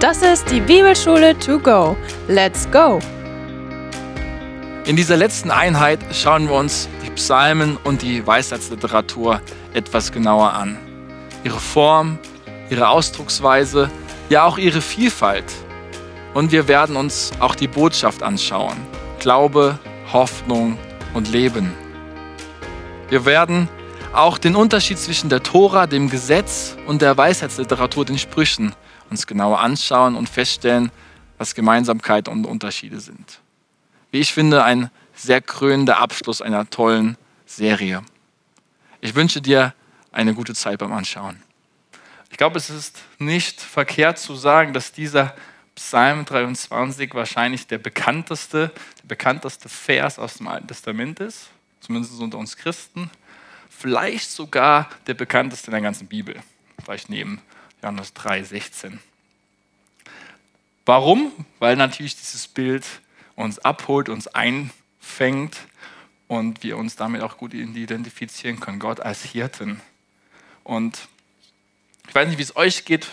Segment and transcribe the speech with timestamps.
[0.00, 1.96] Das ist die Bibelschule to go.
[2.28, 2.98] Let's go!
[4.84, 9.40] In dieser letzten Einheit schauen wir uns die Psalmen und die Weisheitsliteratur
[9.72, 10.76] etwas genauer an.
[11.42, 12.18] Ihre Form,
[12.68, 13.90] ihre Ausdrucksweise,
[14.28, 15.50] ja auch ihre Vielfalt.
[16.34, 18.76] Und wir werden uns auch die Botschaft anschauen.
[19.20, 19.78] Glaube,
[20.12, 20.76] Hoffnung
[21.14, 21.72] und Leben.
[23.08, 23.68] Wir werden
[24.12, 28.74] auch den Unterschied zwischen der Tora, dem Gesetz und der Weisheitsliteratur, den Sprüchen,
[29.10, 30.90] uns genauer anschauen und feststellen,
[31.38, 33.40] was Gemeinsamkeiten und Unterschiede sind.
[34.10, 38.02] Wie ich finde, ein sehr krönender Abschluss einer tollen Serie.
[39.00, 39.74] Ich wünsche dir
[40.12, 41.42] eine gute Zeit beim Anschauen.
[42.30, 45.34] Ich glaube, es ist nicht verkehrt zu sagen, dass dieser
[45.74, 51.50] Psalm 23 wahrscheinlich der bekannteste, der bekannteste Vers aus dem Alten Testament ist,
[51.80, 53.10] zumindest unter uns Christen.
[53.68, 56.36] Vielleicht sogar der bekannteste in der ganzen Bibel,
[56.84, 57.40] vielleicht neben
[57.84, 58.98] Johannes 3, 16.
[60.86, 61.32] Warum?
[61.58, 62.82] Weil natürlich dieses Bild
[63.36, 65.58] uns abholt, uns einfängt
[66.26, 68.78] und wir uns damit auch gut identifizieren können.
[68.78, 69.82] Gott als Hirten.
[70.62, 71.08] Und
[72.08, 73.08] ich weiß nicht, wie es euch geht.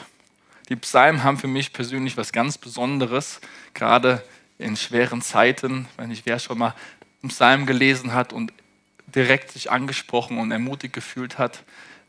[0.69, 3.41] Die Psalmen haben für mich persönlich was ganz Besonderes,
[3.73, 4.23] gerade
[4.57, 5.89] in schweren Zeiten.
[5.91, 6.75] Ich weiß nicht, wer schon mal
[7.21, 8.53] einen Psalm gelesen hat und
[9.05, 11.65] direkt sich angesprochen und ermutigt gefühlt hat.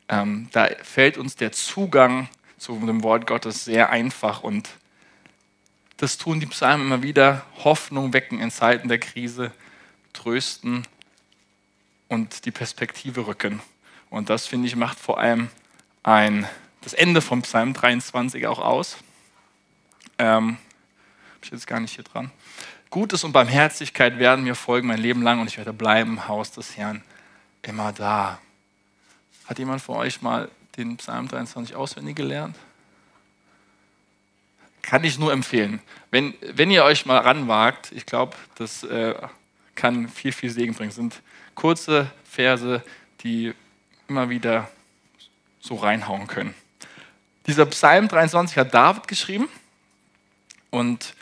[0.09, 2.29] Ähm, da fällt uns der Zugang
[2.63, 4.71] zu dem Wort Gottes sehr einfach und
[5.97, 9.53] das tun die Psalmen immer wieder, Hoffnung wecken in Zeiten der Krise,
[10.13, 10.87] trösten
[12.09, 13.61] und die Perspektive rücken.
[14.11, 15.49] Und das, finde ich, macht vor allem
[16.03, 16.47] ein,
[16.83, 18.97] das Ende vom Psalm 23 auch aus.
[20.19, 20.57] Ähm,
[21.43, 22.31] ich jetzt gar nicht hier dran.
[22.91, 26.53] Gutes und Barmherzigkeit werden mir folgen mein Leben lang und ich werde bleiben im Haus
[26.53, 27.03] des Herrn
[27.63, 28.39] immer da.
[29.47, 32.57] Hat jemand von euch mal den Psalm 23 auswendig gelernt?
[34.83, 35.81] Kann ich nur empfehlen.
[36.11, 39.15] Wenn, wenn ihr euch mal ranwagt, ich glaube, das äh,
[39.75, 40.91] kann viel, viel Segen bringen.
[40.91, 41.23] Es sind
[41.55, 42.83] kurze Verse,
[43.21, 43.55] die
[44.09, 44.69] immer wieder
[45.61, 46.55] so reinhauen können.
[47.47, 49.49] Dieser Psalm 23 hat David geschrieben
[50.71, 51.15] und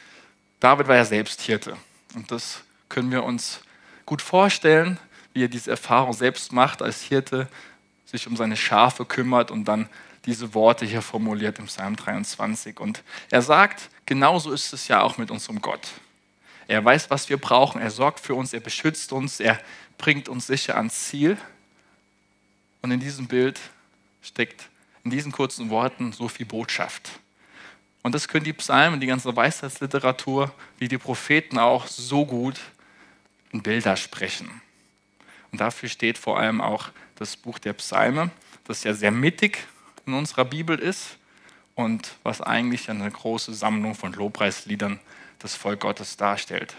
[0.61, 1.77] David war ja selbst Hirte.
[2.15, 3.61] Und das können wir uns
[4.05, 4.99] gut vorstellen,
[5.33, 7.49] wie er diese Erfahrung selbst macht als Hirte,
[8.11, 9.89] sich um seine Schafe kümmert und dann
[10.27, 12.79] diese Worte hier formuliert im Psalm 23.
[12.81, 15.89] Und er sagt, genauso ist es ja auch mit unserem Gott.
[16.69, 19.59] Er weiß, was wir brauchen, er sorgt für uns, er beschützt uns, er
[19.99, 21.39] bringt uns sicher ans Ziel.
[22.83, 23.59] Und in diesem Bild
[24.23, 24.69] steckt
[25.05, 27.11] in diesen kurzen Worten so viel Botschaft.
[28.03, 32.59] Und das können die Psalmen, die ganze Weisheitsliteratur, wie die Propheten auch so gut
[33.53, 34.63] in Bilder sprechen.
[35.53, 38.31] Und dafür steht vor allem auch das Buch der Psalme,
[38.65, 39.59] das ja sehr mittig
[40.07, 41.19] in unserer Bibel ist
[41.75, 44.99] und was eigentlich eine große Sammlung von Lobpreisliedern
[45.43, 46.75] des Volk Gottes darstellt.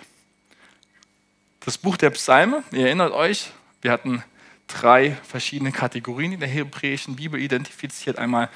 [1.60, 3.52] Das Buch der Psalme, ihr erinnert euch,
[3.84, 4.24] wir hatten
[4.66, 8.18] drei verschiedene Kategorien in der hebräischen Bibel identifiziert.
[8.18, 8.50] Einmal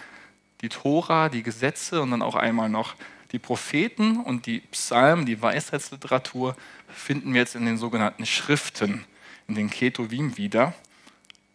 [0.62, 2.96] die Tora, die Gesetze und dann auch einmal noch
[3.32, 6.56] die Propheten und die Psalmen, die Weisheitsliteratur
[6.88, 9.06] finden wir jetzt in den sogenannten Schriften,
[9.48, 10.74] in den Ketuvim wieder.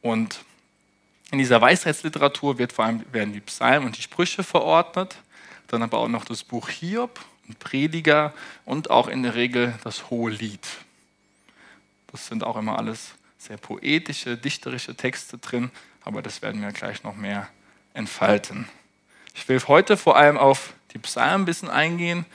[0.03, 0.44] Und
[1.31, 5.16] in dieser Weisheitsliteratur wird vor allem, werden die Psalmen und die Sprüche verordnet,
[5.69, 8.34] dann aber auch noch das Buch Hiob und Prediger
[8.65, 10.66] und auch in der Regel das Hohe Lied.
[12.09, 15.71] Das sind auch immer alles sehr poetische, dichterische Texte drin,
[16.03, 17.49] aber das werden wir gleich noch mehr
[17.94, 18.69] entfalten.
[19.34, 22.27] Ich will heute vor allem auf die Psalmen ein bisschen eingehen,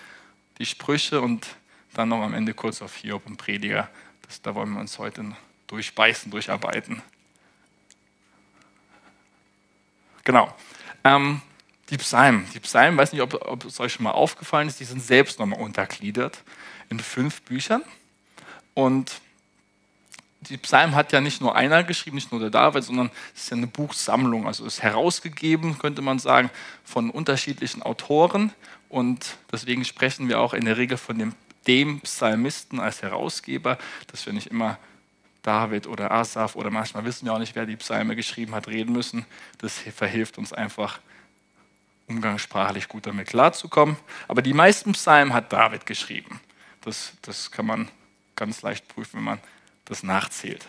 [0.57, 1.47] die Sprüche und
[1.93, 3.89] dann noch am Ende kurz auf Hiob und Prediger.
[4.23, 5.35] Das, da wollen wir uns heute
[5.67, 7.01] durchbeißen, durcharbeiten.
[10.25, 10.53] Genau.
[11.03, 11.41] Ähm,
[11.89, 12.45] die Psalmen.
[12.53, 15.39] Die Psalmen, weiß nicht, ob, ob, es euch schon mal aufgefallen ist, die sind selbst
[15.39, 16.43] nochmal untergliedert
[16.89, 17.83] in fünf Büchern.
[18.73, 19.21] Und
[20.41, 23.49] die Psalmen hat ja nicht nur einer geschrieben, nicht nur der David, sondern es ist
[23.51, 24.47] ja eine Buchsammlung.
[24.47, 26.49] Also ist herausgegeben, könnte man sagen,
[26.83, 28.51] von unterschiedlichen Autoren.
[28.89, 31.33] Und deswegen sprechen wir auch in der Regel von dem,
[31.67, 33.77] dem Psalmisten als Herausgeber,
[34.07, 34.79] dass wir nicht immer
[35.45, 38.93] David oder Asaf oder manchmal wissen wir auch nicht, wer die Psalme geschrieben hat, reden
[38.93, 39.25] müssen.
[39.59, 40.99] Das verhilft uns einfach,
[42.07, 43.97] umgangssprachlich gut damit klarzukommen.
[44.27, 46.39] Aber die meisten Psalmen hat David geschrieben.
[46.81, 47.89] Das, das kann man
[48.35, 49.39] ganz leicht prüfen, wenn man
[49.85, 50.65] das nachzählt.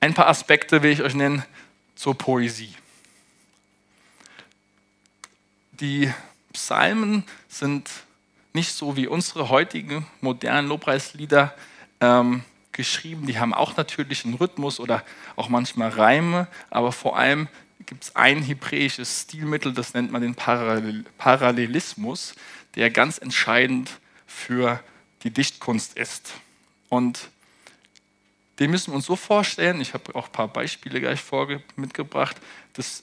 [0.00, 1.42] Ein paar Aspekte will ich euch nennen
[1.94, 2.74] zur Poesie.
[5.72, 6.12] Die
[6.52, 7.90] Psalmen sind
[8.52, 11.54] nicht so wie unsere heutigen modernen Lobpreislieder
[12.00, 12.44] ähm,
[12.74, 13.26] geschrieben.
[13.26, 15.02] Die haben auch natürlich einen Rhythmus oder
[15.36, 17.48] auch manchmal Reime, aber vor allem
[17.86, 22.34] gibt es ein hebräisches Stilmittel, das nennt man den Parallel Parallelismus,
[22.74, 23.90] der ganz entscheidend
[24.26, 24.80] für
[25.22, 26.32] die Dichtkunst ist.
[26.88, 27.28] Und
[28.58, 31.20] den müssen wir uns so vorstellen, ich habe auch ein paar Beispiele gleich
[31.76, 32.36] mitgebracht,
[32.74, 33.02] dass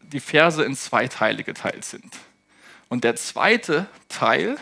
[0.00, 2.16] die Verse in zwei Teile geteilt sind.
[2.88, 4.56] Und der zweite Teil,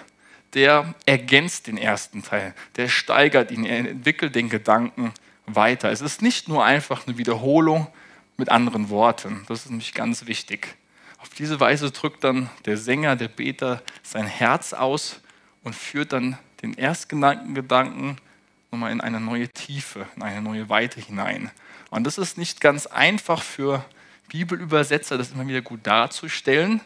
[0.56, 5.12] der ergänzt den ersten Teil, der steigert ihn, er entwickelt den Gedanken
[5.46, 5.92] weiter.
[5.92, 7.88] Es ist nicht nur einfach eine Wiederholung
[8.38, 10.74] mit anderen Worten, das ist nämlich ganz wichtig.
[11.18, 15.20] Auf diese Weise drückt dann der Sänger, der Beter sein Herz aus
[15.62, 18.16] und führt dann den erstgenannten Gedanken
[18.70, 21.50] nochmal in eine neue Tiefe, in eine neue Weite hinein.
[21.90, 23.84] Und das ist nicht ganz einfach für
[24.28, 26.80] Bibelübersetzer, das immer wieder gut darzustellen.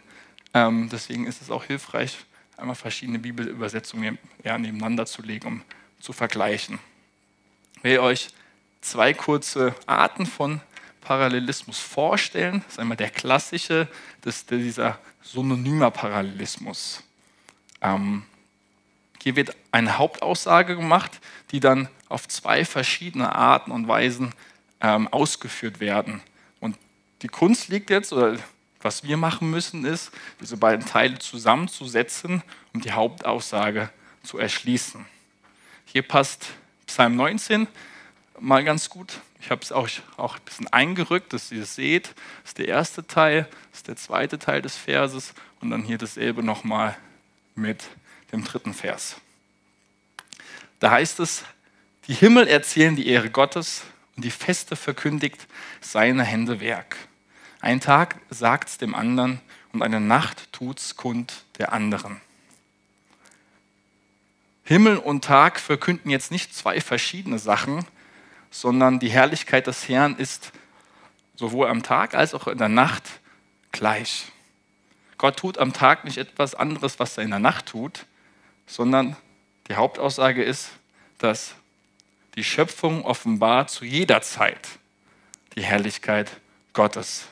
[0.55, 2.19] Ähm, deswegen ist es auch hilfreich,
[2.61, 5.63] einmal verschiedene Bibelübersetzungen ja, nebeneinander zu legen, um
[6.01, 6.79] zu vergleichen.
[7.77, 8.29] Ich will euch
[8.81, 10.61] zwei kurze Arten von
[11.01, 12.63] Parallelismus vorstellen.
[12.65, 13.89] Das ist einmal der klassische,
[14.23, 17.03] das ist dieser synonymer Parallelismus.
[17.81, 18.25] Ähm,
[19.23, 21.21] hier wird eine Hauptaussage gemacht,
[21.51, 24.35] die dann auf zwei verschiedene Arten und Weisen
[24.81, 26.23] ähm, ausgeführt werden.
[26.61, 26.77] Und
[27.23, 28.39] die Kunst liegt jetzt, oder
[28.83, 30.11] was wir machen müssen, ist,
[30.41, 32.43] diese beiden Teile zusammenzusetzen,
[32.73, 33.91] um die Hauptaussage
[34.23, 35.07] zu erschließen.
[35.85, 36.49] Hier passt
[36.87, 37.67] Psalm 19
[38.39, 39.21] mal ganz gut.
[39.41, 42.09] Ich habe es auch, auch ein bisschen eingerückt, dass ihr es seht.
[42.43, 45.99] Das ist der erste Teil, das ist der zweite Teil des Verses und dann hier
[45.99, 46.97] dasselbe nochmal
[47.55, 47.85] mit
[48.33, 49.17] dem dritten Vers.
[50.79, 51.45] Da heißt es,
[52.07, 53.83] die Himmel erzählen die Ehre Gottes
[54.17, 55.47] und die Feste verkündigt
[55.81, 56.97] seine Hände Werk.
[57.61, 59.41] Ein Tag sagt's dem anderen
[59.73, 62.21] und eine Nacht tut's kund der anderen.
[64.65, 67.85] Himmel und Tag verkünden jetzt nicht zwei verschiedene Sachen,
[68.51, 70.53] sondern die Herrlichkeit des Herrn ist
[71.37, 73.21] sowohl am Tag als auch in der Nacht
[73.73, 74.27] gleich.
[75.19, 78.07] Gott tut am Tag nicht etwas anderes, was er in der Nacht tut,
[78.67, 79.17] sondern
[79.69, 80.71] die Hauptaussage ist,
[81.19, 81.55] dass
[82.37, 84.69] die Schöpfung offenbart zu jeder Zeit
[85.57, 86.41] die Herrlichkeit
[86.73, 87.27] Gottes.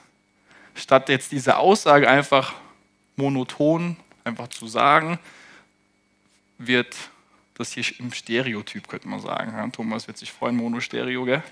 [0.79, 2.55] Statt jetzt diese Aussage einfach
[3.17, 5.19] monoton einfach zu sagen,
[6.59, 6.97] wird
[7.55, 9.73] das hier im Stereotyp, könnte man sagen.
[9.73, 11.43] Thomas wird sich freuen, Monostereo, gell?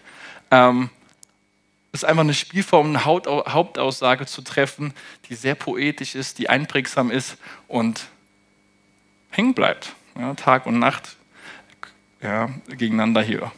[0.51, 0.91] Ähm,
[1.93, 4.95] ist einfach eine Spielform, eine Hauptaussage zu treffen,
[5.29, 8.07] die sehr poetisch ist, die einprägsam ist und
[9.31, 9.95] hängen bleibt.
[10.17, 11.17] Ja, Tag und Nacht
[12.23, 13.51] ja, gegeneinander hier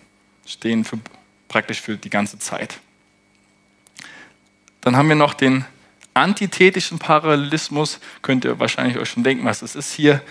[0.46, 0.98] stehen für,
[1.48, 2.80] praktisch für die ganze Zeit.
[4.88, 5.66] Dann haben wir noch den
[6.14, 8.00] antithetischen Parallelismus.
[8.22, 9.92] Könnt ihr wahrscheinlich euch schon denken, was das ist.
[9.92, 10.22] Hier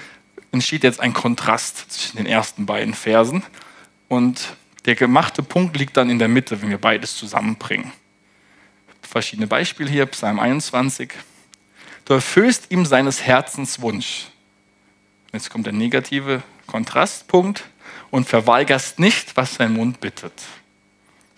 [0.51, 3.43] entsteht jetzt ein Kontrast zwischen den ersten beiden Versen.
[4.07, 4.55] Und
[4.85, 7.91] der gemachte Punkt liegt dann in der Mitte, wenn wir beides zusammenbringen.
[9.03, 11.13] Verschiedene Beispiele hier, Psalm 21.
[12.05, 14.25] Du erfüllst ihm seines Herzens Wunsch.
[15.33, 17.63] Jetzt kommt der negative Kontrastpunkt
[18.09, 20.33] und verweigerst nicht, was sein Mund bittet.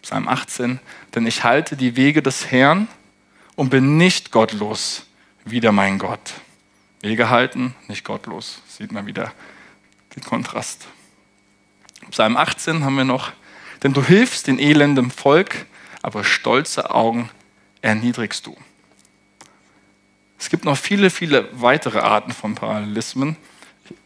[0.04, 0.80] Psalm 18,
[1.14, 2.88] denn ich halte die Wege des Herrn
[3.60, 5.06] und bin nicht gottlos,
[5.44, 6.32] wieder mein Gott.
[7.02, 8.62] Wege halten, nicht gottlos.
[8.70, 9.34] Sieht man wieder
[10.16, 10.88] den Kontrast.
[12.10, 13.34] Psalm 18 haben wir noch,
[13.84, 15.66] denn du hilfst den elendem Volk,
[16.02, 17.30] aber stolze Augen
[17.82, 18.56] erniedrigst du.
[20.38, 23.36] Es gibt noch viele, viele weitere Arten von Parallelismen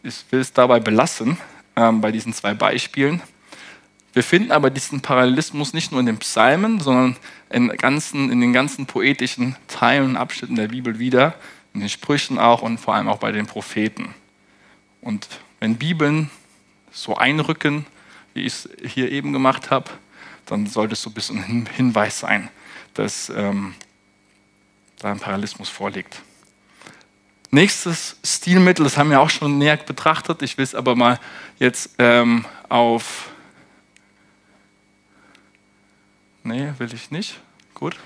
[0.02, 1.38] ich will es dabei belassen,
[1.76, 3.22] ähm, bei diesen zwei Beispielen.
[4.14, 7.16] Wir finden aber diesen Parallelismus nicht nur in den Psalmen, sondern
[7.50, 11.34] in, ganzen, in den ganzen poetischen Teilen und Abschnitten der Bibel wieder,
[11.72, 14.14] in den Sprüchen auch und vor allem auch bei den Propheten.
[15.00, 15.28] Und
[15.60, 16.30] wenn Bibeln
[16.90, 17.86] so einrücken,
[18.32, 19.90] wie ich es hier eben gemacht habe,
[20.46, 22.48] dann sollte es so ein bisschen ein Hinweis sein,
[22.94, 23.74] dass ähm,
[24.98, 26.22] da ein Parallelismus vorliegt.
[27.50, 30.42] Nächstes Stilmittel, das haben wir auch schon näher betrachtet.
[30.42, 31.20] Ich will es aber mal
[31.58, 33.30] jetzt ähm, auf.
[36.44, 37.40] Nee, will ich nicht.
[37.72, 37.96] Gut.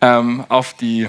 [0.00, 1.08] Ähm, auf, die,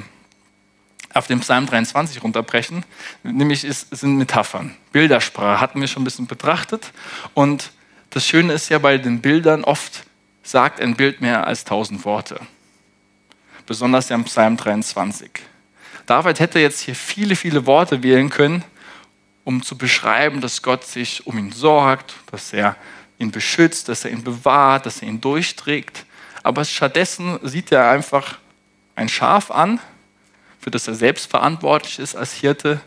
[1.14, 2.86] auf den Psalm 23 runterbrechen.
[3.24, 4.76] Nämlich ist, sind Metaphern.
[4.92, 6.92] Bildersprache hatten wir schon ein bisschen betrachtet.
[7.34, 7.72] Und
[8.10, 10.04] das Schöne ist ja bei den Bildern, oft
[10.44, 12.40] sagt ein Bild mehr als tausend Worte.
[13.66, 15.32] Besonders ja im Psalm 23.
[16.06, 18.64] David hätte jetzt hier viele, viele Worte wählen können,
[19.46, 22.76] um zu beschreiben, dass Gott sich um ihn sorgt, dass er
[23.20, 26.06] ihn beschützt, dass er ihn bewahrt, dass er ihn durchträgt.
[26.48, 28.38] Aber stattdessen sieht er einfach
[28.96, 29.82] ein Schaf an,
[30.62, 32.80] für das er selbst verantwortlich ist als Hirte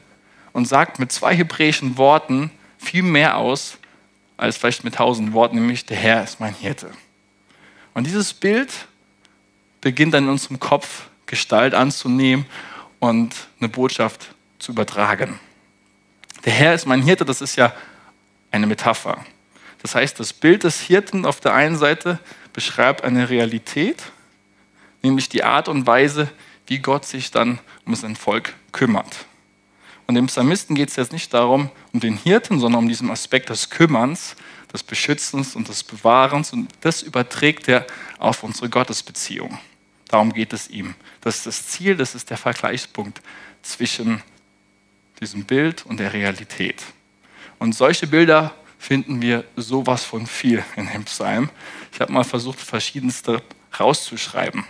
[0.54, 3.76] und sagt mit zwei hebräischen Worten viel mehr aus
[4.38, 6.90] als vielleicht mit tausend Worten, nämlich der Herr ist mein Hirte.
[7.92, 8.72] Und dieses Bild
[9.82, 12.46] beginnt dann in unserem Kopf Gestalt anzunehmen
[12.98, 15.38] und eine Botschaft zu übertragen.
[16.46, 17.74] Der Herr ist mein Hirte, das ist ja
[18.50, 19.22] eine Metapher.
[19.82, 22.20] Das heißt, das Bild des Hirten auf der einen Seite
[22.52, 24.02] beschreibt eine Realität,
[25.02, 26.30] nämlich die Art und Weise,
[26.66, 29.26] wie Gott sich dann um sein Volk kümmert.
[30.06, 33.48] Und dem Psalmisten geht es jetzt nicht darum, um den Hirten, sondern um diesen Aspekt
[33.48, 34.34] des Kümmerns,
[34.72, 36.52] des Beschützens und des Bewahrens.
[36.52, 37.86] Und das überträgt er
[38.18, 39.58] auf unsere Gottesbeziehung.
[40.08, 40.96] Darum geht es ihm.
[41.20, 43.22] Das ist das Ziel, das ist der Vergleichspunkt
[43.62, 44.22] zwischen
[45.20, 46.82] diesem Bild und der Realität.
[47.60, 51.50] Und solche Bilder finden wir sowas von viel in dem Psalm.
[51.92, 53.42] Ich habe mal versucht, verschiedenste
[53.78, 54.64] rauszuschreiben.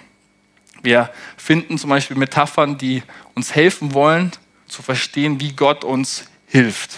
[0.82, 4.32] Wir finden zum Beispiel Metaphern, die uns helfen wollen,
[4.66, 6.96] zu verstehen, wie Gott uns hilft.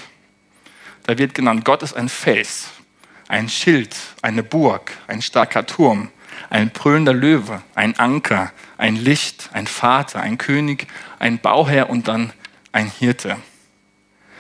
[1.03, 2.71] Da wird genannt, Gott ist ein Fels,
[3.29, 6.09] ein Schild, eine Burg, ein starker Turm,
[6.49, 10.87] ein brüllender Löwe, ein Anker, ein Licht, ein Vater, ein König,
[11.19, 12.33] ein Bauherr und dann
[12.73, 13.37] ein Hirte.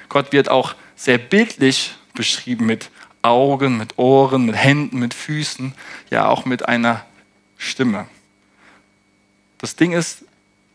[0.08, 2.90] Gott wird auch sehr bildlich beschrieben mit
[3.22, 5.74] Augen, mit Ohren, mit Händen, mit Füßen,
[6.10, 7.04] ja auch mit einer
[7.56, 8.06] Stimme.
[9.58, 10.24] Das Ding ist,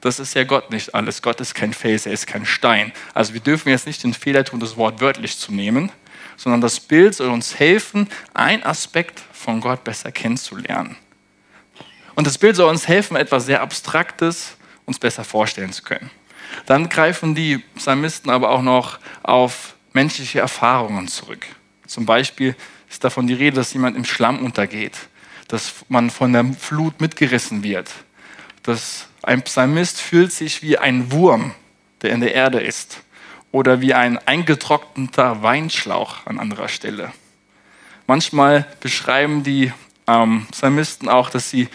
[0.02, 1.22] das ist ja Gott nicht alles.
[1.22, 2.94] Gott ist kein Fels, er ist kein Stein.
[3.14, 5.92] Also wir dürfen jetzt nicht den Fehler tun, das Wort wörtlich zu nehmen,
[6.38, 10.96] sondern das Bild soll uns helfen, einen Aspekt von Gott besser kennenzulernen.
[12.16, 16.10] Und das Bild soll uns helfen, etwas sehr Abstraktes uns besser vorstellen zu können.
[16.66, 21.48] Dann greifen die Psalmisten aber auch noch auf menschliche Erfahrungen zurück.
[21.88, 22.56] Zum Beispiel
[22.88, 24.96] ist davon die Rede, dass jemand im Schlamm untergeht,
[25.48, 27.90] dass man von der Flut mitgerissen wird,
[28.62, 31.56] dass ein Psalmist fühlt sich wie ein Wurm,
[32.04, 33.02] der in der Erde ist,
[33.52, 37.12] oder wie ein eingetrockneter Weinschlauch an anderer Stelle.
[38.06, 39.74] Manchmal beschreiben die
[40.06, 41.70] ähm, Psalmisten auch, dass sie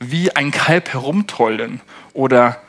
[0.00, 1.80] wie ein Kalb herumtollen
[2.14, 2.60] oder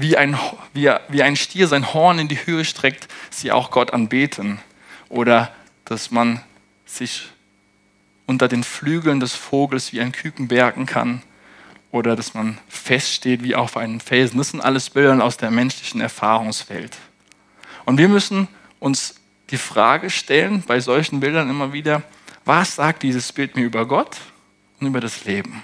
[0.00, 0.38] wie ein,
[0.72, 4.60] wie, wie ein Stier sein Horn in die Höhe streckt, sie auch Gott anbeten.
[5.08, 5.52] Oder
[5.84, 6.42] dass man
[6.86, 7.28] sich
[8.26, 11.22] unter den Flügeln des Vogels wie ein Küken bergen kann.
[11.90, 14.38] Oder dass man feststeht wie auf einem Felsen.
[14.38, 16.96] Das sind alles Bilder aus der menschlichen Erfahrungswelt.
[17.84, 18.46] Und wir müssen
[18.78, 19.16] uns
[19.50, 22.02] die Frage stellen, bei solchen Bildern immer wieder,
[22.44, 24.16] was sagt dieses Bild mir über Gott
[24.78, 25.62] und über das Leben?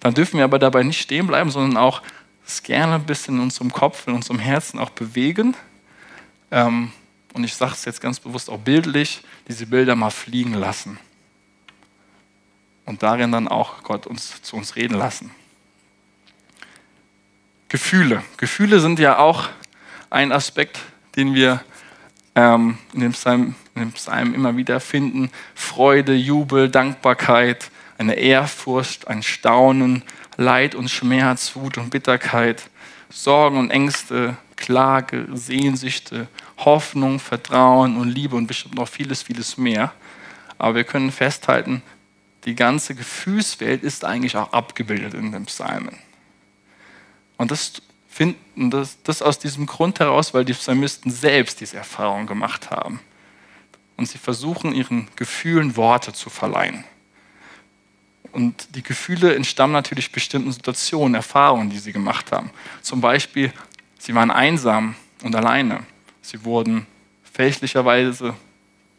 [0.00, 2.02] Dann dürfen wir aber dabei nicht stehen bleiben, sondern auch
[2.48, 5.54] es gerne ein bisschen in unserem Kopf, in unserem Herzen auch bewegen.
[6.50, 6.92] Ähm,
[7.34, 10.98] und ich sage es jetzt ganz bewusst auch bildlich, diese Bilder mal fliegen lassen.
[12.86, 15.30] Und darin dann auch Gott uns zu uns reden lassen.
[17.68, 18.24] Gefühle.
[18.38, 19.50] Gefühle sind ja auch
[20.08, 20.78] ein Aspekt,
[21.16, 21.62] den wir
[22.34, 25.30] ähm, in, dem Psalm, in dem Psalm immer wieder finden.
[25.54, 30.02] Freude, Jubel, Dankbarkeit, eine Ehrfurcht, ein Staunen,
[30.38, 32.70] Leid und Schmerz, Wut und Bitterkeit,
[33.10, 36.28] Sorgen und Ängste, Klage, Sehnsüchte,
[36.58, 39.92] Hoffnung, Vertrauen und Liebe und bestimmt noch vieles, vieles mehr.
[40.56, 41.82] Aber wir können festhalten,
[42.44, 45.98] die ganze Gefühlswelt ist eigentlich auch abgebildet in den Psalmen.
[47.36, 52.26] Und das finden das, das aus diesem Grund heraus, weil die Psalmisten selbst diese Erfahrung
[52.26, 53.00] gemacht haben.
[53.96, 56.84] Und sie versuchen, ihren Gefühlen Worte zu verleihen.
[58.32, 62.50] Und die Gefühle entstammen natürlich bestimmten Situationen, Erfahrungen, die sie gemacht haben.
[62.82, 63.52] Zum Beispiel,
[63.98, 65.84] sie waren einsam und alleine.
[66.20, 66.86] Sie wurden
[67.32, 68.34] fälschlicherweise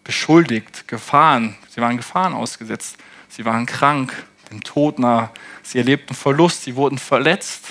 [0.03, 1.55] beschuldigt, Gefahren.
[1.69, 2.97] Sie waren Gefahren ausgesetzt.
[3.27, 5.31] Sie waren krank, dem Tod nah.
[5.61, 6.63] Sie erlebten Verlust.
[6.63, 7.67] Sie wurden verletzt,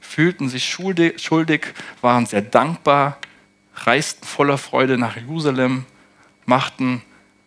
[0.00, 3.18] fühlten sich schuldig, waren sehr dankbar,
[3.74, 5.84] reisten voller Freude nach Jerusalem,
[6.46, 7.02] machten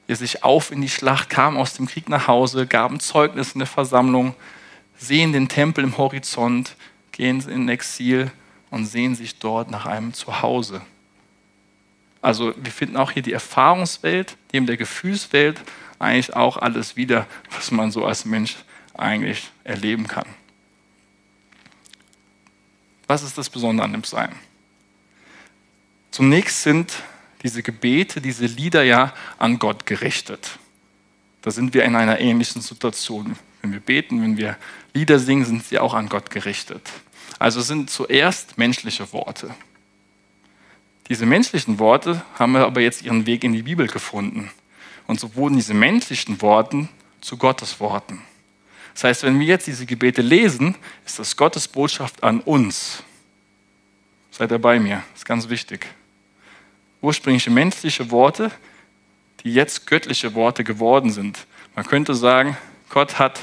[0.08, 3.60] ihr sich auf in die Schlacht, kamen aus dem Krieg nach Hause, gaben Zeugnis in
[3.60, 4.36] der Versammlung,
[4.98, 6.76] sehen den Tempel im Horizont,
[7.12, 8.32] gehen in Exil
[8.70, 10.82] und sehen sich dort nach einem Zuhause.
[12.22, 15.62] Also wir finden auch hier die Erfahrungswelt, neben der Gefühlswelt
[16.00, 18.58] eigentlich auch alles wieder, was man so als Mensch
[18.94, 20.28] eigentlich erleben kann.
[23.08, 24.32] Was ist das Besondere an dem Psalm?
[26.12, 26.94] Zunächst sind
[27.44, 30.58] diese Gebete, diese Lieder ja an Gott gerichtet.
[31.42, 33.36] Da sind wir in einer ähnlichen Situation.
[33.62, 34.58] Wenn wir beten, wenn wir
[34.94, 36.90] Lieder singen, sind sie auch an Gott gerichtet.
[37.40, 39.54] Also sind zuerst menschliche Worte.
[41.10, 44.50] Diese menschlichen Worte haben aber jetzt ihren Weg in die Bibel gefunden.
[45.06, 46.88] Und so wurden diese menschlichen Worte
[47.20, 48.22] zu Gottes Worten.
[48.94, 53.04] Das heißt, wenn wir jetzt diese Gebete lesen, ist das Gottes Botschaft an uns.
[54.32, 55.04] Seid ihr bei mir?
[55.12, 55.88] Das ist ganz wichtig
[57.04, 58.50] ursprüngliche menschliche Worte,
[59.44, 61.46] die jetzt göttliche Worte geworden sind.
[61.76, 62.58] Man könnte sagen,
[62.90, 63.40] Gott hat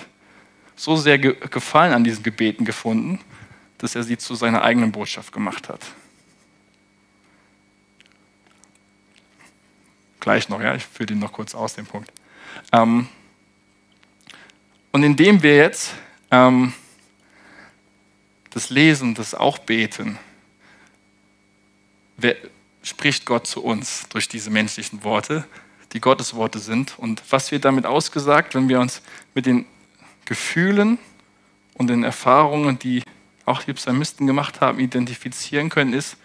[0.74, 3.20] so sehr Gefallen an diesen Gebeten gefunden,
[3.78, 5.80] dass er sie zu seiner eigenen Botschaft gemacht hat.
[10.20, 12.10] Gleich noch, ja, ich führe den noch kurz aus, den Punkt.
[12.72, 13.08] Ähm,
[14.92, 15.94] und indem wir jetzt
[16.30, 16.72] ähm,
[18.50, 20.18] das Lesen, das auch Beten,
[22.90, 25.44] spricht Gott zu uns durch diese menschlichen Worte,
[25.92, 26.98] die Gottes Worte sind.
[26.98, 29.00] Und was wird damit ausgesagt, wenn wir uns
[29.34, 29.64] mit den
[30.26, 30.98] Gefühlen
[31.74, 33.02] und den Erfahrungen, die
[33.46, 36.16] auch die Psalmisten gemacht haben, identifizieren können, ist,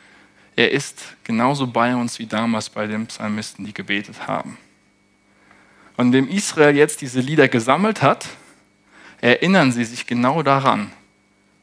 [0.55, 4.57] er ist genauso bei uns wie damals bei den Psalmisten, die gebetet haben.
[5.97, 8.27] Und indem Israel jetzt diese Lieder gesammelt hat,
[9.21, 10.91] erinnern sie sich genau daran,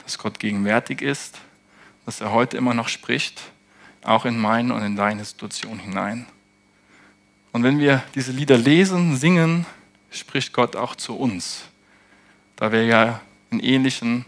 [0.04, 1.38] dass Gott gegenwärtig ist,
[2.06, 3.40] dass er heute immer noch spricht,
[4.02, 6.26] auch in meine und in deine Situation hinein.
[7.52, 9.66] Und wenn wir diese Lieder lesen, singen,
[10.10, 11.64] spricht Gott auch zu uns.
[12.56, 14.24] Da wir ja ein ähnlichen,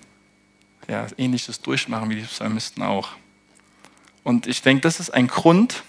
[0.88, 3.10] ja, ähnliches durchmachen wie die Psalmisten auch.
[4.22, 5.82] Und ich denke, das ist ein Grund,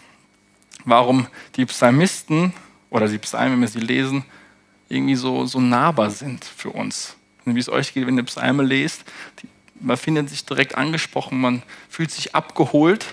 [0.85, 2.53] warum die Psalmisten
[2.89, 4.25] oder die Psalmen, wenn wir sie lesen,
[4.89, 7.15] irgendwie so, so nahbar sind für uns.
[7.45, 9.03] Wie es euch geht, wenn ihr Psalme lest,
[9.41, 9.47] die,
[9.79, 13.05] man findet sich direkt angesprochen, man fühlt sich abgeholt,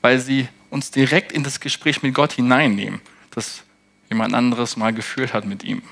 [0.00, 3.00] weil sie uns direkt in das Gespräch mit Gott hineinnehmen
[3.38, 3.62] das
[4.10, 5.82] jemand anderes mal geführt hat mit ihm.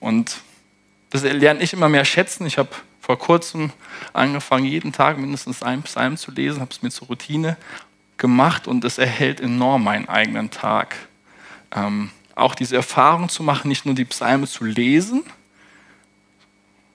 [0.00, 0.40] Und
[1.10, 2.46] das lerne ich immer mehr schätzen.
[2.46, 3.72] Ich habe vor kurzem
[4.12, 7.56] angefangen, jeden Tag mindestens einen Psalm zu lesen, habe es mir zur Routine
[8.16, 10.94] gemacht und es erhält enorm meinen eigenen Tag.
[11.74, 15.24] Ähm, auch diese Erfahrung zu machen, nicht nur die Psalme zu lesen,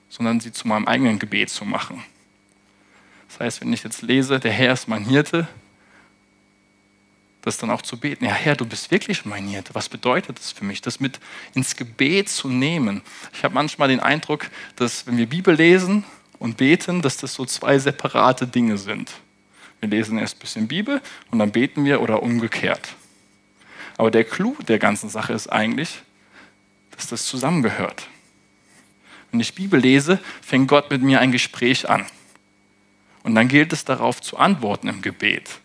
[0.08, 2.02] sondern sie zu meinem eigenen Gebet zu machen.
[3.28, 5.46] Das heißt, wenn ich jetzt lese, der Herr ist mein Hirte,
[7.48, 8.24] das dann auch zu beten.
[8.24, 9.74] Ja, Herr, du bist wirklich mein Hirte.
[9.74, 11.18] Was bedeutet das für mich, das mit
[11.54, 13.02] ins Gebet zu nehmen?
[13.32, 16.04] Ich habe manchmal den Eindruck, dass wenn wir Bibel lesen
[16.38, 19.12] und beten, dass das so zwei separate Dinge sind.
[19.80, 21.00] Wir lesen erst ein bisschen Bibel
[21.30, 22.94] und dann beten wir oder umgekehrt.
[23.96, 26.02] Aber der Clou der ganzen Sache ist eigentlich,
[26.92, 28.08] dass das zusammengehört.
[29.30, 32.06] Wenn ich Bibel lese, fängt Gott mit mir ein Gespräch an.
[33.22, 35.60] Und dann gilt es darauf zu antworten im Gebet.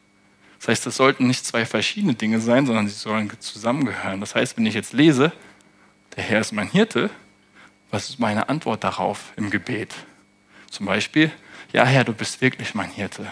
[0.63, 4.21] Das heißt, das sollten nicht zwei verschiedene Dinge sein, sondern sie sollen zusammengehören.
[4.21, 5.33] Das heißt, wenn ich jetzt lese,
[6.15, 7.09] der Herr ist mein Hirte,
[7.91, 9.93] was ist meine Antwort darauf im Gebet?
[10.71, 11.33] Zum Beispiel,
[11.73, 13.27] ja Herr, du bist wirklich mein Hirte.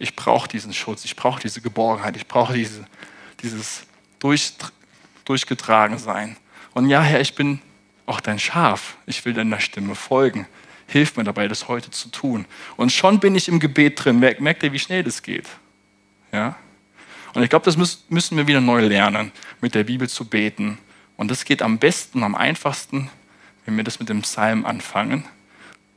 [0.00, 2.86] Ich brauche diesen Schutz, ich brauche diese Geborgenheit, ich brauche diese,
[3.40, 3.84] dieses
[4.18, 4.52] durch,
[5.24, 6.36] durchgetragen sein.
[6.74, 7.60] Und ja Herr, ich bin
[8.04, 10.48] auch dein Schaf, ich will deiner Stimme folgen.
[10.88, 12.46] Hilf mir dabei, das heute zu tun.
[12.76, 14.18] Und schon bin ich im Gebet drin.
[14.18, 15.46] Merkt ihr, wie schnell das geht?
[16.32, 16.56] Ja?
[17.34, 20.78] Und ich glaube, das müssen wir wieder neu lernen, mit der Bibel zu beten.
[21.16, 23.10] Und das geht am besten, am einfachsten,
[23.64, 25.24] wenn wir das mit dem Psalm anfangen.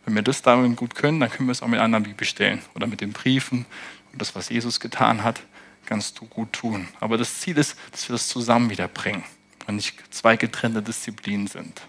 [0.06, 2.86] Wenn wir das damit gut können, dann können wir es auch mit anderen Bibelstellen oder
[2.86, 3.66] mit den Briefen
[4.12, 5.42] und das, was Jesus getan hat,
[5.88, 6.88] ganz gut tun.
[7.00, 9.24] Aber das Ziel ist, dass wir das zusammen wiederbringen
[9.68, 11.82] und nicht zwei getrennte Disziplinen sind.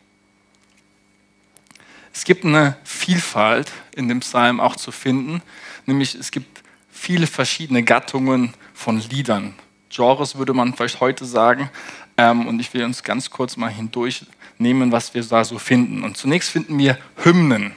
[2.12, 5.42] Es gibt eine Vielfalt in dem Psalm auch zu finden,
[5.84, 6.62] nämlich es gibt
[6.96, 9.54] viele verschiedene Gattungen von Liedern.
[9.90, 11.70] Genres würde man vielleicht heute sagen.
[12.16, 16.02] Ähm, und ich will uns ganz kurz mal hindurchnehmen, was wir da so finden.
[16.02, 17.72] Und zunächst finden wir Hymnen.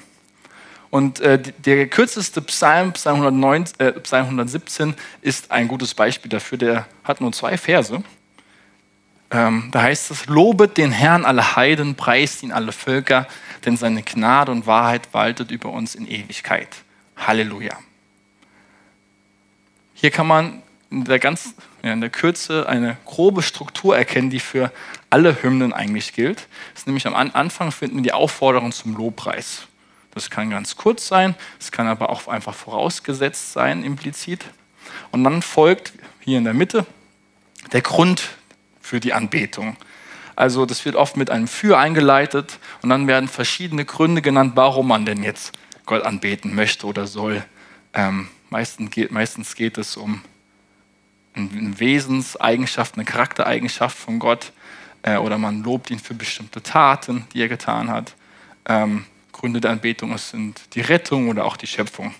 [0.89, 6.57] Und äh, der kürzeste Psalm, Psalm, 109, äh, Psalm 117, ist ein gutes Beispiel dafür.
[6.57, 8.01] Der hat nur zwei Verse.
[9.31, 13.27] Ähm, da heißt es, lobet den Herrn alle Heiden, preist ihn alle Völker,
[13.65, 16.69] denn seine Gnade und Wahrheit waltet über uns in Ewigkeit.
[17.15, 17.77] Halleluja.
[19.99, 24.71] Hier kann man in der, ganz, in der Kürze eine grobe Struktur erkennen, die für
[25.09, 26.47] alle Hymnen eigentlich gilt.
[26.73, 29.67] Das ist nämlich am Anfang finden wir die Aufforderung zum Lobpreis.
[30.11, 34.45] Das kann ganz kurz sein, es kann aber auch einfach vorausgesetzt sein, implizit.
[35.11, 36.85] Und dann folgt hier in der Mitte
[37.73, 38.29] der Grund
[38.79, 39.75] für die Anbetung.
[40.37, 44.87] Also das wird oft mit einem Für eingeleitet und dann werden verschiedene Gründe genannt, warum
[44.87, 45.51] man denn jetzt
[45.85, 47.43] Gott anbeten möchte oder soll.
[47.93, 50.21] Ähm, Meistens geht, meistens geht es um
[51.35, 54.51] eine Wesenseigenschaft, eine Charaktereigenschaft von Gott
[55.03, 58.15] äh, oder man lobt ihn für bestimmte Taten, die er getan hat.
[58.65, 62.13] Ähm, Gründe der Anbetung sind die Rettung oder auch die Schöpfung.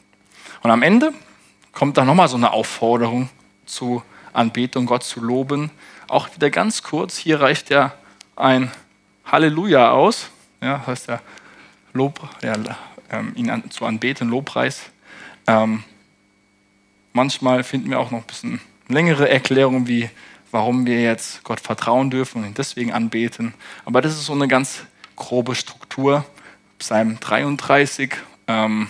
[0.61, 1.13] Und am Ende
[1.73, 3.29] kommt dann nochmal so eine Aufforderung
[3.65, 5.71] zu Anbetung, Gott zu loben.
[6.07, 7.93] Auch wieder ganz kurz, hier reicht ja
[8.35, 8.71] ein
[9.25, 10.29] Halleluja aus,
[10.61, 11.21] ja, heißt ja
[11.93, 12.53] Lob, ja,
[13.09, 14.91] ähm, ihn an, zu anbeten, Lobpreis.
[15.47, 15.83] Ähm,
[17.13, 20.09] Manchmal finden wir auch noch ein bisschen längere Erklärungen, wie
[20.51, 23.53] warum wir jetzt Gott vertrauen dürfen und ihn deswegen anbeten.
[23.85, 24.83] Aber das ist so eine ganz
[25.15, 26.25] grobe Struktur.
[26.79, 28.15] Psalm 33,
[28.47, 28.89] ähm,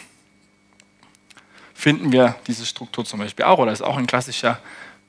[1.74, 4.60] finden wir diese Struktur zum Beispiel auch, oder ist auch ein klassischer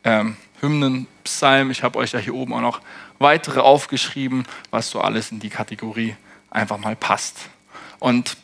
[0.03, 1.70] ähm, Hymnenpsalm.
[1.70, 2.81] Ich habe euch ja hier oben auch noch
[3.18, 6.16] weitere aufgeschrieben, was so alles in die Kategorie
[6.51, 7.51] einfach mal passt.
[7.99, 8.37] Und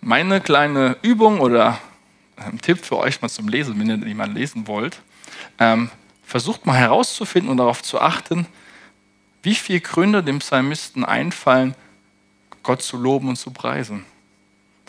[0.00, 1.78] meine kleine Übung oder
[2.38, 5.00] ähm, Tipp für euch mal zum Lesen, wenn ihr jemand lesen wollt,
[5.58, 5.90] ähm,
[6.24, 8.46] versucht mal herauszufinden und darauf zu achten,
[9.42, 11.74] wie viele Gründe dem Psalmisten einfallen,
[12.62, 14.04] Gott zu loben und zu preisen.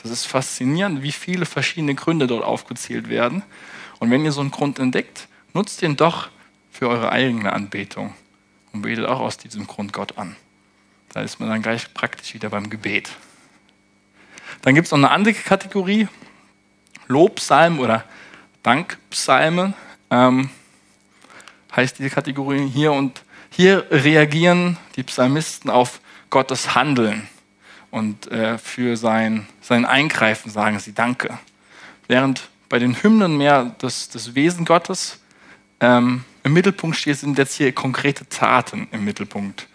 [0.01, 3.43] Das ist faszinierend, wie viele verschiedene Gründe dort aufgezählt werden.
[3.99, 6.29] Und wenn ihr so einen Grund entdeckt, nutzt ihn doch
[6.71, 8.13] für eure eigene Anbetung
[8.71, 10.35] und betet auch aus diesem Grund Gott an.
[11.09, 13.09] Da ist man dann gleich praktisch wieder beim Gebet.
[14.61, 16.07] Dann gibt es noch eine andere Kategorie,
[17.07, 18.03] Lobpsalmen oder
[18.63, 19.73] Dankpsalmen
[20.09, 20.49] ähm,
[21.75, 22.91] heißt diese Kategorie hier.
[22.91, 27.27] Und hier reagieren die Psalmisten auf Gottes Handeln
[27.95, 31.39] und äh, für sein, sein Eingreifen sagen sie Danke.
[32.07, 35.21] Während bei den Hymnen mehr das, das Wesen Gottes
[35.79, 39.67] ähm, im Mittelpunkt steht, sind jetzt hier konkrete Taten im Mittelpunkt,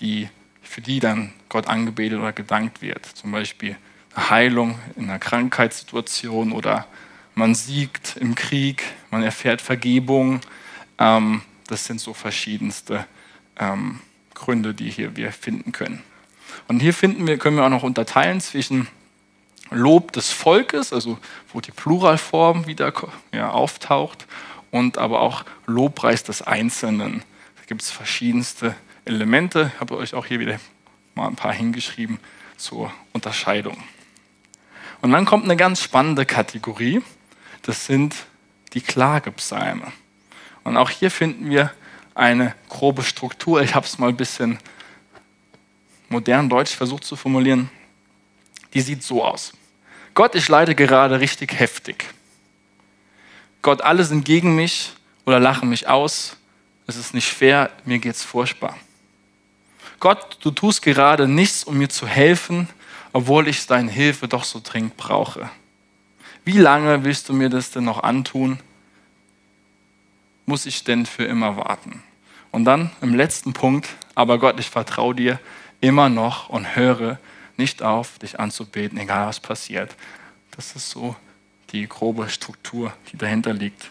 [0.00, 0.28] die,
[0.60, 3.06] für die dann Gott angebetet oder gedankt wird.
[3.06, 3.76] Zum Beispiel
[4.16, 6.86] Heilung in einer Krankheitssituation oder
[7.34, 10.40] man siegt im Krieg, man erfährt Vergebung.
[10.98, 13.06] Ähm, das sind so verschiedenste
[13.58, 14.00] ähm,
[14.34, 16.02] Gründe, die hier wir finden können.
[16.66, 18.88] Und hier finden wir, können wir auch noch unterteilen zwischen
[19.70, 21.18] Lob des Volkes, also
[21.52, 22.92] wo die Pluralform wieder
[23.32, 24.26] ja, auftaucht,
[24.70, 27.22] und aber auch Lobpreis des Einzelnen.
[27.56, 29.70] Da gibt es verschiedenste Elemente.
[29.74, 30.58] Ich habe euch auch hier wieder
[31.14, 32.18] mal ein paar hingeschrieben
[32.56, 33.82] zur Unterscheidung.
[35.00, 37.02] Und dann kommt eine ganz spannende Kategorie.
[37.62, 38.14] Das sind
[38.72, 39.92] die Klagepsalme.
[40.64, 41.72] Und auch hier finden wir
[42.14, 43.62] eine grobe Struktur.
[43.62, 44.58] Ich habe es mal ein bisschen
[46.08, 47.70] modern deutsch versucht zu formulieren.
[48.74, 49.52] Die sieht so aus.
[50.14, 52.06] Gott, ich leide gerade richtig heftig.
[53.62, 54.92] Gott, alle sind gegen mich
[55.26, 56.36] oder lachen mich aus.
[56.86, 58.76] Es ist nicht fair, mir geht es furchtbar.
[60.00, 62.68] Gott, du tust gerade nichts, um mir zu helfen,
[63.18, 65.50] obwohl ich deine Hilfe doch so dringend brauche.
[66.44, 68.60] Wie lange willst du mir das denn noch antun?
[70.46, 72.04] Muss ich denn für immer warten?
[72.52, 75.40] Und dann im letzten Punkt, aber Gott, ich vertraue dir
[75.80, 77.18] immer noch und höre
[77.56, 79.96] nicht auf, dich anzubeten, egal was passiert.
[80.52, 81.16] Das ist so
[81.70, 83.90] die grobe Struktur, die dahinter liegt.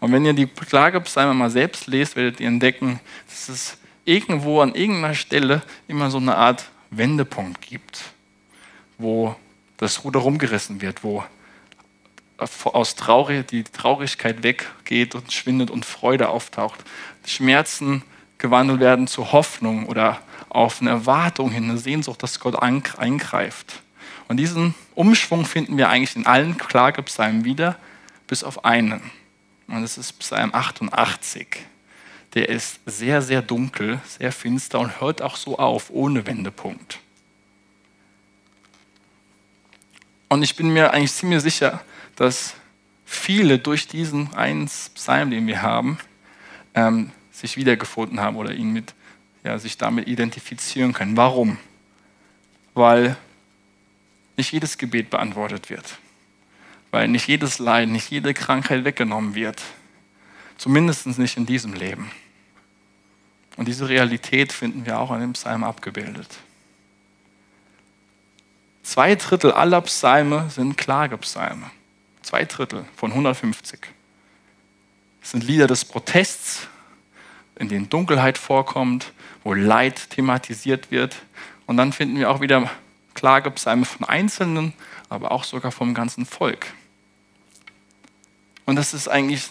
[0.00, 4.74] Und wenn ihr die Klagepsalme mal selbst lest, werdet ihr entdecken, dass es irgendwo an
[4.74, 8.12] irgendeiner Stelle immer so eine Art Wendepunkt gibt,
[8.98, 9.36] wo
[9.76, 11.24] das Ruder rumgerissen wird, wo
[12.38, 16.84] aus Traurig, die Traurigkeit weggeht und schwindet und Freude auftaucht.
[17.24, 18.02] Schmerzen
[18.38, 23.80] gewandelt werden zu Hoffnung oder auf eine Erwartung hin, eine Sehnsucht, dass Gott eingreift.
[24.28, 27.76] Und diesen Umschwung finden wir eigentlich in allen Klagepsalmen wieder,
[28.26, 29.00] bis auf einen.
[29.68, 31.46] Und das ist Psalm 88.
[32.34, 36.98] Der ist sehr, sehr dunkel, sehr finster und hört auch so auf, ohne Wendepunkt.
[40.28, 41.82] Und ich bin mir eigentlich ziemlich sicher,
[42.16, 42.54] dass
[43.04, 45.98] viele durch diesen einen Psalm, den wir haben,
[46.74, 48.94] ähm, sich wiedergefunden haben oder ihn mit,
[49.44, 51.16] ja, sich damit identifizieren können.
[51.16, 51.58] Warum?
[52.74, 53.16] Weil
[54.36, 55.98] nicht jedes Gebet beantwortet wird.
[56.90, 59.62] Weil nicht jedes Leid, nicht jede Krankheit weggenommen wird.
[60.56, 62.10] Zumindest nicht in diesem Leben.
[63.56, 66.28] Und diese Realität finden wir auch an dem Psalm abgebildet.
[68.86, 71.72] Zwei Drittel aller Psalme sind Klagepsalme.
[72.22, 73.80] Zwei Drittel von 150.
[75.20, 76.68] Das sind Lieder des Protests,
[77.58, 81.16] in denen Dunkelheit vorkommt, wo Leid thematisiert wird.
[81.66, 82.70] Und dann finden wir auch wieder
[83.14, 84.72] Klagepsalme von Einzelnen,
[85.08, 86.72] aber auch sogar vom ganzen Volk.
[88.66, 89.48] Und das ist eigentlich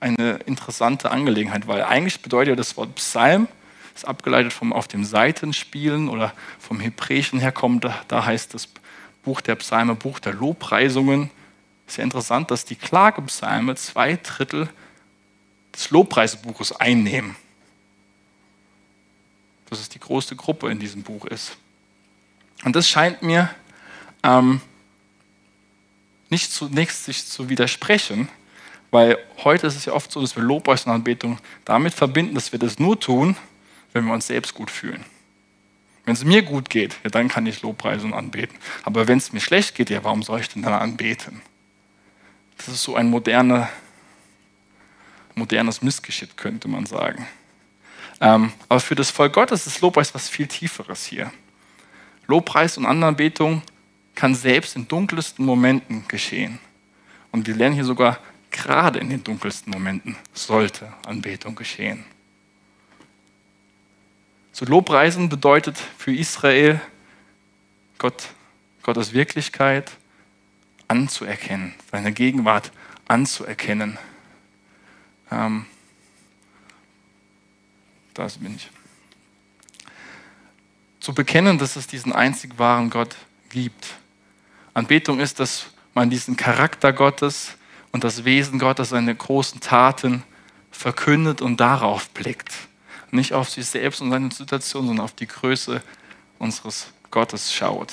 [0.00, 3.46] eine interessante Angelegenheit, weil eigentlich bedeutet das Wort Psalm,
[3.94, 8.68] ist abgeleitet vom auf dem Seitenspielen oder vom Hebräischen herkommt, da heißt das
[9.22, 11.30] Buch der Psalme, Buch der Lobpreisungen.
[11.86, 14.68] Ist ja interessant, dass die Klagepsalme zwei Drittel
[15.72, 17.36] des Lobpreisebuches einnehmen.
[19.70, 21.56] Dass es die größte Gruppe in diesem Buch ist.
[22.64, 23.50] Und das scheint mir
[24.22, 24.60] ähm,
[26.30, 28.28] nicht zunächst sich zu widersprechen,
[28.90, 32.52] weil heute ist es ja oft so, dass wir Lobpreis und Anbetung damit verbinden, dass
[32.52, 33.36] wir das nur tun,
[33.94, 35.04] wenn wir uns selbst gut fühlen.
[36.04, 38.58] Wenn es mir gut geht, ja, dann kann ich Lobpreis und anbeten.
[38.82, 41.40] Aber wenn es mir schlecht geht, ja, warum soll ich denn dann anbeten?
[42.58, 43.70] Das ist so ein moderner,
[45.34, 47.26] modernes Missgeschick, könnte man sagen.
[48.20, 51.32] Ähm, aber für das Volk Gottes ist Lobpreis was viel Tieferes hier.
[52.26, 53.62] Lobpreis und Anbetung
[54.14, 56.58] kann selbst in dunkelsten Momenten geschehen.
[57.32, 58.18] Und wir lernen hier sogar,
[58.50, 62.04] gerade in den dunkelsten Momenten sollte Anbetung geschehen.
[64.54, 66.80] Zu Lobpreisen bedeutet für Israel,
[67.98, 68.28] Gott,
[68.84, 69.90] Gottes Wirklichkeit
[70.86, 72.70] anzuerkennen, seine Gegenwart
[73.08, 73.98] anzuerkennen.
[75.32, 75.66] Ähm,
[78.14, 78.70] das bin ich.
[81.00, 83.16] Zu bekennen, dass es diesen einzig wahren Gott
[83.50, 83.96] gibt.
[84.72, 87.56] Anbetung ist, dass man diesen Charakter Gottes
[87.90, 90.22] und das Wesen Gottes, seine großen Taten
[90.70, 92.52] verkündet und darauf blickt.
[93.14, 95.80] Nicht auf sich selbst und seine Situation, sondern auf die Größe
[96.40, 97.92] unseres Gottes schaut.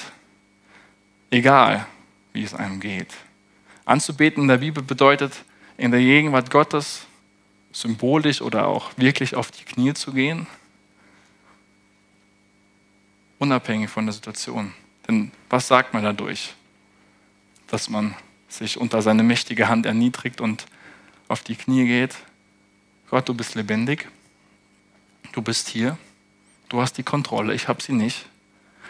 [1.29, 1.85] Egal,
[2.33, 3.13] wie es einem geht.
[3.85, 5.45] Anzubeten in der Bibel bedeutet,
[5.77, 7.05] in der Gegenwart Gottes
[7.71, 10.47] symbolisch oder auch wirklich auf die Knie zu gehen,
[13.37, 14.73] unabhängig von der Situation.
[15.07, 16.55] Denn was sagt man dadurch?
[17.67, 18.15] Dass man
[18.49, 20.65] sich unter seine mächtige Hand erniedrigt und
[21.27, 22.15] auf die Knie geht.
[23.11, 24.09] Gott, du bist lebendig.
[25.31, 25.97] Du bist hier.
[26.69, 27.53] Du hast die Kontrolle.
[27.53, 28.25] Ich habe sie nicht.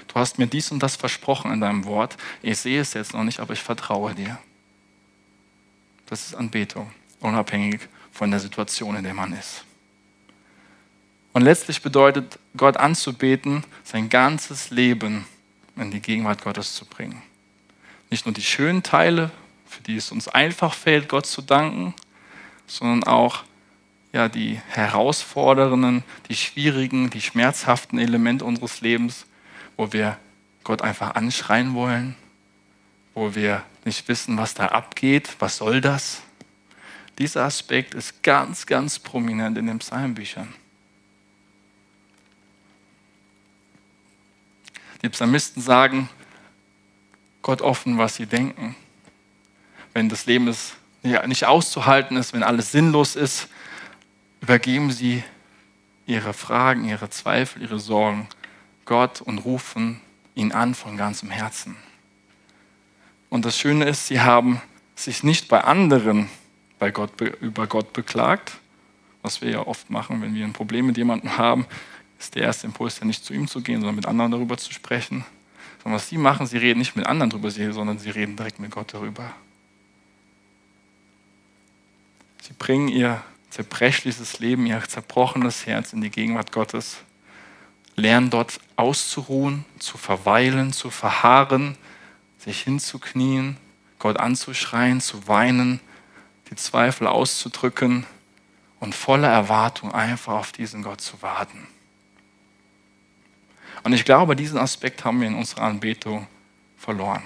[0.08, 2.17] Du hast mir dies und das versprochen in deinem Wort.
[2.41, 4.38] Ich sehe es jetzt noch nicht, aber ich vertraue dir.
[6.08, 9.63] Das ist Anbetung, unabhängig von der Situation, in der man ist.
[11.34, 15.25] Und letztlich bedeutet Gott anzubeten, sein ganzes Leben
[15.77, 17.21] in die Gegenwart Gottes zu bringen.
[18.10, 19.32] Nicht nur die schönen Teile,
[19.65, 21.93] für die es uns einfach fällt, Gott zu danken,
[22.67, 23.43] sondern auch
[24.13, 29.26] ja, die herausfordernden, die schwierigen, die schmerzhaften Elemente unseres Lebens,
[29.78, 30.17] wo wir
[30.63, 32.15] Gott einfach anschreien wollen,
[33.13, 36.21] wo wir nicht wissen, was da abgeht, was soll das?
[37.19, 40.54] Dieser Aspekt ist ganz, ganz prominent in den Psalmbüchern.
[45.02, 46.10] Die Psalmisten sagen
[47.41, 48.76] Gott offen, was sie denken.
[49.93, 50.54] Wenn das Leben
[51.02, 53.47] nicht auszuhalten ist, wenn alles sinnlos ist,
[54.41, 55.23] übergeben sie
[56.06, 58.27] ihre Fragen, ihre Zweifel, ihre Sorgen
[58.86, 60.01] Gott und rufen
[60.36, 61.77] ihn an von ganzem Herzen.
[63.30, 64.62] Und das Schöne ist, sie haben
[64.95, 66.30] sich nicht bei anderen
[66.80, 68.54] bei Gott, über Gott beklagt,
[69.21, 71.65] was wir ja oft machen, wenn wir ein Problem mit jemandem haben,
[72.19, 74.73] ist der erste Impuls ja nicht zu ihm zu gehen, sondern mit anderen darüber zu
[74.73, 75.23] sprechen.
[75.84, 78.71] Sondern was sie machen, sie reden nicht mit anderen darüber, sondern sie reden direkt mit
[78.71, 79.32] Gott darüber.
[82.41, 86.98] Sie bringen ihr zerbrechliches Leben, ihr zerbrochenes Herz in die Gegenwart Gottes
[87.96, 91.78] lernen dort auszuruhen, zu verweilen, zu verharren,
[92.38, 93.58] sich hinzuknien,
[94.00, 95.80] Gott anzuschreien, zu weinen,
[96.50, 98.06] die Zweifel auszudrücken
[98.80, 101.68] und voller Erwartung einfach auf diesen Gott zu warten.
[103.84, 106.28] Und ich glaube, diesen Aspekt haben wir in unserer Anbetung
[106.78, 107.24] verloren.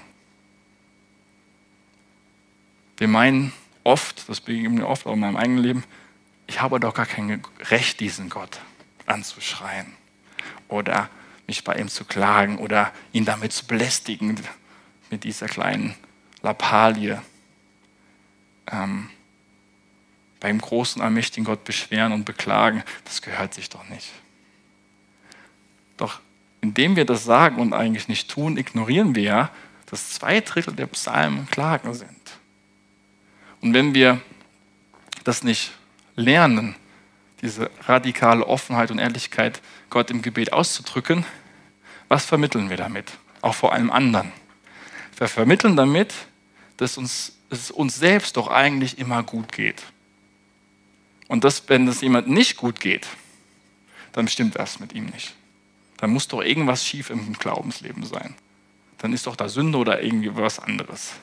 [2.98, 3.52] Wir meinen
[3.84, 5.84] oft, das begegnet mir oft auch in meinem eigenen Leben,
[6.46, 8.60] ich habe doch gar kein Recht, diesen Gott
[9.06, 9.94] anzuschreien
[10.68, 11.08] oder
[11.46, 14.40] mich bei ihm zu klagen oder ihn damit zu belästigen
[15.10, 15.94] mit dieser kleinen
[16.42, 17.20] Lappalie.
[18.70, 19.10] Ähm,
[20.40, 24.10] beim großen, allmächtigen Gott beschweren und beklagen, das gehört sich doch nicht.
[25.96, 26.20] Doch
[26.60, 29.50] indem wir das sagen und eigentlich nicht tun, ignorieren wir ja,
[29.86, 32.10] dass zwei Drittel der Psalmen Klagen sind.
[33.60, 34.20] Und wenn wir
[35.24, 35.72] das nicht
[36.16, 36.74] lernen,
[37.42, 41.24] diese radikale Offenheit und Ehrlichkeit Gott im Gebet auszudrücken,
[42.08, 43.12] was vermitteln wir damit?
[43.42, 44.32] Auch vor allem anderen.
[45.16, 46.14] Wir vermitteln damit,
[46.76, 49.82] dass uns, es uns selbst doch eigentlich immer gut geht.
[51.28, 53.06] Und dass, wenn es jemand nicht gut geht,
[54.12, 55.34] dann stimmt das mit ihm nicht.
[55.96, 58.34] Dann muss doch irgendwas schief im Glaubensleben sein.
[58.98, 61.14] Dann ist doch da Sünde oder irgendwie was anderes.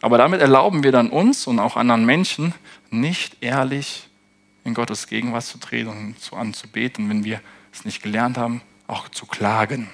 [0.00, 2.54] Aber damit erlauben wir dann uns und auch anderen Menschen
[2.90, 4.08] nicht ehrlich
[4.64, 7.40] in Gottes Gegenwart zu treten und zu anzubeten, wenn wir
[7.72, 9.88] es nicht gelernt haben, auch zu klagen.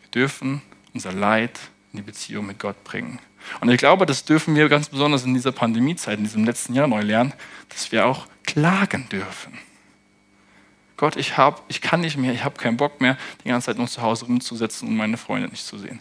[0.00, 1.58] Wir dürfen unser Leid
[1.92, 3.18] in die Beziehung mit Gott bringen.
[3.60, 6.86] Und ich glaube, das dürfen wir ganz besonders in dieser Pandemiezeit, in diesem letzten Jahr
[6.86, 7.32] neu lernen,
[7.70, 9.58] dass wir auch klagen dürfen.
[10.96, 13.78] Gott, ich, hab, ich kann nicht mehr, ich habe keinen Bock mehr, die ganze Zeit
[13.78, 16.00] nur zu Hause rumzusetzen und meine Freunde nicht zu sehen.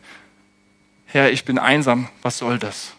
[1.13, 2.93] Herr, ich bin einsam, was soll das?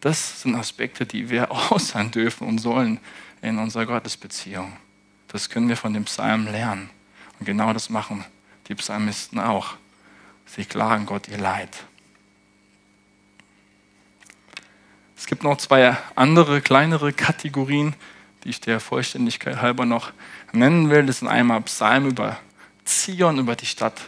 [0.00, 3.00] Das sind Aspekte, die wir äußern dürfen und sollen
[3.42, 4.72] in unserer Gottesbeziehung.
[5.26, 6.90] Das können wir von dem Psalm lernen.
[7.40, 8.24] Und genau das machen
[8.68, 9.74] die Psalmisten auch.
[10.44, 11.76] Sie klagen Gott ihr Leid.
[15.16, 17.96] Es gibt noch zwei andere kleinere Kategorien,
[18.44, 20.12] die ich der Vollständigkeit halber noch
[20.52, 21.04] nennen will.
[21.04, 22.38] Das sind einmal Psalmen über
[22.84, 24.02] Zion, über die Stadt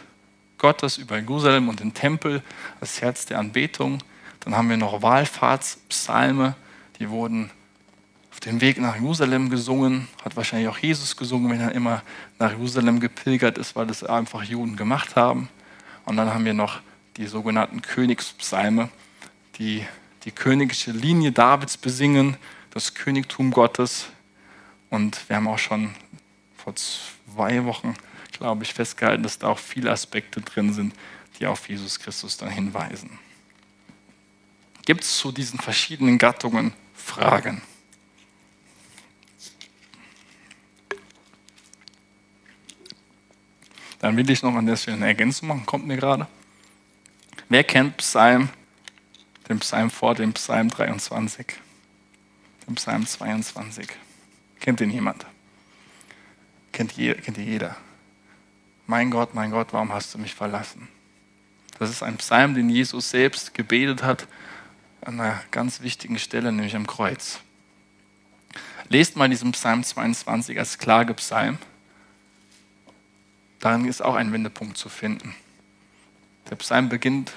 [0.59, 2.43] Gottes, über Jerusalem und den Tempel,
[2.79, 4.03] das Herz der Anbetung.
[4.41, 6.55] Dann haben wir noch Wallfahrtspsalme,
[6.99, 7.49] die wurden
[8.31, 12.03] auf dem Weg nach Jerusalem gesungen, hat wahrscheinlich auch Jesus gesungen, wenn er immer
[12.37, 15.49] nach Jerusalem gepilgert ist, weil das einfach Juden gemacht haben.
[16.05, 16.79] Und dann haben wir noch
[17.17, 18.89] die sogenannten Königspsalme,
[19.57, 19.85] die
[20.23, 22.37] die königliche Linie Davids besingen,
[22.71, 24.07] das Königtum Gottes.
[24.89, 25.95] Und wir haben auch schon
[26.55, 27.93] vor zwei Wochen,
[28.39, 30.93] glaube ich, festgehalten, dass da auch viele Aspekte drin sind,
[31.39, 33.19] die auf Jesus Christus dann hinweisen.
[34.85, 37.61] Gibt es zu diesen verschiedenen Gattungen Fragen?
[43.99, 46.25] Dann will ich noch an der Stelle eine Ergänzung machen, kommt mir gerade.
[47.49, 48.49] Wer kennt Psalm,
[49.49, 51.45] den Psalm vor dem Psalm 23,
[52.67, 53.89] den Psalm 22?
[54.61, 55.25] Kennt den jemand?
[56.71, 57.75] Kennt, je, kennt jeder.
[58.89, 60.87] Mein Gott, mein Gott, warum hast du mich verlassen?
[61.77, 64.25] Das ist ein Psalm, den Jesus selbst gebetet hat
[65.01, 67.39] an einer ganz wichtigen Stelle, nämlich am Kreuz.
[68.87, 71.59] Lest mal diesen Psalm 22 als Klagepsalm.
[73.59, 75.35] Darin ist auch ein Wendepunkt zu finden.
[76.49, 77.33] Der Psalm beginnt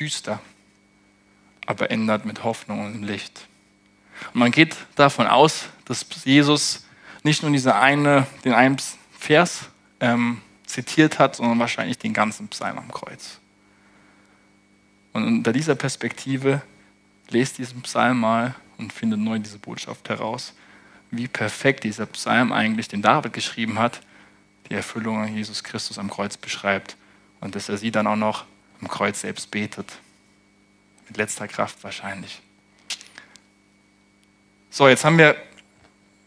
[0.00, 0.40] düster,
[1.66, 3.46] aber endet mit Hoffnung und Licht.
[4.32, 6.86] Und man geht davon aus, dass Jesus
[7.22, 8.78] nicht nur diese eine, den einen
[9.18, 9.68] Vers
[10.00, 10.40] ähm,
[10.74, 13.38] zitiert hat, sondern wahrscheinlich den ganzen Psalm am Kreuz.
[15.12, 16.60] Und unter dieser Perspektive
[17.30, 20.52] lest diesen Psalm mal und findet neu diese Botschaft heraus,
[21.10, 24.00] wie perfekt dieser Psalm eigentlich, den David geschrieben hat,
[24.68, 26.96] die Erfüllung an Jesus Christus am Kreuz beschreibt
[27.40, 28.44] und dass er sie dann auch noch
[28.80, 29.92] am Kreuz selbst betet.
[31.06, 32.40] Mit letzter Kraft wahrscheinlich.
[34.70, 35.36] So, jetzt haben wir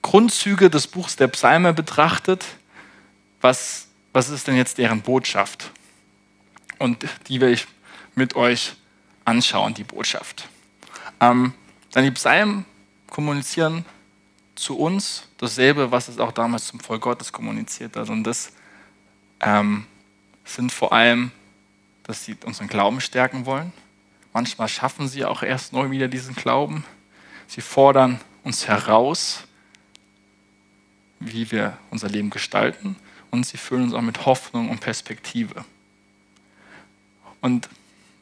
[0.01, 2.45] Grundzüge des Buchs der Psalme betrachtet.
[3.41, 3.86] Was,
[4.17, 5.69] was ist denn jetzt deren Botschaft?
[6.79, 7.67] Und die will ich
[8.15, 8.75] mit euch
[9.25, 10.49] anschauen, die Botschaft.
[11.19, 11.53] Ähm,
[11.91, 12.65] dann die Psalmen
[13.11, 13.85] kommunizieren
[14.55, 18.09] zu uns dasselbe, was es auch damals zum Volk Gottes kommuniziert hat.
[18.09, 18.53] Und das
[19.39, 19.85] ähm,
[20.45, 21.31] sind vor allem,
[22.01, 23.71] dass sie unseren Glauben stärken wollen.
[24.33, 26.83] Manchmal schaffen sie auch erst neu wieder diesen Glauben.
[27.45, 29.43] Sie fordern uns heraus,
[31.19, 32.95] wie wir unser Leben gestalten.
[33.31, 35.65] Und sie füllen uns auch mit Hoffnung und Perspektive.
[37.41, 37.69] Und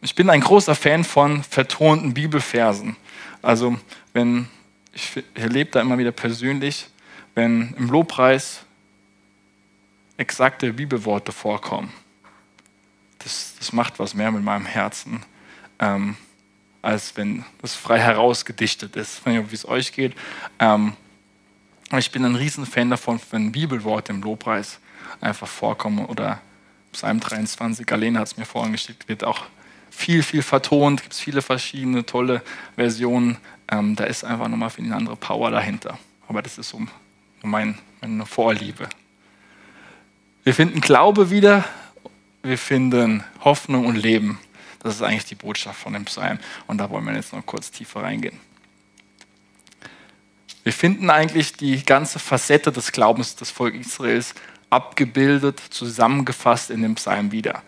[0.01, 2.95] ich bin ein großer Fan von vertonten Bibelversen.
[3.41, 3.77] Also
[4.13, 4.47] wenn
[4.95, 6.87] ich erlebe da immer wieder persönlich,
[7.35, 8.61] wenn im Lobpreis
[10.17, 11.91] exakte Bibelworte vorkommen.
[13.19, 15.23] Das, das macht was mehr mit meinem Herzen,
[15.79, 16.15] ähm,
[16.81, 19.19] als wenn das frei herausgedichtet ist.
[19.19, 20.13] Ich weiß nicht, wie es euch geht.
[20.59, 20.93] Ähm,
[21.97, 24.79] ich bin ein Riesenfan davon, wenn Bibelworte im Lobpreis
[25.25, 26.39] einfach vorkommen oder
[26.93, 29.45] Psalm 23, Alena hat es mir vorhin geschickt, wird auch
[29.89, 32.41] viel, viel vertont, gibt es viele verschiedene tolle
[32.75, 33.37] Versionen.
[33.69, 35.97] Ähm, da ist einfach nochmal für eine andere Power dahinter.
[36.27, 36.81] Aber das ist so
[37.41, 38.87] mein, meine Vorliebe.
[40.43, 41.65] Wir finden Glaube wieder,
[42.43, 44.39] wir finden Hoffnung und Leben.
[44.79, 46.39] Das ist eigentlich die Botschaft von dem Psalm.
[46.67, 48.39] Und da wollen wir jetzt noch kurz tiefer reingehen.
[50.63, 54.35] Wir finden eigentlich die ganze Facette des Glaubens des Volkes Israels
[54.75, 57.63] abgebildet, zusammengefasst in dem Psalm wieder.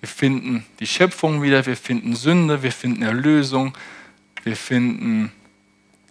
[0.00, 3.76] Wir finden die Schöpfung wieder, wir finden Sünde, wir finden Erlösung,
[4.42, 5.32] wir finden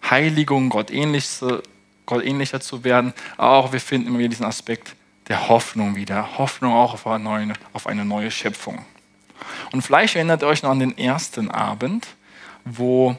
[0.09, 1.61] Heiligung, Gott, ähnlicher,
[2.61, 3.13] zu werden.
[3.37, 4.95] Aber auch wir finden immer wieder diesen Aspekt
[5.27, 6.37] der Hoffnung wieder.
[6.37, 8.85] Hoffnung auch auf eine neue, auf eine neue Schöpfung.
[9.71, 12.07] Und vielleicht erinnert ihr euch noch an den ersten Abend,
[12.65, 13.17] wo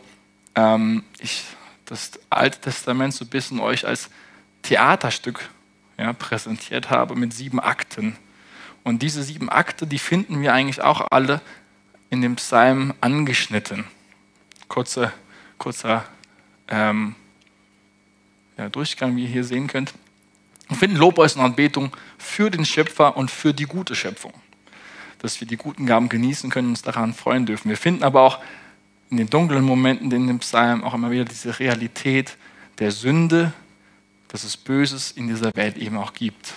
[0.55, 1.45] ähm, ich
[1.85, 4.11] das Alte Testament so ein bisschen euch als
[4.63, 5.49] Theaterstück
[6.05, 8.17] ja, präsentiert habe mit sieben Akten.
[8.83, 11.41] Und diese sieben Akte, die finden wir eigentlich auch alle
[12.11, 13.85] in dem Psalm angeschnitten.
[14.69, 15.13] Kurze,
[15.57, 16.05] kurzer
[16.69, 17.15] ähm,
[18.59, 19.95] ja, Durchgang, wie ihr hier sehen könnt.
[20.69, 24.35] Wir finden Lobpreis und Anbetung für den Schöpfer und für die gute Schöpfung.
[25.21, 27.71] Dass wir die guten Gaben genießen können und uns daran freuen dürfen.
[27.71, 28.41] Wir finden aber auch
[29.11, 32.37] in den dunklen Momenten in dem Psalm auch immer wieder diese Realität
[32.79, 33.55] der Sünde,
[34.35, 36.55] dass es Böses in dieser Welt eben auch gibt.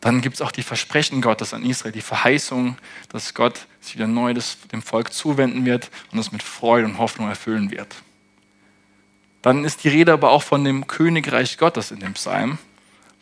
[0.00, 2.76] Dann gibt es auch die Versprechen Gottes an Israel, die Verheißung,
[3.10, 4.34] dass Gott sich wieder neu
[4.72, 7.94] dem Volk zuwenden wird und es mit Freude und Hoffnung erfüllen wird.
[9.40, 12.58] Dann ist die Rede aber auch von dem Königreich Gottes in dem Psalm,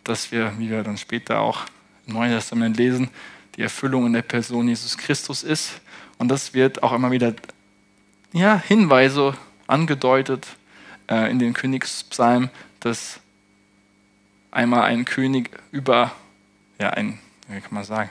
[0.03, 1.67] dass wir, wie wir dann später auch
[2.07, 3.11] im Neuen Testament lesen,
[3.57, 5.83] die Erfüllung in der Person Jesus Christus ist.
[6.17, 7.35] Und das wird auch immer wieder
[8.33, 9.37] ja, Hinweise
[9.67, 10.47] angedeutet
[11.11, 12.51] äh, in den Königspsalmen,
[12.81, 13.21] dass
[14.51, 16.13] einmal ein König über
[16.81, 17.19] ja, ein,
[17.49, 18.11] wie kann man sagen,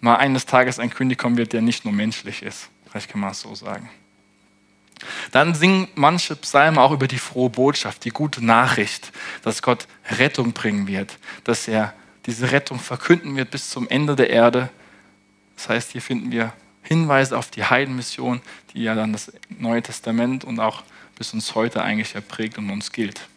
[0.00, 3.30] mal eines Tages ein König kommen wird, der nicht nur menschlich ist, Vielleicht kann man
[3.30, 3.88] es so sagen.
[5.30, 9.86] Dann singen manche Psalme auch über die frohe Botschaft, die gute Nachricht, dass Gott
[10.18, 11.94] Rettung bringen wird, dass er
[12.26, 14.68] diese Rettung verkünden wird bis zum Ende der Erde.
[15.56, 16.52] Das heißt, hier finden wir
[16.82, 18.42] Hinweise auf die Heidenmission,
[18.74, 20.82] die ja dann das Neue Testament und auch
[21.20, 23.28] bis uns heute eigentlich ja prägt und uns gilt.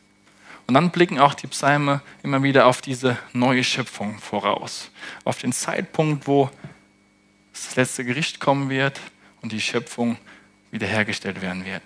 [0.68, 4.90] Und dann blicken auch die Psalme immer wieder auf diese neue Schöpfung voraus,
[5.26, 6.50] auf den Zeitpunkt, wo
[7.52, 9.02] das letzte Gericht kommen wird
[9.42, 10.18] und die Schöpfung
[10.72, 11.82] wiederhergestellt werden wird.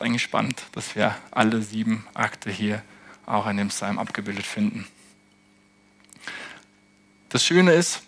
[0.00, 2.82] Eigentlich spannend, dass wir alle sieben Akte hier
[3.24, 4.84] auch in dem Psalm abgebildet finden.
[7.28, 8.02] Das Schöne ist,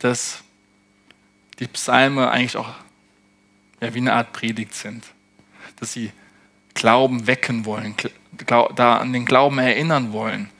[0.00, 0.42] dass
[1.60, 2.74] die Psalme eigentlich auch
[3.80, 5.04] ja, wie eine Art Predigt sind.
[5.76, 6.12] Dass sie
[6.74, 7.94] Glauben wecken wollen,
[8.74, 10.50] da an den Glauben erinnern wollen,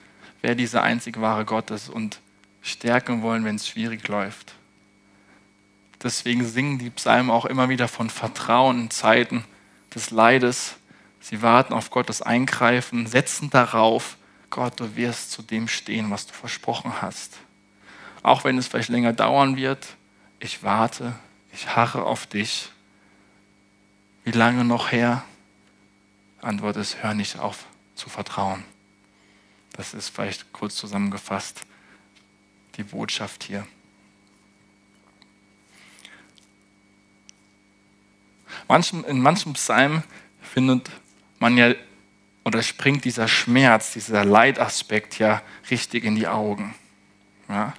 [0.40, 2.20] wer dieser einzig wahre Gott ist und
[2.62, 4.54] stärken wollen, wenn es schwierig läuft.
[6.02, 9.44] Deswegen singen die Psalmen auch immer wieder von Vertrauen in Zeiten
[9.94, 10.76] des Leides.
[11.20, 14.16] Sie warten auf Gottes Eingreifen, setzen darauf,
[14.50, 17.36] Gott, du wirst zu dem stehen, was du versprochen hast.
[18.22, 19.86] Auch wenn es vielleicht länger dauern wird,
[20.38, 21.14] ich warte,
[21.52, 22.70] ich harre auf dich.
[24.26, 25.24] Wie lange noch her?
[26.42, 27.64] Antwort ist, hör nicht auf
[27.94, 28.64] zu vertrauen.
[29.74, 31.60] Das ist vielleicht kurz zusammengefasst
[32.76, 33.64] die Botschaft hier.
[38.66, 40.02] Manchen, in manchen Psalmen
[40.42, 40.90] findet
[41.38, 41.74] man ja
[42.42, 46.74] oder springt dieser Schmerz, dieser Leidaspekt ja richtig in die Augen.
[47.48, 47.74] Ja?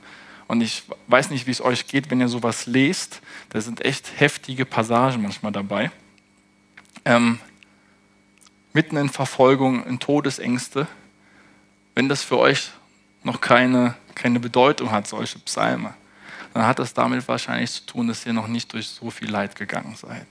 [0.48, 3.20] Und ich weiß nicht, wie es euch geht, wenn ihr sowas lest.
[3.50, 5.92] Da sind echt heftige Passagen manchmal dabei.
[7.08, 7.40] Ähm,
[8.74, 10.88] mitten in Verfolgung, in Todesängste.
[11.96, 12.72] Wenn das für euch
[13.24, 15.94] noch keine, keine Bedeutung hat, solche Psalme,
[16.54, 19.56] dann hat das damit wahrscheinlich zu tun, dass ihr noch nicht durch so viel Leid
[19.56, 20.28] gegangen seid.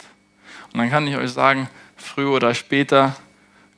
[0.70, 3.16] Und dann kann ich euch sagen, früher oder später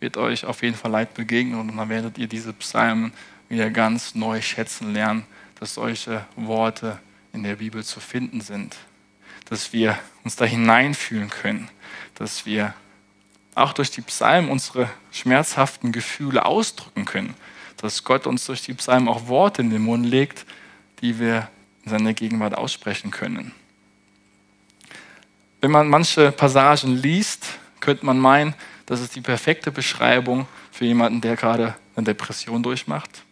[0.00, 3.12] wird euch auf jeden Fall Leid begegnen und dann werdet ihr diese Psalmen
[3.48, 5.24] wieder ganz neu schätzen lernen,
[5.60, 6.98] dass solche Worte
[7.32, 8.74] in der Bibel zu finden sind,
[9.48, 11.68] dass wir uns da hineinfühlen können,
[12.16, 12.74] dass wir
[13.58, 17.34] auch durch die Psalmen unsere schmerzhaften Gefühle ausdrücken können,
[17.76, 20.46] dass Gott uns durch die Psalmen auch Worte in den Mund legt,
[21.00, 21.48] die wir
[21.84, 23.52] in seiner Gegenwart aussprechen können.
[25.60, 27.46] Wenn man manche Passagen liest,
[27.80, 28.54] könnte man meinen,
[28.86, 33.22] das ist die perfekte Beschreibung für jemanden, der gerade eine Depression durchmacht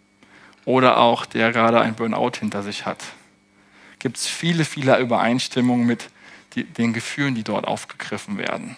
[0.64, 3.03] oder auch der gerade ein Burnout hinter sich hat.
[3.99, 6.11] Gibt es viele, viele Übereinstimmungen mit
[6.55, 8.77] den Gefühlen, die dort aufgegriffen werden.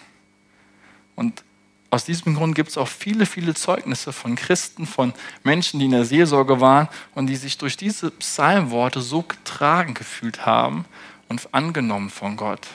[1.19, 1.43] Und
[1.89, 5.13] aus diesem Grund gibt es auch viele, viele Zeugnisse von Christen, von
[5.43, 10.45] Menschen, die in der Seelsorge waren und die sich durch diese Psalmworte so getragen gefühlt
[10.45, 10.85] haben
[11.27, 12.65] und angenommen von Gott.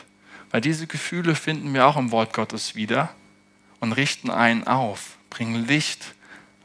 [0.50, 3.08] Weil diese Gefühle finden wir auch im Wort Gottes wieder
[3.80, 6.14] und richten einen auf, bringen Licht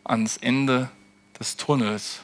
[0.03, 0.89] ans Ende
[1.39, 2.23] des Tunnels.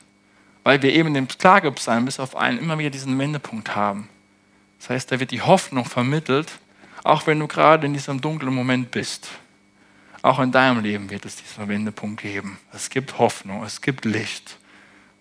[0.65, 4.09] Weil wir eben in dem Klagepsalm bis auf einen immer wieder diesen Wendepunkt haben.
[4.79, 6.51] Das heißt, da wird die Hoffnung vermittelt,
[7.05, 9.29] auch wenn du gerade in diesem dunklen Moment bist.
[10.25, 12.57] Auch in deinem Leben wird es diesen Wendepunkt geben.
[12.73, 14.57] Es gibt Hoffnung, es gibt Licht.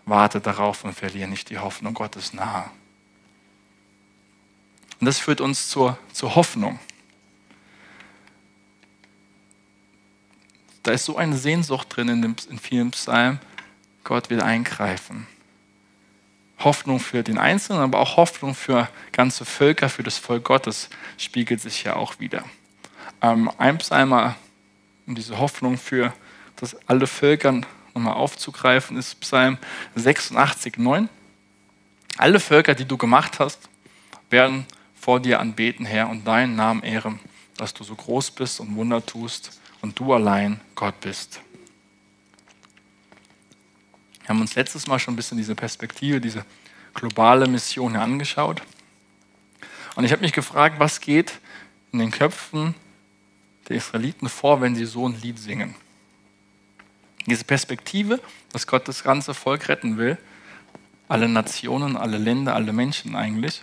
[0.07, 1.93] Warte darauf und verliere nicht die Hoffnung.
[1.93, 2.71] Gott ist nahe.
[5.01, 6.79] Und das führt uns zur, zur Hoffnung.
[10.83, 13.41] Da ist so eine Sehnsucht drin in, dem, in vielen Psalmen.
[14.05, 15.27] Gott will eingreifen.
[16.61, 20.89] Hoffnung für den Einzelnen, aber auch Hoffnung für ganze Völker, für das Volk Gottes
[21.19, 22.43] spiegelt sich ja auch wieder.
[23.21, 24.37] Ähm, ein Psalmer,
[25.07, 26.13] um diese Hoffnung für
[26.57, 27.61] das alle Völker
[27.95, 29.59] nochmal aufzugreifen, ist Psalm
[29.95, 31.09] 86, 9.
[32.17, 33.69] Alle Völker, die du gemacht hast,
[34.31, 37.21] werden vor dir anbeten, Herr, und deinen Namen ehren,
[37.57, 41.41] dass du so groß bist und Wunder tust und du allein Gott bist.
[44.21, 46.45] Wir haben uns letztes Mal schon ein bisschen diese Perspektive, diese
[46.95, 48.63] globale Mission angeschaut.
[49.97, 51.39] Und ich habe mich gefragt, was geht
[51.93, 52.75] in den Köpfen
[53.69, 55.75] der Israeliten vor, wenn sie so ein Lied singen.
[57.27, 58.21] Diese Perspektive,
[58.53, 60.19] dass Gott das ganze Volk retten will,
[61.09, 63.63] alle Nationen, alle Länder, alle Menschen eigentlich,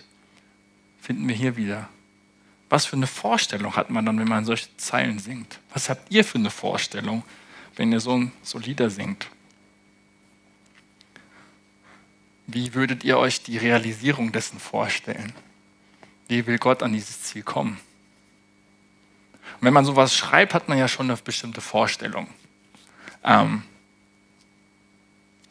[1.00, 1.88] finden wir hier wieder.
[2.70, 5.60] Was für eine Vorstellung hat man dann, wenn man solche Zeilen singt?
[5.72, 7.22] Was habt ihr für eine Vorstellung,
[7.76, 9.28] wenn ihr so, so Lieder singt?
[12.46, 15.32] Wie würdet ihr euch die Realisierung dessen vorstellen?
[16.28, 17.78] Wie will Gott an dieses Ziel kommen?
[19.62, 22.26] Wenn man sowas schreibt, hat man ja schon eine bestimmte Vorstellung
[23.22, 23.62] ähm,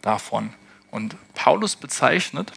[0.01, 0.53] davon.
[0.91, 2.51] Und Paulus bezeichnet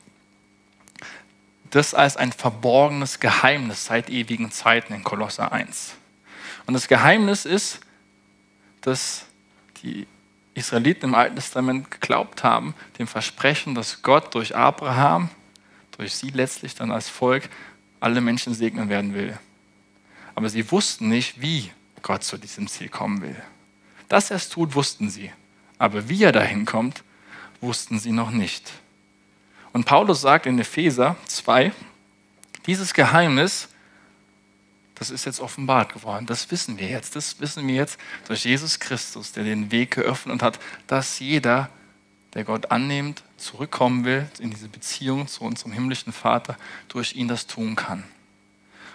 [1.71, 5.95] das als ein verborgenes Geheimnis seit ewigen Zeiten in Kolosser 1.
[6.67, 7.79] Und das Geheimnis ist,
[8.81, 9.27] dass
[9.85, 10.09] die
[10.55, 15.31] Israeliten im Alten Testament geglaubt haben, dem Versprechen, dass Gott durch Abraham,
[15.99, 17.49] durch sie letztlich dann als Volk,
[18.01, 19.39] alle Menschen segnen werden will.
[20.35, 21.71] Aber sie wussten nicht, wie
[22.03, 23.41] Gott zu diesem Ziel kommen will.
[24.09, 25.33] Dass er es tut, wussten sie.
[25.79, 27.03] Aber wie er dahin kommt,
[27.61, 28.73] wussten sie noch nicht.
[29.73, 31.73] Und Paulus sagt in Epheser 2,
[32.67, 33.69] dieses Geheimnis,
[34.95, 36.27] das ist jetzt offenbart geworden.
[36.27, 37.17] Das wissen wir jetzt.
[37.17, 41.69] Das wissen wir jetzt durch Jesus Christus, der den Weg geöffnet hat, dass jeder,
[42.35, 46.57] der Gott annimmt, zurückkommen will in diese Beziehung zu unserem himmlischen Vater,
[46.89, 48.05] durch ihn das tun kann.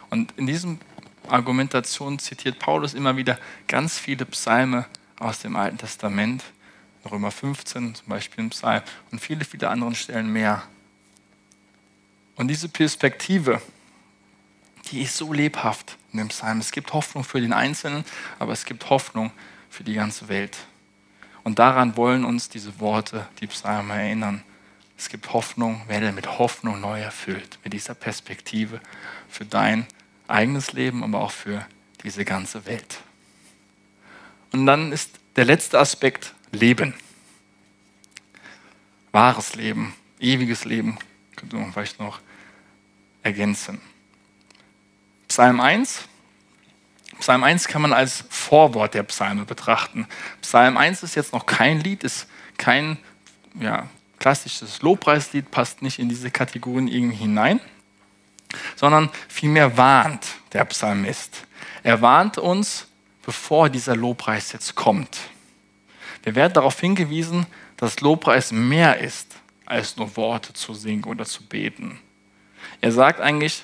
[0.09, 0.79] Und in diesem
[1.31, 4.85] Argumentation zitiert Paulus immer wieder ganz viele Psalme
[5.19, 6.43] aus dem Alten Testament,
[7.09, 10.63] Römer 15 zum Beispiel im Psalm und viele, viele andere Stellen mehr.
[12.35, 13.61] Und diese Perspektive,
[14.91, 16.59] die ist so lebhaft in dem Psalm.
[16.59, 18.05] Es gibt Hoffnung für den Einzelnen,
[18.39, 19.31] aber es gibt Hoffnung
[19.69, 20.57] für die ganze Welt.
[21.43, 24.43] Und daran wollen uns diese Worte, die Psalmen erinnern.
[24.97, 28.81] Es gibt Hoffnung, werde mit Hoffnung neu erfüllt, mit dieser Perspektive
[29.29, 29.85] für dein
[30.29, 31.65] eigenes Leben, aber auch für
[32.03, 32.99] diese ganze Welt.
[34.51, 36.93] Und dann ist der letzte Aspekt Leben.
[39.11, 40.97] Wahres Leben, ewiges Leben,
[41.35, 42.19] könnte man vielleicht noch
[43.23, 43.81] ergänzen.
[45.27, 46.03] Psalm 1.
[47.19, 50.07] Psalm 1 kann man als Vorwort der Psalme betrachten.
[50.41, 52.27] Psalm 1 ist jetzt noch kein Lied, ist
[52.57, 52.97] kein
[53.59, 53.87] ja,
[54.19, 57.59] klassisches Lobpreislied, passt nicht in diese Kategorien irgendwie hinein,
[58.75, 61.45] sondern vielmehr warnt der Psalmist.
[61.83, 62.87] Er warnt uns,
[63.23, 65.19] bevor dieser Lobpreis jetzt kommt.
[66.23, 67.45] Wir werden darauf hingewiesen,
[67.77, 69.35] dass Lobpreis mehr ist,
[69.65, 71.99] als nur Worte zu singen oder zu beten.
[72.81, 73.63] Er sagt eigentlich,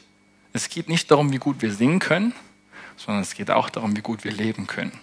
[0.54, 2.34] es geht nicht darum, wie gut wir singen können,
[2.96, 4.98] sondern es geht auch darum, wie gut wir leben können.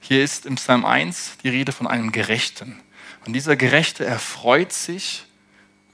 [0.00, 2.78] Hier ist im Psalm 1 die Rede von einem Gerechten.
[3.24, 5.24] Und dieser Gerechte erfreut sich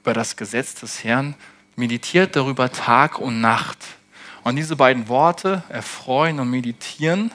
[0.01, 1.35] über das Gesetz des Herrn,
[1.75, 3.77] meditiert darüber Tag und Nacht.
[4.43, 7.31] Und diese beiden Worte, erfreuen und meditieren,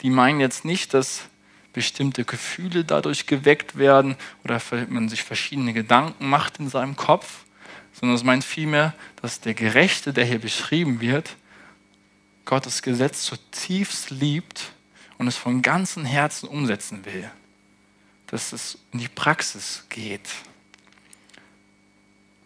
[0.00, 1.22] die meinen jetzt nicht, dass
[1.72, 7.44] bestimmte Gefühle dadurch geweckt werden oder man sich verschiedene Gedanken macht in seinem Kopf,
[7.92, 11.36] sondern es meint vielmehr, dass der Gerechte, der hier beschrieben wird,
[12.44, 14.72] Gottes Gesetz zutiefst liebt
[15.18, 17.30] und es von ganzem Herzen umsetzen will.
[18.28, 20.28] Dass es in die Praxis geht.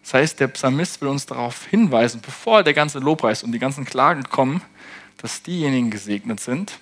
[0.03, 3.85] Das heißt, der Psalmist will uns darauf hinweisen, bevor der ganze Lobpreis und die ganzen
[3.85, 4.61] Klagen kommen,
[5.17, 6.77] dass diejenigen gesegnet sind,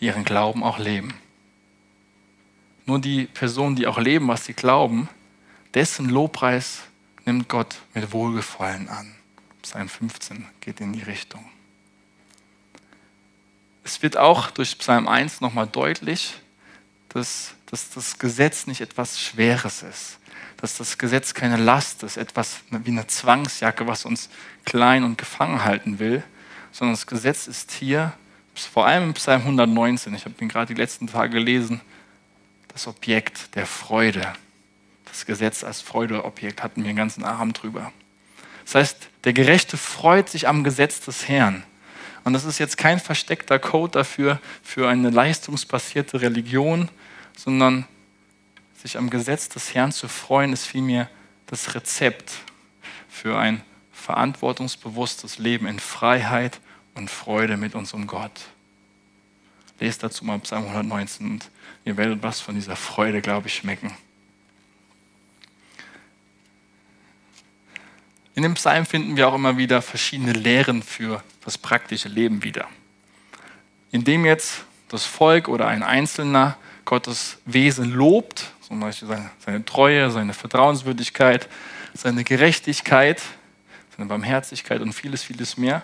[0.00, 1.12] die ihren Glauben auch leben.
[2.86, 5.08] Nur die Personen, die auch leben, was sie glauben,
[5.74, 6.82] dessen Lobpreis
[7.24, 9.14] nimmt Gott mit Wohlgefallen an.
[9.62, 11.44] Psalm 15 geht in die Richtung.
[13.82, 16.34] Es wird auch durch Psalm 1 nochmal deutlich,
[17.08, 20.18] dass, dass das Gesetz nicht etwas Schweres ist,
[20.56, 24.30] dass das Gesetz keine Last ist, etwas wie eine Zwangsjacke, was uns
[24.64, 26.22] klein und gefangen halten will,
[26.72, 28.12] sondern das Gesetz ist hier,
[28.54, 31.80] vor allem im Psalm 119, ich habe ihn gerade die letzten Tage gelesen,
[32.68, 34.32] das Objekt der Freude,
[35.04, 37.92] das Gesetz als Freudeobjekt hatten wir den ganzen Abend drüber.
[38.64, 41.62] Das heißt, der Gerechte freut sich am Gesetz des Herrn.
[42.24, 46.88] Und das ist jetzt kein versteckter Code dafür, für eine leistungsbasierte Religion,
[47.36, 47.86] sondern
[48.84, 51.08] sich am Gesetz des Herrn zu freuen, ist vielmehr
[51.46, 52.34] das Rezept
[53.08, 53.62] für ein
[53.92, 56.60] verantwortungsbewusstes Leben in Freiheit
[56.94, 58.42] und Freude mit unserem Gott.
[59.80, 61.50] Lest dazu mal Psalm 119 und
[61.86, 63.90] ihr werdet was von dieser Freude, glaube ich, schmecken.
[68.34, 72.68] In dem Psalm finden wir auch immer wieder verschiedene Lehren für das praktische Leben wieder.
[73.92, 80.10] Indem jetzt das Volk oder ein Einzelner Gottes Wesen lobt, zum Beispiel seine, seine Treue,
[80.10, 81.48] seine Vertrauenswürdigkeit,
[81.94, 83.22] seine Gerechtigkeit,
[83.96, 85.82] seine Barmherzigkeit und vieles, vieles mehr,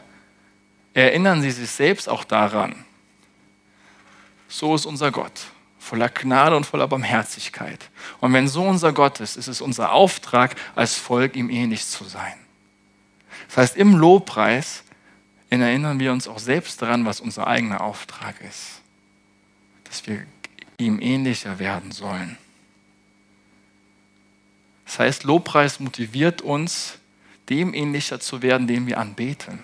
[0.92, 2.84] erinnern sie sich selbst auch daran.
[4.48, 5.40] So ist unser Gott,
[5.78, 7.90] voller Gnade und voller Barmherzigkeit.
[8.18, 12.02] Und wenn so unser Gott ist, ist es unser Auftrag, als Volk ihm ähnlich zu
[12.02, 12.34] sein.
[13.46, 14.82] Das heißt, im Lobpreis
[15.48, 18.80] erinnern wir uns auch selbst daran, was unser eigener Auftrag ist.
[19.84, 20.26] Dass wir
[20.78, 22.36] ihm ähnlicher werden sollen.
[24.90, 26.98] Das heißt, Lobpreis motiviert uns,
[27.48, 29.60] dem ähnlicher zu werden, den wir anbeten.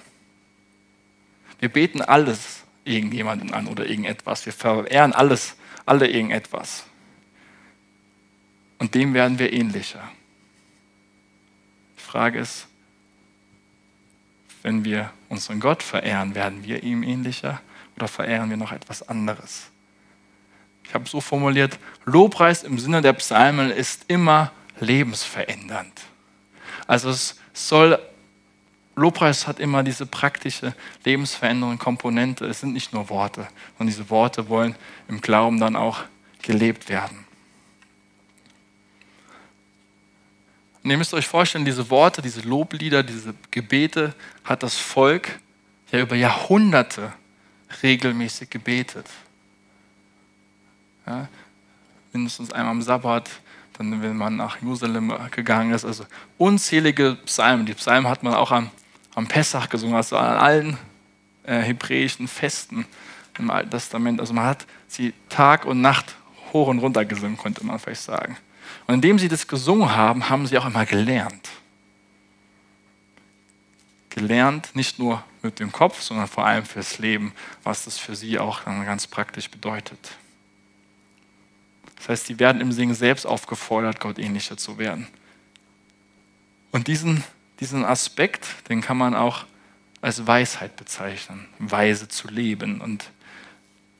[1.59, 4.47] Wir beten alles irgendjemanden an oder irgendetwas.
[4.47, 6.85] Wir verehren alles, alle irgendetwas.
[8.79, 10.09] Und dem werden wir ähnlicher.
[11.97, 12.68] Frage ist,
[14.62, 17.61] wenn wir unseren Gott verehren, werden wir ihm ähnlicher
[17.97, 19.70] oder verehren wir noch etwas anderes?
[20.85, 26.03] Ich habe es so formuliert, Lobpreis im Sinne der Psalmen ist immer lebensverändernd.
[26.87, 27.99] Also es soll,
[28.95, 30.74] Lobpreis hat immer diese praktische,
[31.05, 32.47] lebensverändernde Komponente.
[32.47, 34.74] Es sind nicht nur Worte, sondern diese Worte wollen
[35.09, 36.01] im Glauben dann auch
[36.43, 37.27] gelebt werden.
[40.83, 44.14] Und ihr müsst euch vorstellen, diese Worte, diese Loblieder, diese Gebete
[44.45, 45.41] hat das Volk
[45.91, 47.12] ja über Jahrhunderte
[47.83, 49.07] regelmäßig gebetet.
[51.07, 51.27] Ja,
[52.12, 53.29] mindestens einmal am Sabbat,
[53.79, 55.85] dann wenn man nach Jerusalem gegangen ist.
[55.85, 56.07] Also
[56.39, 57.66] unzählige Psalmen.
[57.66, 58.70] Die Psalmen hat man auch am,
[59.14, 60.79] am Pessach gesungen, also an allen
[61.45, 62.87] äh, hebräischen Festen
[63.39, 64.20] im Alten Testament.
[64.20, 66.16] Also man hat sie Tag und Nacht
[66.53, 68.37] hoch und runter gesungen, könnte man vielleicht sagen.
[68.87, 71.49] Und indem sie das gesungen haben, haben sie auch immer gelernt.
[74.11, 78.39] Gelernt, nicht nur mit dem Kopf, sondern vor allem fürs Leben, was das für sie
[78.39, 79.99] auch ganz praktisch bedeutet.
[81.97, 85.09] Das heißt, sie werden im Singen selbst aufgefordert, Gott ähnlicher zu werden.
[86.72, 87.24] Und diesen,
[87.61, 89.44] diesen Aspekt, den kann man auch
[90.03, 92.80] als Weisheit bezeichnen, weise zu leben.
[92.80, 93.11] Und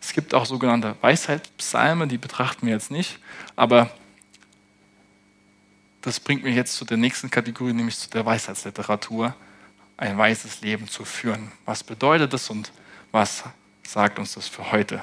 [0.01, 3.19] es gibt auch sogenannte Weisheitspsalme, die betrachten wir jetzt nicht,
[3.57, 3.91] aber
[6.03, 9.35] das bringt mich jetzt zu der nächsten Kategorie, nämlich zu der Weisheitsliteratur,
[9.97, 11.51] ein weises Leben zu führen.
[11.65, 12.71] Was bedeutet das und
[13.11, 13.43] was
[13.83, 15.03] sagt uns das für heute?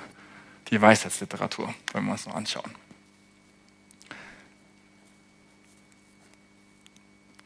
[0.69, 2.71] Die Weisheitsliteratur, wollen wir uns noch anschauen.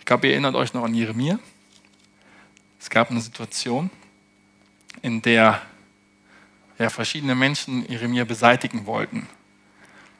[0.08, 1.38] Glaube, ihr erinnert euch noch an Jeremia.
[2.80, 3.90] Es gab eine Situation,
[5.02, 5.62] in der
[6.80, 9.28] ja, verschiedene Menschen Jeremia beseitigen wollten.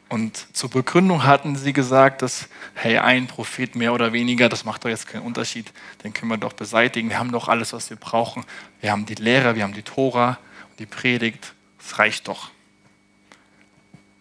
[0.10, 4.84] Und zur Begründung hatten sie gesagt, dass, hey, ein Prophet mehr oder weniger, das macht
[4.84, 5.72] doch jetzt keinen Unterschied,
[6.04, 7.10] den können wir doch beseitigen.
[7.10, 8.44] Wir haben doch alles, was wir brauchen.
[8.82, 10.38] Wir haben die Lehre, wir haben die Tora,
[10.80, 12.52] die Predigt, das reicht doch.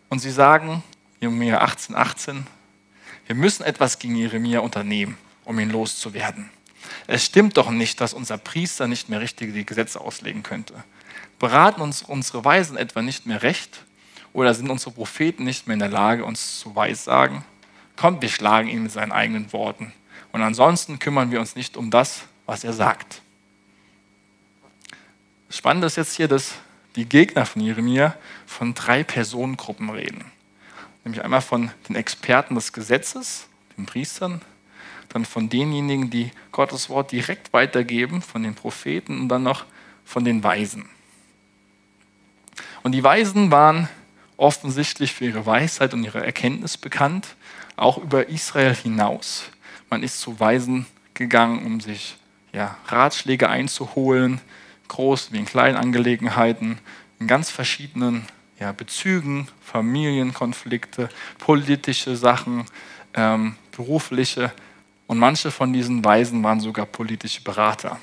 [0.09, 0.85] Und sie sagen,
[1.21, 2.47] Jeremia 18, 18,
[3.27, 6.51] wir müssen etwas gegen Jeremia unternehmen, um ihn loszuwerden.
[7.07, 10.75] Es stimmt doch nicht, dass unser Priester nicht mehr richtig die Gesetze auslegen könnte.
[11.39, 13.85] Beraten uns unsere Weisen etwa nicht mehr recht?
[14.33, 17.45] Oder sind unsere Propheten nicht mehr in der Lage, uns zu weissagen?
[17.97, 19.93] Kommt, wir schlagen ihn mit seinen eigenen Worten.
[20.33, 23.23] Und ansonsten kümmern wir uns nicht um das, was er sagt.
[25.49, 26.55] Spannend ist jetzt hier, dass
[26.97, 28.17] die Gegner von Jeremia
[28.47, 30.25] von drei Personengruppen reden.
[31.05, 33.47] Nämlich einmal von den Experten des Gesetzes,
[33.79, 34.43] den Priestern,
[35.17, 39.65] dann von denjenigen, die Gottes Wort direkt weitergeben, von den Propheten und dann noch
[40.05, 40.91] von den Weisen.
[42.83, 43.89] Und die Weisen waren
[44.37, 47.35] offensichtlich für ihre Weisheit und ihre Erkenntnis bekannt,
[47.77, 49.45] auch über Israel hinaus.
[49.89, 52.19] Man ist zu Weisen gegangen, um sich
[52.53, 54.43] ja, Ratschläge einzuholen,
[54.89, 56.79] groß wie in kleinen Angelegenheiten,
[57.21, 58.27] in ganz verschiedenen
[58.61, 61.09] ja, Bezügen, Familienkonflikte,
[61.39, 62.67] politische Sachen,
[63.15, 64.53] ähm, berufliche.
[65.07, 68.01] Und manche von diesen Weisen waren sogar politische Berater.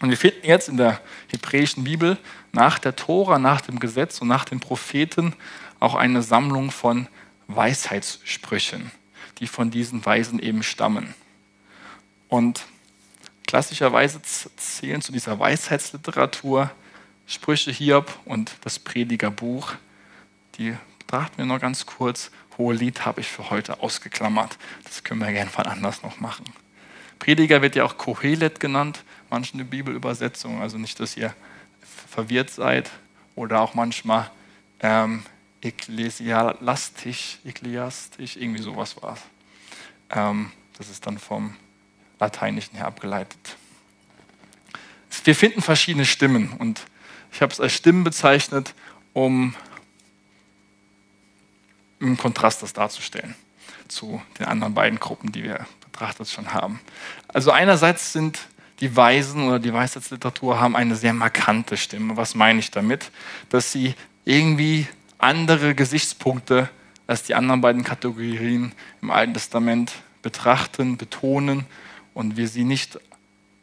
[0.00, 2.16] Und wir finden jetzt in der hebräischen Bibel
[2.52, 5.34] nach der Tora, nach dem Gesetz und nach den Propheten
[5.80, 7.08] auch eine Sammlung von
[7.48, 8.92] Weisheitssprüchen,
[9.38, 11.14] die von diesen Weisen eben stammen.
[12.28, 12.66] Und
[13.46, 16.70] klassischerweise zählen zu dieser Weisheitsliteratur
[17.26, 19.74] Sprüche Hiob und das Predigerbuch.
[20.56, 20.74] Die
[21.08, 22.30] betrachten wir noch ganz kurz.
[22.58, 24.58] Hohe Lied habe ich für heute ausgeklammert.
[24.84, 26.44] Das können wir gerne mal anders noch machen.
[27.18, 30.60] Prediger wird ja auch Kohelet genannt, manchen Bibelübersetzungen.
[30.60, 31.34] Also nicht, dass ihr
[32.10, 32.90] verwirrt seid
[33.36, 34.30] oder auch manchmal
[34.80, 35.22] ähm,
[35.62, 39.20] ekklesiastisch, ekklesiastisch, irgendwie sowas war es.
[40.10, 41.56] Ähm, das ist dann vom
[42.20, 43.56] Lateinischen her abgeleitet.
[45.24, 46.82] Wir finden verschiedene Stimmen und
[47.32, 48.74] ich habe es als Stimmen bezeichnet,
[49.14, 49.54] um
[52.00, 53.34] im Kontrast das darzustellen
[53.88, 56.80] zu den anderen beiden Gruppen, die wir betrachtet schon haben.
[57.28, 58.38] Also einerseits sind
[58.80, 62.16] die Weisen oder die Weisheitsliteratur haben eine sehr markante Stimme.
[62.16, 63.10] Was meine ich damit?
[63.48, 63.94] Dass sie
[64.24, 64.86] irgendwie
[65.18, 66.68] andere Gesichtspunkte
[67.06, 68.72] als die anderen beiden Kategorien
[69.02, 69.92] im Alten Testament
[70.22, 71.64] betrachten, betonen
[72.14, 73.00] und wir sie nicht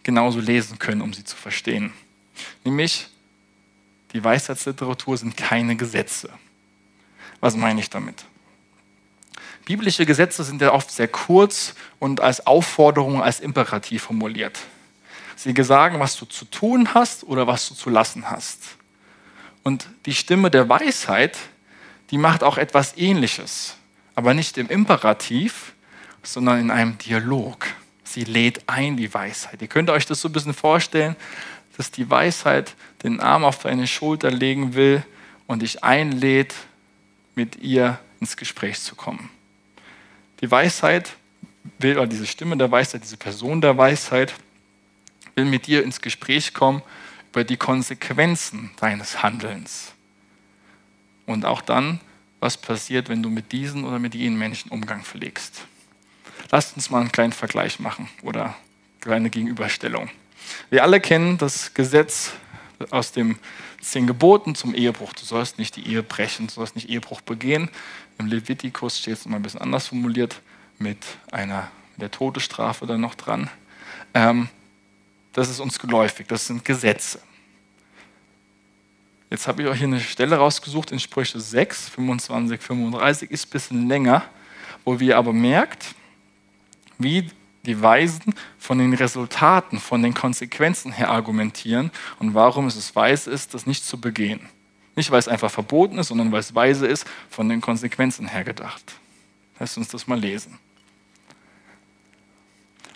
[0.04, 1.94] genauso lesen können, um sie zu verstehen.
[2.64, 3.08] Nämlich,
[4.14, 6.30] die Weisheitsliteratur sind keine Gesetze.
[7.46, 8.26] Was meine ich damit?
[9.66, 14.58] Biblische Gesetze sind ja oft sehr kurz und als Aufforderung, als Imperativ formuliert.
[15.36, 18.64] Sie sagen, was du zu tun hast oder was du zu lassen hast.
[19.62, 21.38] Und die Stimme der Weisheit,
[22.10, 23.78] die macht auch etwas Ähnliches,
[24.16, 25.74] aber nicht im Imperativ,
[26.24, 27.68] sondern in einem Dialog.
[28.04, 29.62] sie lädt ein, die Weisheit.
[29.62, 31.16] Ihr könnt euch das so ein bisschen vorstellen,
[31.78, 32.74] dass die Weisheit
[33.04, 35.06] den Arm auf deine Schulter legen will
[35.46, 36.56] und dich einlädt,
[37.36, 39.30] mit ihr ins Gespräch zu kommen.
[40.42, 41.16] Die Weisheit
[41.80, 44.34] will, oder diese Stimme der Weisheit, diese Person der Weisheit,
[45.36, 46.82] will mit dir ins Gespräch kommen
[47.32, 49.94] über die Konsequenzen deines Handelns.
[51.26, 52.00] Und auch dann,
[52.40, 55.66] was passiert, wenn du mit diesen oder mit jenen Menschen Umgang pflegst.
[56.52, 58.56] Lasst uns mal einen kleinen Vergleich machen oder eine
[59.02, 60.10] kleine Gegenüberstellung.
[60.70, 62.34] Wir alle kennen das Gesetz
[62.92, 63.38] aus dem
[63.86, 65.14] zehn Geboten zum Ehebruch.
[65.14, 67.70] Du sollst nicht die Ehe brechen, du sollst nicht Ehebruch begehen.
[68.18, 70.42] Im Levitikus steht es immer ein bisschen anders formuliert,
[70.80, 70.98] mit
[71.32, 73.50] einer der Todesstrafe dann noch dran.
[74.14, 74.50] Ähm,
[75.34, 77.20] das ist uns geläufig, das sind Gesetze.
[79.30, 83.50] Jetzt habe ich euch hier eine Stelle rausgesucht in Sprüche 6, 25, 35, ist ein
[83.52, 84.24] bisschen länger,
[84.84, 85.96] wo wir aber merkt,
[86.98, 87.30] wie
[87.66, 93.54] die Weisen von den Resultaten, von den Konsequenzen her argumentieren und warum es weise ist,
[93.54, 94.40] das nicht zu begehen.
[94.96, 98.46] Nicht, weil es einfach verboten ist, sondern weil es weise ist, von den Konsequenzen her
[98.46, 98.96] gedacht.
[99.60, 100.58] Lass uns das mal lesen.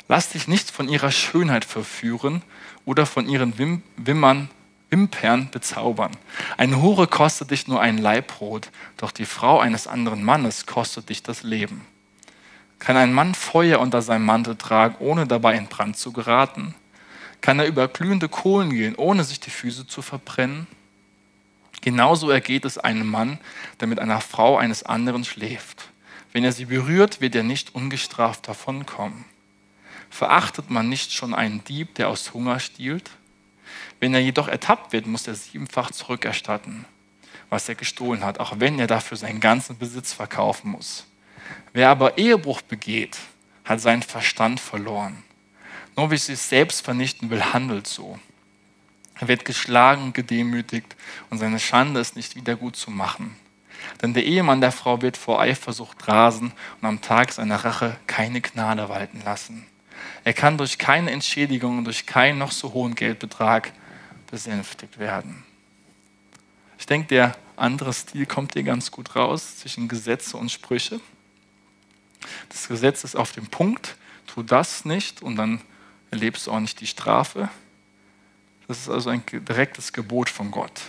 [0.08, 2.42] Lass dich nicht von ihrer Schönheit verführen
[2.86, 4.50] oder von ihren Wim Wimmern,
[4.90, 6.12] Wimpern bezaubern.
[6.58, 11.22] Eine Hure kostet dich nur ein Leibbrot, doch die Frau eines anderen Mannes kostet dich
[11.22, 11.86] das Leben.
[12.80, 16.76] Kann ein Mann Feuer unter seinem Mantel tragen, ohne dabei in Brand zu geraten?
[17.42, 20.68] Kann er über glühende Kohlen gehen, ohne sich die Füße zu verbrennen?
[21.82, 23.40] Genauso ergeht es einem Mann,
[23.80, 25.90] der mit einer Frau eines anderen schläft.
[26.32, 29.26] Wenn er sie berührt, wird er nicht ungestraft davonkommen.
[30.10, 33.12] Verachtet man nicht schon einen Dieb, der aus Hunger stiehlt?
[34.00, 36.86] Wenn er jedoch ertappt wird, muss er siebenfach zurückerstatten,
[37.50, 41.06] was er gestohlen hat, auch wenn er dafür seinen ganzen Besitz verkaufen muss.
[41.74, 43.18] Wer aber Ehebruch begeht,
[43.66, 45.24] hat seinen Verstand verloren.
[45.96, 48.20] Nur wer sich selbst vernichten will, handelt so.
[49.20, 50.96] Er wird geschlagen und gedemütigt
[51.30, 53.36] und seine Schande ist nicht wieder gut zu machen.
[54.02, 58.42] Denn der Ehemann der Frau wird vor Eifersucht rasen und am Tag seiner Rache keine
[58.42, 59.66] Gnade walten lassen.
[60.24, 63.74] Er kann durch keine Entschädigung und durch keinen noch so hohen Geldbetrag
[64.32, 65.44] besänftigt werden.
[66.78, 71.02] Ich denke, der andere Stil kommt hier ganz gut raus zwischen Gesetze und Sprüche.
[72.50, 73.96] Das Gesetz ist auf dem Punkt,
[74.28, 75.62] tu das nicht und dann
[76.12, 77.50] erlebst du auch nicht die Strafe.
[78.68, 80.82] Das ist also ein direktes Gebot von Gott.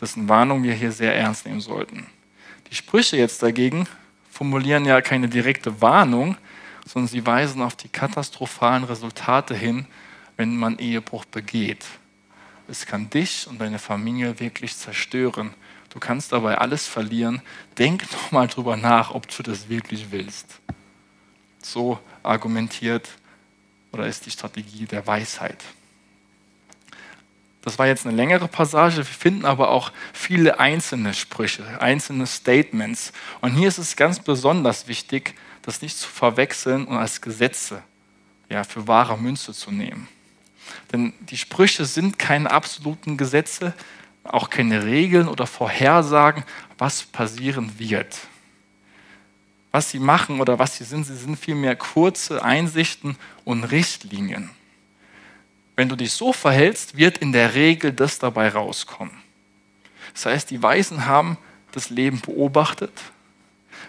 [0.00, 2.06] Eine Warnung, wir hier sehr ernst nehmen sollten.
[2.70, 3.88] Die Sprüche jetzt dagegen
[4.30, 6.36] formulieren ja keine direkte Warnung,
[6.86, 9.86] sondern sie weisen auf die katastrophalen Resultate hin,
[10.36, 11.84] wenn man Ehebruch begeht.
[12.68, 15.54] Es kann dich und deine Familie wirklich zerstören
[15.96, 17.40] Du kannst dabei alles verlieren.
[17.78, 20.60] Denk nochmal drüber nach, ob du das wirklich willst.
[21.62, 23.08] So argumentiert
[23.92, 25.56] oder ist die Strategie der Weisheit.
[27.62, 28.98] Das war jetzt eine längere Passage.
[28.98, 33.14] Wir finden aber auch viele einzelne Sprüche, einzelne Statements.
[33.40, 37.82] Und hier ist es ganz besonders wichtig, das nicht zu verwechseln und als Gesetze
[38.50, 40.08] ja, für wahre Münze zu nehmen.
[40.92, 43.72] Denn die Sprüche sind keine absoluten Gesetze,
[44.26, 46.44] auch keine Regeln oder Vorhersagen,
[46.78, 48.18] was passieren wird.
[49.70, 54.50] Was sie machen oder was sie sind, sie sind vielmehr kurze Einsichten und Richtlinien.
[55.76, 59.14] Wenn du dich so verhältst, wird in der Regel das dabei rauskommen.
[60.14, 61.36] Das heißt, die Weisen haben
[61.72, 62.92] das Leben beobachtet,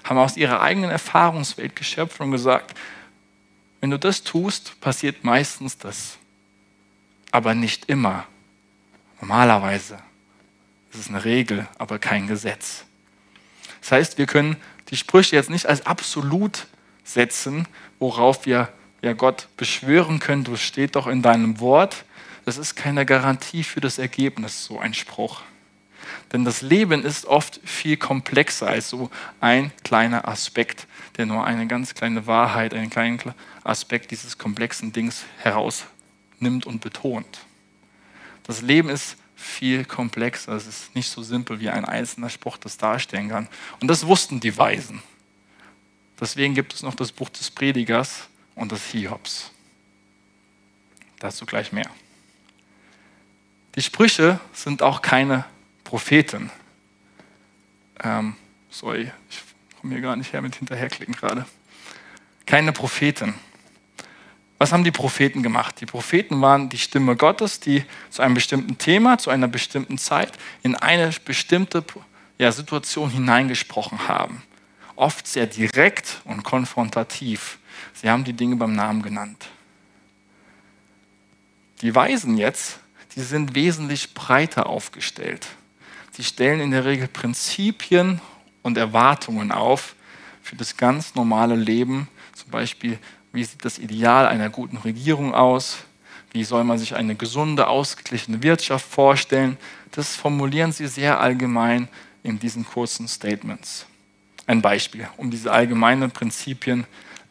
[0.04, 2.76] haben aus ihrer eigenen Erfahrungswelt geschöpft und gesagt,
[3.80, 6.18] wenn du das tust, passiert meistens das.
[7.32, 8.26] Aber nicht immer.
[9.22, 10.00] Normalerweise.
[10.92, 12.86] Das ist eine Regel, aber kein Gesetz.
[13.82, 14.58] Das heißt, wir können
[14.90, 16.68] die Sprüche jetzt nicht als absolut
[17.04, 17.68] setzen,
[18.00, 18.70] worauf wir
[19.02, 22.06] ja Gott beschwören können, du steht doch in deinem Wort.
[22.46, 25.42] Das ist keine Garantie für das Ergebnis, so ein Spruch.
[26.32, 29.10] Denn das Leben ist oft viel komplexer als so
[29.40, 33.20] ein kleiner Aspekt, der nur eine ganz kleine Wahrheit, einen kleinen
[33.64, 37.40] Aspekt dieses komplexen Dings herausnimmt und betont.
[38.44, 40.54] Das Leben ist viel komplexer.
[40.54, 43.48] Es ist nicht so simpel, wie ein einzelner Spruch das darstellen kann.
[43.80, 45.02] Und das wussten die Weisen.
[46.20, 49.52] Deswegen gibt es noch das Buch des Predigers und des Hiobs.
[51.20, 51.90] Dazu gleich mehr.
[53.76, 55.46] Die Sprüche sind auch keine
[55.84, 56.50] Propheten.
[58.04, 58.36] Ähm,
[58.72, 59.44] sorry, ich
[59.80, 61.46] komme hier gar nicht her mit hinterherklicken gerade.
[62.48, 63.36] Keine Propheten.
[64.58, 65.80] Was haben die Propheten gemacht?
[65.82, 70.32] Die Propheten waren die Stimme Gottes, die zu einem bestimmten Thema, zu einer bestimmten Zeit
[70.64, 71.84] in eine bestimmte
[72.39, 74.41] ja, Situation hineingesprochen haben.
[74.95, 77.60] Oft sehr direkt und konfrontativ.
[77.93, 79.47] Sie haben die Dinge beim Namen genannt.
[81.82, 82.80] Die Weisen jetzt,
[83.16, 85.47] die sind wesentlich breiter aufgestellt.
[86.12, 88.22] Sie stellen in der Regel Prinzipien
[88.64, 89.93] und Erwartungen auf
[90.41, 92.08] für das ganz normale Leben.
[92.34, 92.97] Zum Beispiel,
[93.34, 95.78] wie sieht das Ideal einer guten Regierung aus?
[96.32, 99.57] Wie soll man sich eine gesunde, ausgeglichene Wirtschaft vorstellen?
[99.91, 101.88] Das formulieren sie sehr allgemein
[102.23, 103.86] in diesen kurzen Statements.
[104.45, 106.86] Ein Beispiel, um diese allgemeinen Prinzipien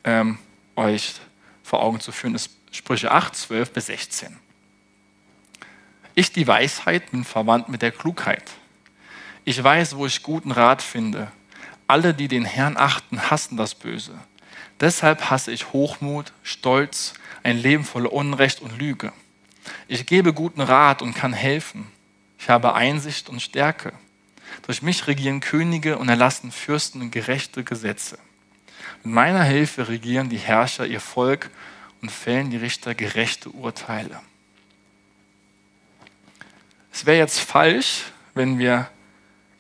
[0.04, 0.38] ähm,
[0.76, 1.14] euch
[1.62, 4.36] vor Augen zu führen, ist Sprüche 8, 12 bis 16.
[6.14, 8.44] Ich, die Weisheit, bin verwandt mit der Klugheit.
[9.44, 11.30] Ich weiß, wo ich guten Rat finde.
[11.86, 14.18] Alle, die den Herrn achten, hassen das Böse.
[14.80, 19.12] Deshalb hasse ich Hochmut, Stolz, ein Leben voller Unrecht und Lüge.
[19.88, 21.86] Ich gebe guten Rat und kann helfen.
[22.38, 23.92] Ich habe Einsicht und Stärke.
[24.62, 28.18] Durch mich regieren Könige und erlassen Fürsten gerechte Gesetze.
[29.02, 31.50] Mit meiner Hilfe regieren die Herrscher ihr Volk
[32.02, 34.20] und fällen die Richter gerechte Urteile.
[36.92, 38.04] Es wäre jetzt falsch,
[38.34, 38.88] wenn wir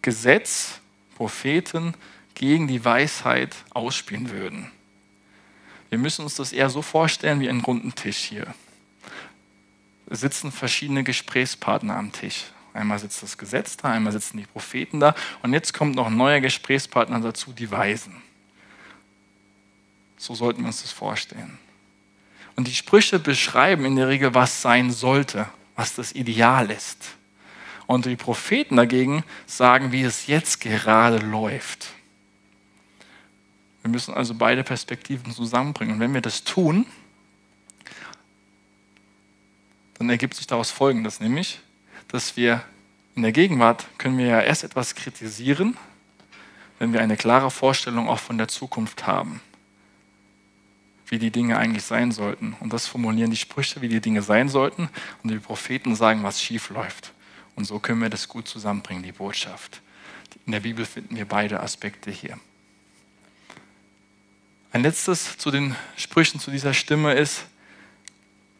[0.02, 0.80] Gesetz,
[1.16, 1.94] Propheten
[2.34, 4.70] gegen die Weisheit ausspielen würden.
[5.90, 8.54] Wir müssen uns das eher so vorstellen wie einen runden Tisch hier.
[10.08, 12.44] Es sitzen verschiedene Gesprächspartner am Tisch.
[12.74, 16.16] Einmal sitzt das Gesetz da, einmal sitzen die Propheten da und jetzt kommt noch ein
[16.16, 18.22] neuer Gesprächspartner dazu, die Weisen.
[20.18, 21.58] So sollten wir uns das vorstellen.
[22.54, 27.16] Und die Sprüche beschreiben in der Regel, was sein sollte, was das Ideal ist.
[27.86, 31.88] Und die Propheten dagegen sagen, wie es jetzt gerade läuft.
[33.86, 35.94] Wir müssen also beide Perspektiven zusammenbringen.
[35.94, 36.86] Und wenn wir das tun,
[39.94, 41.60] dann ergibt sich daraus Folgendes, nämlich,
[42.08, 42.64] dass wir
[43.14, 45.76] in der Gegenwart können wir ja erst etwas kritisieren,
[46.80, 49.40] wenn wir eine klare Vorstellung auch von der Zukunft haben,
[51.06, 52.56] wie die Dinge eigentlich sein sollten.
[52.58, 54.88] Und das formulieren die Sprüche, wie die Dinge sein sollten.
[55.22, 57.12] Und die Propheten sagen, was schief läuft.
[57.54, 59.80] Und so können wir das gut zusammenbringen, die Botschaft.
[60.44, 62.36] In der Bibel finden wir beide Aspekte hier.
[64.72, 67.46] Ein letztes zu den Sprüchen zu dieser Stimme ist,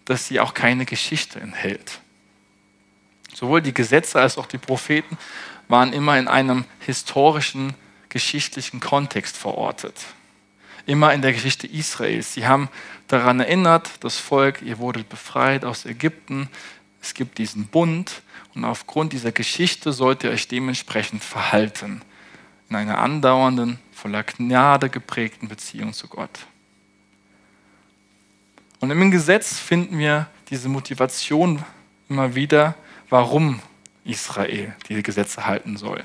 [0.05, 2.01] dass sie auch keine Geschichte enthält.
[3.35, 5.19] Sowohl die Gesetze als auch die Propheten
[5.69, 7.75] waren immer in einem historischen,
[8.09, 9.95] geschichtlichen Kontext verortet.
[10.87, 12.33] Immer in der Geschichte Israels.
[12.33, 12.71] Sie haben
[13.09, 16.49] daran erinnert, das Volk, ihr wurdet befreit aus Ägypten,
[17.03, 18.23] es gibt diesen Bund
[18.55, 22.03] und aufgrund dieser Geschichte sollt ihr euch dementsprechend verhalten.
[22.69, 26.47] In einer andauernden, voller Gnade geprägten Beziehung zu Gott.
[28.79, 31.65] Und im Gesetz finden wir diese Motivation
[32.11, 32.75] immer wieder,
[33.09, 33.61] warum
[34.05, 36.05] Israel diese Gesetze halten soll.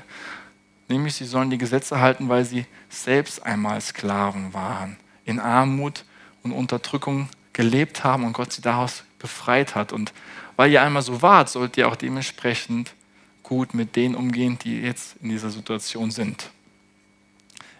[0.88, 6.04] Nämlich, sie sollen die Gesetze halten, weil sie selbst einmal Sklaven waren, in Armut
[6.42, 9.92] und Unterdrückung gelebt haben und Gott sie daraus befreit hat.
[9.92, 10.14] Und
[10.56, 12.94] weil ihr einmal so wart, sollt ihr auch dementsprechend
[13.42, 16.50] gut mit denen umgehen, die jetzt in dieser Situation sind.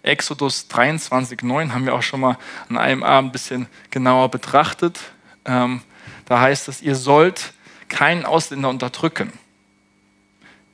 [0.02, 2.38] Exodus 23,9 haben wir auch schon mal
[2.68, 4.98] an einem Abend ein bisschen genauer betrachtet.
[5.44, 5.82] Ähm,
[6.24, 7.52] da heißt es, ihr sollt
[7.88, 9.32] keinen Ausländer unterdrücken.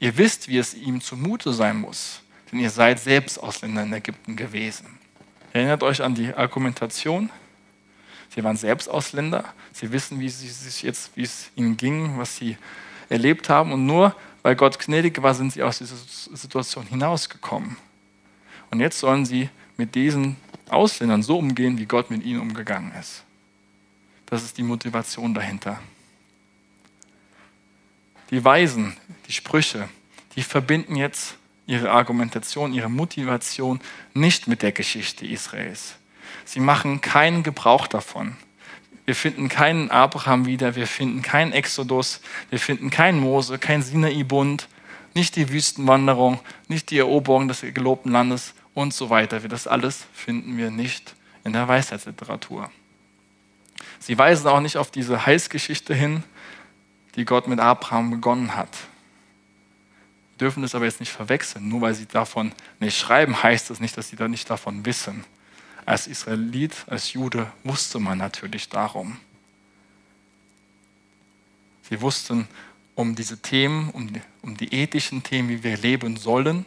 [0.00, 2.20] Ihr wisst, wie es ihm zumute sein muss,
[2.50, 4.98] denn ihr seid selbst Ausländer in Ägypten gewesen.
[5.52, 7.30] Erinnert euch an die Argumentation?
[8.34, 9.44] Sie waren selbst Ausländer.
[9.72, 12.56] Sie wissen, wie, sie sich jetzt, wie es ihnen ging, was sie
[13.08, 13.72] erlebt haben.
[13.72, 15.96] Und nur weil Gott gnädig war, sind sie aus dieser
[16.36, 17.76] Situation hinausgekommen.
[18.70, 20.36] Und jetzt sollen sie mit diesen
[20.68, 23.24] Ausländern so umgehen, wie Gott mit ihnen umgegangen ist.
[24.26, 25.80] Das ist die Motivation dahinter.
[28.30, 28.94] Die Weisen,
[29.26, 29.88] die Sprüche,
[30.36, 33.80] die verbinden jetzt ihre Argumentation, ihre Motivation
[34.12, 35.96] nicht mit der Geschichte Israels.
[36.44, 38.36] Sie machen keinen Gebrauch davon.
[39.06, 44.68] Wir finden keinen Abraham wieder, wir finden keinen Exodus, wir finden keinen Mose, kein Sinai-Bund,
[45.14, 49.40] nicht die Wüstenwanderung, nicht die Eroberung des gelobten Landes und so weiter.
[49.40, 52.70] Das alles finden wir nicht in der Weisheitsliteratur.
[53.98, 56.22] Sie weisen auch nicht auf diese Heilsgeschichte hin,
[57.16, 58.70] die Gott mit Abraham begonnen hat.
[60.32, 61.68] Wir dürfen das aber jetzt nicht verwechseln.
[61.68, 65.24] Nur weil sie davon nicht schreiben, heißt das nicht, dass sie da nicht davon wissen.
[65.84, 69.18] Als Israelit, als Jude wusste man natürlich darum.
[71.88, 72.46] Sie wussten
[72.98, 76.66] um diese Themen, um die, um die ethischen Themen, wie wir leben sollen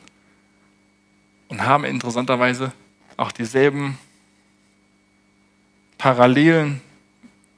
[1.49, 2.71] und haben interessanterweise
[3.17, 3.97] auch dieselben
[5.97, 6.79] Parallelen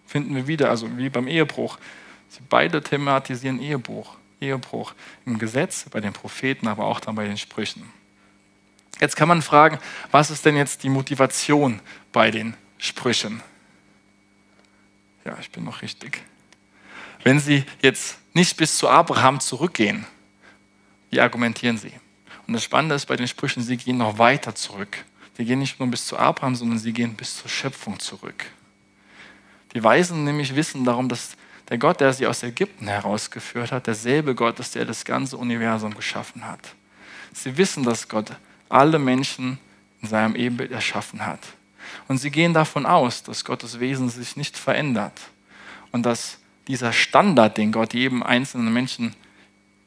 [0.07, 1.77] finden wir wieder, also wie beim Ehebruch.
[2.29, 4.95] Sie beide thematisieren Ehebruch, Ehebruch
[5.27, 7.83] im Gesetz, bei den Propheten, aber auch dann bei den Sprüchen.
[8.99, 9.77] Jetzt kann man fragen,
[10.09, 11.79] was ist denn jetzt die Motivation
[12.11, 13.43] bei den Sprüchen.
[15.25, 16.23] Ja, ich bin noch richtig.
[17.23, 20.05] Wenn Sie jetzt nicht bis zu Abraham zurückgehen,
[21.09, 21.91] wie argumentieren Sie?
[22.47, 25.05] Und das Spannende ist bei den Sprüchen, sie gehen noch weiter zurück.
[25.37, 28.45] Sie gehen nicht nur bis zu Abraham, sondern sie gehen bis zur Schöpfung zurück.
[29.73, 31.35] Die Weisen nämlich wissen darum, dass
[31.69, 35.95] der Gott, der sie aus Ägypten herausgeführt hat, derselbe Gott ist, der das ganze Universum
[35.95, 36.75] geschaffen hat.
[37.31, 38.31] Sie wissen, dass Gott
[38.69, 39.57] alle Menschen
[40.01, 41.39] in seinem Ebenbild erschaffen hat.
[42.07, 45.19] Und sie gehen davon aus, dass Gottes Wesen sich nicht verändert
[45.91, 46.37] und dass
[46.67, 49.15] dieser Standard, den Gott jedem einzelnen Menschen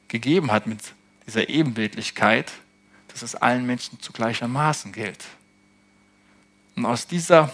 [0.09, 0.81] gegeben hat mit
[1.27, 2.53] dieser Ebenbildlichkeit,
[3.09, 5.25] dass es allen Menschen zu gleichermaßen gilt.
[6.77, 7.53] Und aus dieser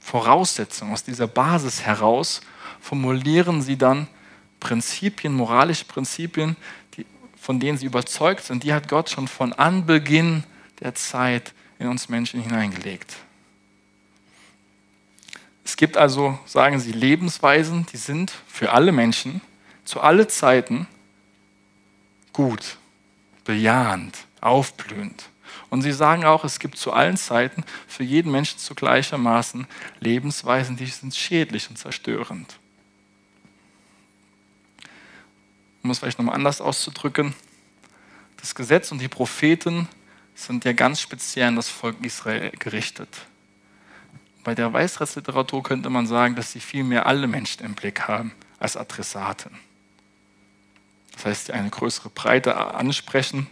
[0.00, 2.40] Voraussetzung, aus dieser Basis heraus
[2.80, 4.06] formulieren sie dann
[4.60, 6.56] Prinzipien, moralische Prinzipien,
[6.96, 7.04] die,
[7.36, 10.44] von denen sie überzeugt sind, die hat Gott schon von Anbeginn
[10.80, 13.16] der Zeit in uns Menschen hineingelegt.
[15.68, 19.42] Es gibt also, sagen sie, Lebensweisen, die sind für alle Menschen
[19.84, 20.88] zu allen Zeiten
[22.32, 22.78] gut,
[23.44, 25.28] bejahend, aufblühend.
[25.68, 29.66] Und sie sagen auch, es gibt zu allen Zeiten für jeden Menschen zu gleichermaßen
[30.00, 32.58] Lebensweisen, die sind schädlich und zerstörend.
[35.82, 37.34] Um es vielleicht nochmal anders auszudrücken,
[38.38, 39.86] das Gesetz und die Propheten
[40.34, 43.10] sind ja ganz speziell an das Volk Israel gerichtet.
[44.48, 48.78] Bei der Weisheitsliteratur könnte man sagen, dass sie vielmehr alle Menschen im Blick haben als
[48.78, 49.50] Adressaten.
[51.12, 53.46] Das heißt, sie eine größere Breite ansprechen,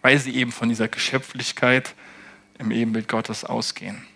[0.00, 1.94] weil sie eben von dieser Geschöpflichkeit
[2.58, 4.06] im Ebenbild Gottes ausgehen.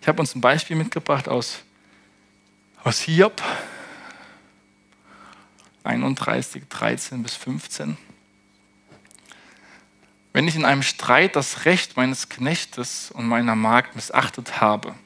[0.00, 1.62] Ich habe uns ein Beispiel mitgebracht aus,
[2.82, 3.40] aus Hiob
[5.84, 7.96] 31, 13 bis 15.
[10.32, 14.96] Wenn ich in einem Streit das Recht meines Knechtes und meiner Magd missachtet habe,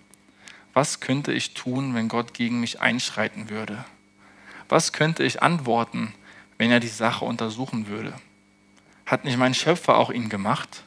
[0.74, 3.84] was könnte ich tun, wenn Gott gegen mich einschreiten würde?
[4.68, 6.12] Was könnte ich antworten,
[6.58, 8.12] wenn er die Sache untersuchen würde?
[9.06, 10.82] Hat nicht mein Schöpfer auch ihn gemacht?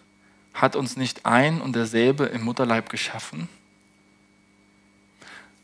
[0.53, 3.47] Hat uns nicht ein und derselbe im Mutterleib geschaffen?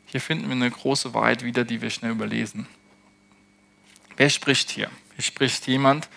[0.05, 2.67] Hier finden wir eine große Wahrheit wieder, die wir schnell überlesen.
[4.15, 4.89] Wer spricht hier?
[5.15, 6.07] Hier spricht jemand,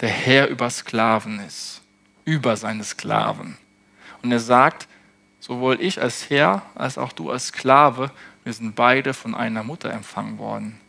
[0.00, 1.80] der Herr über Sklaven ist,
[2.24, 3.56] über seine Sklaven.
[4.22, 4.88] Und er sagt,
[5.44, 8.10] sowohl ich als Herr als auch du als Sklave,
[8.44, 10.80] wir sind beide von einer Mutter empfangen worden.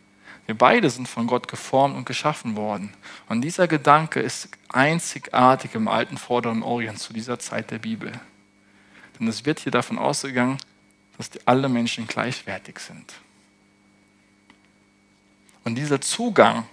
[0.46, 2.94] Wir beide sind von Gott geformt und geschaffen worden.
[3.28, 8.12] Und dieser Gedanke ist einzigartig im alten Vorderen Orient zu dieser Zeit der Bibel.
[9.20, 10.56] Denn es wird hier davon ausgegangen,
[11.18, 13.12] dass alle Menschen gleichwertig sind.
[15.64, 16.66] Und dieser Zugang,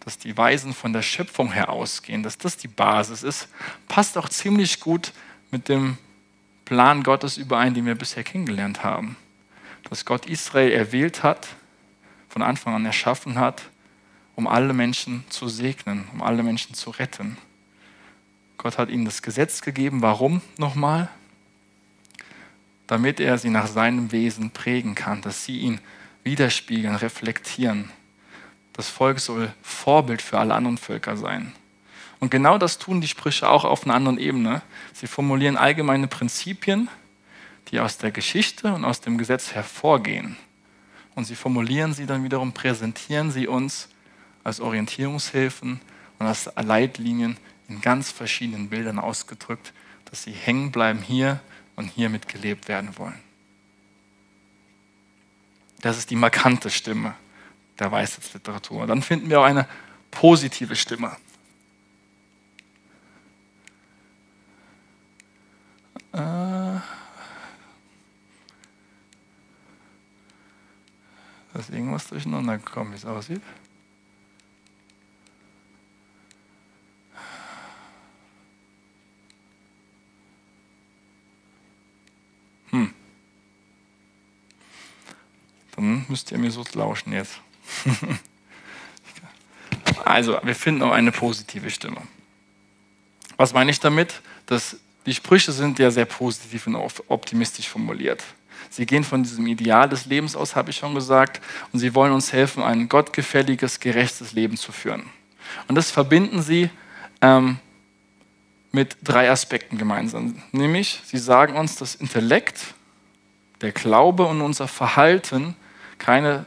[0.00, 3.48] dass die Weisen von der Schöpfung her ausgehen, dass das die Basis ist,
[3.88, 5.12] passt auch ziemlich gut
[5.50, 5.96] mit dem
[6.70, 9.16] Plan Gottes überein, den wir bisher kennengelernt haben.
[9.88, 11.48] Dass Gott Israel erwählt hat,
[12.28, 13.64] von Anfang an erschaffen hat,
[14.36, 17.36] um alle Menschen zu segnen, um alle Menschen zu retten.
[18.56, 20.00] Gott hat ihnen das Gesetz gegeben.
[20.00, 21.08] Warum nochmal?
[22.86, 25.80] Damit er sie nach seinem Wesen prägen kann, dass sie ihn
[26.22, 27.90] widerspiegeln, reflektieren
[28.80, 31.52] das Volk soll Vorbild für alle anderen Völker sein.
[32.20, 34.62] Und genau das tun die Sprüche auch auf einer anderen Ebene.
[34.92, 36.88] Sie formulieren allgemeine Prinzipien,
[37.68, 40.36] die aus der Geschichte und aus dem Gesetz hervorgehen.
[41.14, 43.88] Und sie formulieren sie dann wiederum, präsentieren sie uns
[44.44, 45.80] als Orientierungshilfen
[46.18, 49.72] und als Leitlinien in ganz verschiedenen Bildern ausgedrückt,
[50.04, 51.40] dass sie hängen bleiben hier
[51.76, 53.18] und hier mitgelebt werden wollen.
[55.80, 57.14] Das ist die markante Stimme
[57.78, 58.86] der Weisheitsliteratur.
[58.86, 59.66] Dann finden wir auch eine
[60.10, 61.16] positive Stimme.
[66.12, 66.82] Da
[71.58, 73.42] ist irgendwas durcheinander gekommen, wie es aussieht.
[82.70, 82.94] Hm.
[85.76, 87.40] Dann müsst ihr mir so lauschen jetzt.
[90.04, 92.02] also, wir finden auch eine positive Stimme.
[93.36, 94.22] Was meine ich damit?
[94.46, 94.76] Dass
[95.10, 96.76] die Sprüche sind ja sehr positiv und
[97.08, 98.22] optimistisch formuliert.
[98.68, 101.42] Sie gehen von diesem Ideal des Lebens aus, habe ich schon gesagt,
[101.72, 105.02] und sie wollen uns helfen, ein gottgefälliges, gerechtes Leben zu führen.
[105.66, 106.70] Und das verbinden sie
[107.20, 107.58] ähm,
[108.70, 110.40] mit drei Aspekten gemeinsam.
[110.52, 112.74] Nämlich, sie sagen uns, dass Intellekt,
[113.62, 115.56] der Glaube und unser Verhalten
[115.98, 116.46] keine,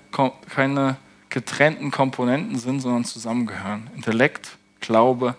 [0.50, 0.96] keine
[1.28, 3.90] getrennten Komponenten sind, sondern zusammengehören.
[3.94, 5.36] Intellekt, Glaube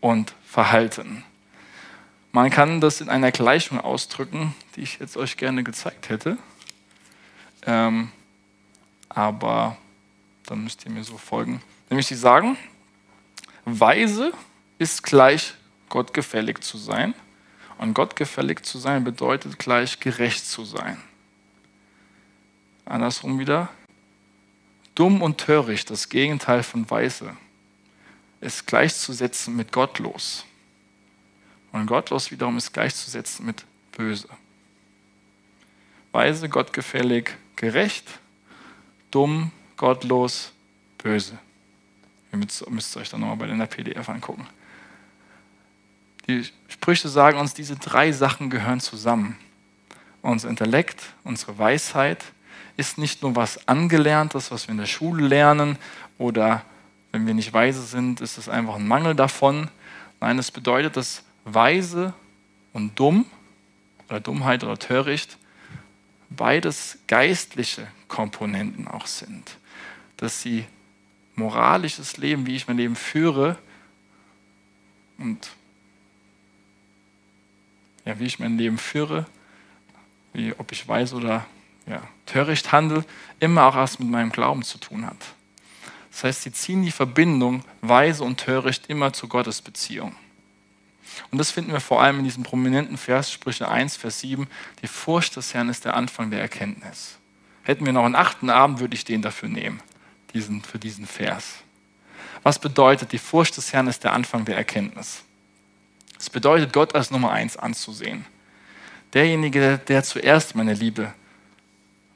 [0.00, 1.22] und Verhalten.
[2.36, 6.36] Man kann das in einer Gleichung ausdrücken, die ich jetzt euch gerne gezeigt hätte.
[7.62, 8.12] Ähm,
[9.08, 9.78] aber
[10.44, 11.62] dann müsst ihr mir so folgen.
[11.88, 12.58] Nämlich sie sagen,
[13.64, 14.34] weise
[14.76, 15.54] ist gleich
[15.88, 17.14] gottgefällig zu sein.
[17.78, 20.98] Und gottgefällig zu sein bedeutet gleich gerecht zu sein.
[22.84, 23.70] Andersrum wieder,
[24.94, 27.34] dumm und töricht, das Gegenteil von weise,
[28.42, 30.44] ist gleichzusetzen mit gottlos.
[31.76, 34.28] Und gottlos wiederum ist gleichzusetzen mit böse.
[36.10, 38.06] Weise, gottgefällig, gerecht,
[39.10, 40.52] dumm, gottlos,
[40.96, 41.38] böse.
[42.32, 44.46] Ihr müsst, müsst euch dann nochmal bei der PDF angucken.
[46.26, 49.36] Die Sprüche sagen uns, diese drei Sachen gehören zusammen.
[50.22, 52.24] Unser Intellekt, unsere Weisheit
[52.78, 55.78] ist nicht nur was Angelerntes, was wir in der Schule lernen
[56.16, 56.64] oder
[57.12, 59.68] wenn wir nicht weise sind, ist es einfach ein Mangel davon.
[60.20, 62.12] Nein, es bedeutet, dass weise
[62.72, 63.24] und dumm
[64.08, 65.38] oder Dummheit oder töricht
[66.28, 69.56] beides geistliche Komponenten auch sind.
[70.16, 70.66] Dass sie
[71.36, 73.56] moralisches Leben, wie ich mein Leben führe
[75.18, 75.48] und
[78.04, 79.26] ja, wie ich mein Leben führe,
[80.32, 81.46] wie, ob ich weiß oder
[81.86, 83.04] ja, töricht handle,
[83.40, 85.16] immer auch was mit meinem Glauben zu tun hat.
[86.10, 90.14] Das heißt, sie ziehen die Verbindung weise und töricht immer zu Gottes Beziehung.
[91.30, 94.46] Und das finden wir vor allem in diesem prominenten Vers, Sprüche 1, Vers 7.
[94.82, 97.18] Die Furcht des Herrn ist der Anfang der Erkenntnis.
[97.62, 99.80] Hätten wir noch einen achten Abend, würde ich den dafür nehmen,
[100.34, 101.56] diesen, für diesen Vers.
[102.42, 105.24] Was bedeutet, die Furcht des Herrn ist der Anfang der Erkenntnis?
[106.18, 108.24] Es bedeutet, Gott als Nummer eins anzusehen.
[109.14, 111.12] Derjenige, der zuerst meine Liebe,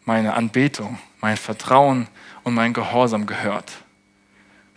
[0.04, 2.08] meine Anbetung, mein Vertrauen
[2.44, 3.72] und mein Gehorsam gehört.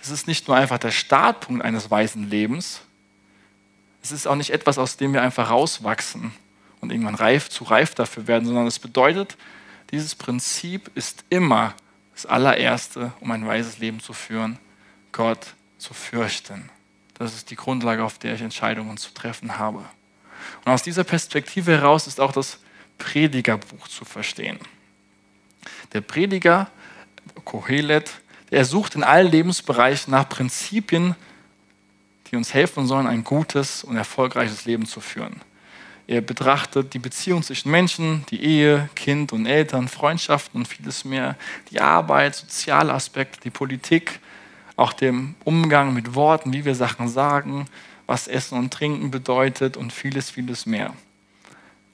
[0.02, 2.82] Es ist nicht nur einfach der Startpunkt eines weisen Lebens,
[4.04, 6.34] es ist auch nicht etwas, aus dem wir einfach rauswachsen
[6.82, 9.38] und irgendwann reif, zu reif dafür werden, sondern es bedeutet,
[9.92, 11.74] dieses Prinzip ist immer
[12.14, 14.60] das allererste, um ein weises Leben zu führen,
[15.14, 16.70] Gott zu fürchten.
[17.14, 19.84] Das ist die Grundlage, auf der ich Entscheidungen zu treffen habe.
[20.66, 22.60] Und aus dieser Perspektive heraus ist auch das
[22.98, 24.60] Predigerbuch zu verstehen.
[25.94, 26.70] Der Prediger,
[27.46, 28.12] Kohelet,
[28.52, 31.16] der sucht in allen Lebensbereichen nach Prinzipien,
[32.34, 35.42] die uns helfen sollen, ein gutes und erfolgreiches Leben zu führen.
[36.08, 41.36] Er betrachtet die Beziehung zwischen Menschen, die Ehe, Kind und Eltern, Freundschaften und vieles mehr,
[41.70, 44.20] die Arbeit, soziale Aspekte, die Politik,
[44.76, 47.68] auch dem Umgang mit Worten, wie wir Sachen sagen,
[48.08, 50.96] was Essen und Trinken bedeutet und vieles, vieles mehr.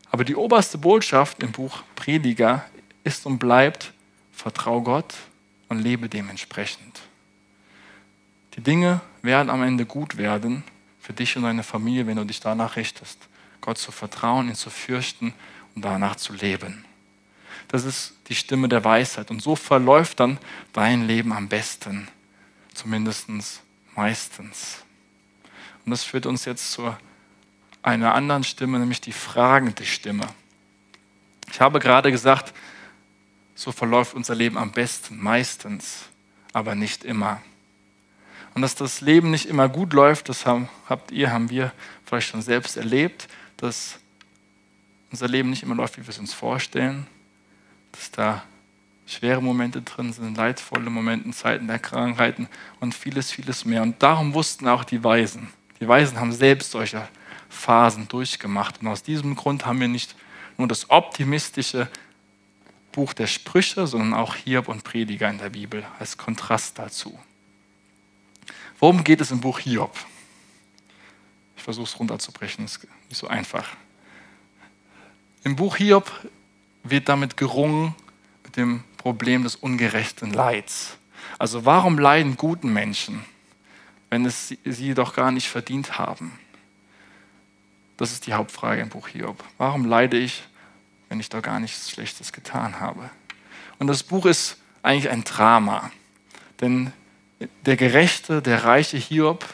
[0.10, 2.64] Aber die oberste Botschaft im Buch Prediger
[3.04, 3.92] ist und bleibt,
[4.32, 5.14] vertrau Gott
[5.68, 7.09] und lebe dementsprechend.
[8.60, 10.66] Die Dinge werden am Ende gut werden
[11.00, 13.18] für dich und deine Familie, wenn du dich danach richtest.
[13.62, 15.34] Gott zu vertrauen, ihn zu fürchten
[15.76, 16.84] und danach zu leben.
[17.70, 19.32] Das ist die Stimme der Weisheit.
[19.32, 20.40] Und so verläuft dann
[20.74, 22.10] dein Leben am besten
[22.74, 23.30] zumindest
[23.96, 24.84] meistens.
[25.86, 26.94] Und das führt uns jetzt zu
[27.82, 30.28] einer anderen Stimme, nämlich die fragende Stimme.
[31.50, 32.54] Ich habe gerade gesagt,
[33.56, 36.10] so verläuft unser Leben am besten, meistens,
[36.52, 37.42] aber nicht immer.
[38.54, 41.72] Und dass das Leben nicht immer gut läuft, das habt ihr, haben wir
[42.06, 44.00] vielleicht schon selbst erlebt, dass
[45.12, 47.08] unser Leben nicht immer läuft, wie wir es uns vorstellen,
[47.92, 48.44] dass da
[49.06, 52.48] schwere Momente drin sind, leidvolle Momente, Zeiten der Krankheiten
[52.80, 53.82] und vieles, vieles mehr.
[53.82, 55.50] Und darum wussten auch die Weisen.
[55.80, 57.08] Die Weisen haben selbst solche
[57.50, 58.82] Phasen durchgemacht.
[58.82, 60.16] Und aus diesem Grund haben wir nicht
[60.58, 61.88] nur das optimistische
[62.92, 67.18] Buch der Sprüche, sondern auch Hiob und Prediger in der Bibel als Kontrast dazu.
[68.80, 69.96] Worum geht es im Buch Hiob?
[71.58, 73.68] Ich versuche es runterzubrechen, ist nicht so einfach.
[75.44, 76.12] Im Buch Hiob
[76.84, 77.94] wird damit gerungen,
[78.44, 80.98] mit dem Problem des ungerechten Leids.
[81.38, 83.24] Also warum leiden guten Menschen,
[84.10, 86.40] wenn es sie doch gar nicht verdient haben?
[87.98, 89.44] Das ist die Hauptfrage im Buch Hiob.
[89.58, 90.44] Warum leide ich,
[91.10, 93.10] wenn ich doch gar nichts Schlechtes getan habe?
[93.78, 95.92] Und das Buch ist eigentlich ein Drama.
[96.62, 96.94] Denn
[97.66, 99.46] der gerechte, der reiche Hiob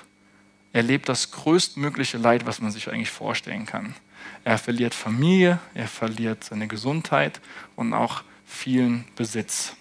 [0.74, 3.96] erlebt das größtmögliche Leid, was man sich eigentlich vorstellen kann.
[4.44, 7.40] Er verliert Familie, er verliert seine Gesundheit
[7.76, 9.76] und auch vielen Besitz.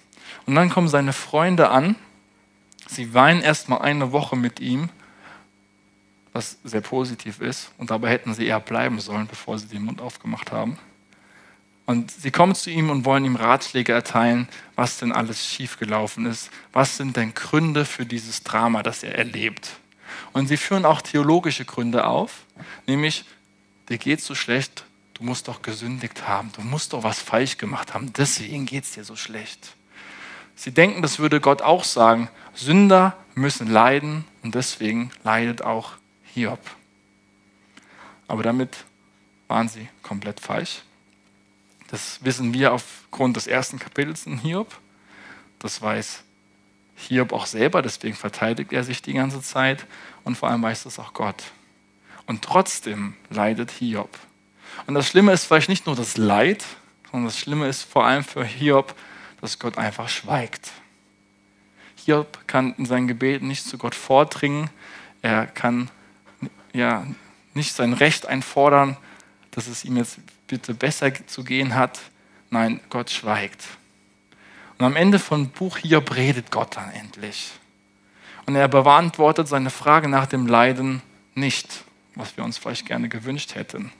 [0.46, 1.96] Und dann kommen seine Freunde an.
[2.86, 4.90] Sie weinen erstmal eine Woche mit ihm,
[6.32, 7.72] was sehr positiv ist.
[7.78, 10.78] Und dabei hätten sie eher bleiben sollen, bevor sie den Mund aufgemacht haben.
[11.86, 16.50] Und sie kommen zu ihm und wollen ihm Ratschläge erteilen, was denn alles schiefgelaufen ist.
[16.72, 19.70] Was sind denn Gründe für dieses Drama, das er erlebt?
[20.32, 22.44] Und sie führen auch theologische Gründe auf,
[22.86, 23.24] nämlich
[23.88, 24.84] dir geht so schlecht,
[25.14, 28.92] du musst doch gesündigt haben, du musst doch was falsch gemacht haben, deswegen geht es
[28.92, 29.74] dir so schlecht.
[30.56, 35.92] Sie denken, das würde Gott auch sagen, Sünder müssen leiden und deswegen leidet auch
[36.32, 36.60] Hiob.
[38.28, 38.84] Aber damit
[39.48, 40.82] waren sie komplett falsch.
[41.88, 44.78] Das wissen wir aufgrund des ersten Kapitels in Hiob.
[45.58, 46.22] Das weiß
[46.96, 49.86] Hiob auch selber, deswegen verteidigt er sich die ganze Zeit
[50.22, 51.42] und vor allem weiß das auch Gott.
[52.26, 54.10] Und trotzdem leidet Hiob.
[54.86, 56.64] Und das Schlimme ist vielleicht nicht nur das Leid,
[57.10, 58.94] sondern das Schlimme ist vor allem für Hiob,
[59.40, 60.72] dass Gott einfach schweigt.
[61.96, 64.70] Hiob kann in seinen Gebeten nicht zu Gott vordringen.
[65.22, 65.90] Er kann
[66.72, 67.06] ja
[67.54, 68.96] nicht sein Recht einfordern,
[69.52, 72.00] dass es ihm jetzt bitte besser zu gehen hat.
[72.50, 73.64] Nein, Gott schweigt.
[74.78, 77.52] Und am Ende von Buch Hiob redet Gott dann endlich.
[78.46, 81.02] Und er beantwortet seine Frage nach dem Leiden
[81.34, 81.84] nicht,
[82.14, 83.90] was wir uns vielleicht gerne gewünscht hätten.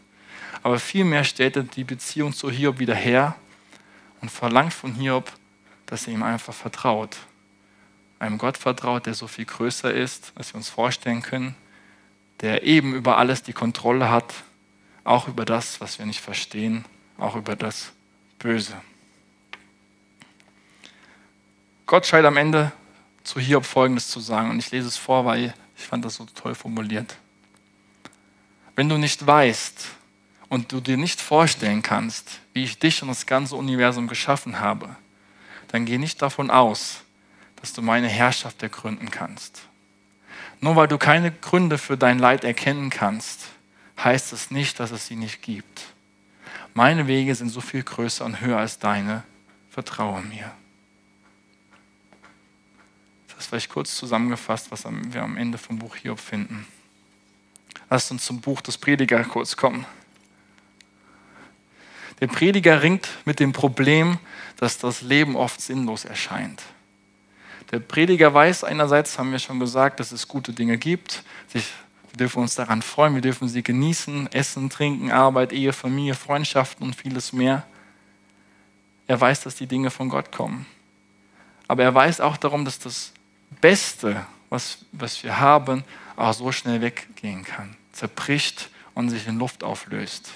[0.62, 3.36] Aber vielmehr stellt er die Beziehung zu Hiob wieder her
[4.20, 5.30] und verlangt von Hiob,
[5.86, 7.16] dass er ihm einfach vertraut.
[8.18, 11.54] Einem Gott vertraut, der so viel größer ist, als wir uns vorstellen können,
[12.40, 14.34] der eben über alles die Kontrolle hat,
[15.04, 16.84] auch über das, was wir nicht verstehen,
[17.18, 17.92] auch über das
[18.38, 18.74] Böse.
[21.86, 22.72] Gott scheint am Ende
[23.22, 26.24] zu Hiob Folgendes zu sagen, und ich lese es vor, weil ich fand das so
[26.26, 27.16] toll formuliert.
[28.74, 29.86] Wenn du nicht weißt
[30.48, 34.96] und du dir nicht vorstellen kannst, wie ich dich und das ganze Universum geschaffen habe,
[35.68, 37.00] dann geh nicht davon aus,
[37.60, 39.62] dass du meine Herrschaft ergründen kannst.
[40.60, 43.48] Nur weil du keine Gründe für dein Leid erkennen kannst,
[44.02, 45.82] heißt es nicht, dass es sie nicht gibt.
[46.74, 49.22] Meine Wege sind so viel größer und höher als deine.
[49.70, 50.52] Vertraue mir.
[53.28, 56.66] Das ist vielleicht kurz zusammengefasst, was wir am Ende vom Buch Hiob finden.
[57.90, 59.84] Lasst uns zum Buch des Prediger kurz kommen.
[62.20, 64.18] Der Prediger ringt mit dem Problem,
[64.56, 66.62] dass das Leben oft sinnlos erscheint.
[67.72, 71.24] Der Prediger weiß einerseits, haben wir schon gesagt, dass es gute Dinge gibt.
[72.14, 76.86] Wir dürfen uns daran freuen, wir dürfen sie genießen, essen, trinken, Arbeit, Ehe, Familie, Freundschaften
[76.86, 77.66] und vieles mehr.
[79.08, 80.64] Er weiß, dass die Dinge von Gott kommen.
[81.66, 83.12] Aber er weiß auch darum, dass das
[83.60, 85.82] Beste, was, was wir haben,
[86.14, 90.30] auch so schnell weggehen kann, zerbricht und sich in Luft auflöst.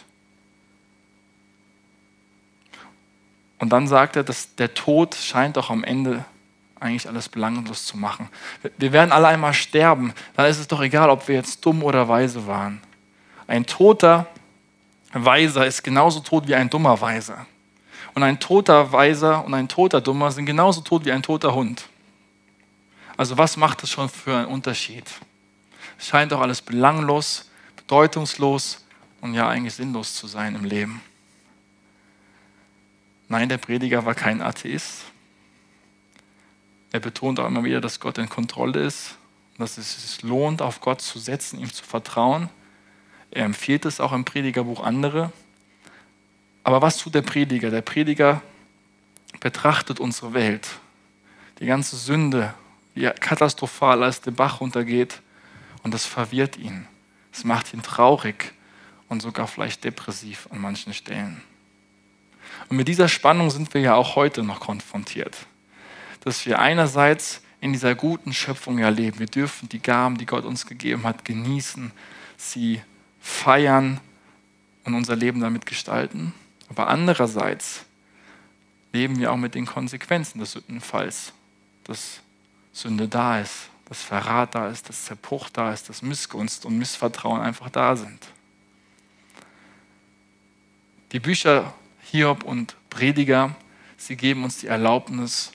[3.60, 6.24] Und dann sagt er, dass der Tod scheint doch am Ende
[6.80, 8.28] eigentlich alles belanglos zu machen.
[8.76, 10.12] Wir werden alle einmal sterben.
[10.36, 12.80] Dann ist es doch egal, ob wir jetzt dumm oder weise waren.
[13.46, 14.26] Ein toter
[15.12, 17.46] Weiser ist genauso tot wie ein dummer Weiser.
[18.14, 21.88] Und ein toter Weiser und ein toter Dummer sind genauso tot wie ein toter Hund.
[23.16, 25.04] Also was macht das schon für einen Unterschied?
[25.98, 28.84] Es scheint doch alles belanglos, bedeutungslos
[29.20, 31.00] und ja eigentlich sinnlos zu sein im Leben.
[33.28, 35.04] Nein, der Prediger war kein Atheist.
[36.92, 39.16] Er betont auch immer wieder, dass Gott in Kontrolle ist,
[39.58, 42.48] dass es sich lohnt, auf Gott zu setzen, ihm zu vertrauen.
[43.30, 45.32] Er empfiehlt es auch im Predigerbuch andere.
[46.64, 47.70] Aber was tut der Prediger?
[47.70, 48.42] Der Prediger
[49.40, 50.68] betrachtet unsere Welt,
[51.60, 52.54] die ganze Sünde,
[52.94, 55.20] wie katastrophal als der Bach runtergeht,
[55.82, 56.86] und das verwirrt ihn.
[57.32, 58.52] Es macht ihn traurig
[59.08, 61.40] und sogar vielleicht depressiv an manchen Stellen.
[62.68, 65.36] Und mit dieser Spannung sind wir ja auch heute noch konfrontiert.
[66.28, 69.18] Dass wir einerseits in dieser guten Schöpfung ja leben.
[69.18, 71.90] Wir dürfen die Gaben, die Gott uns gegeben hat, genießen,
[72.36, 72.82] sie
[73.18, 73.98] feiern
[74.84, 76.34] und unser Leben damit gestalten.
[76.68, 77.86] Aber andererseits
[78.92, 81.32] leben wir auch mit den Konsequenzen des Sündenfalls,
[81.84, 82.20] dass
[82.74, 87.40] Sünde da ist, dass Verrat da ist, dass Zerbruch da ist, dass Missgunst und Missvertrauen
[87.40, 88.28] einfach da sind.
[91.12, 91.72] Die Bücher
[92.02, 93.56] Hiob und Prediger,
[93.96, 95.52] sie geben uns die Erlaubnis,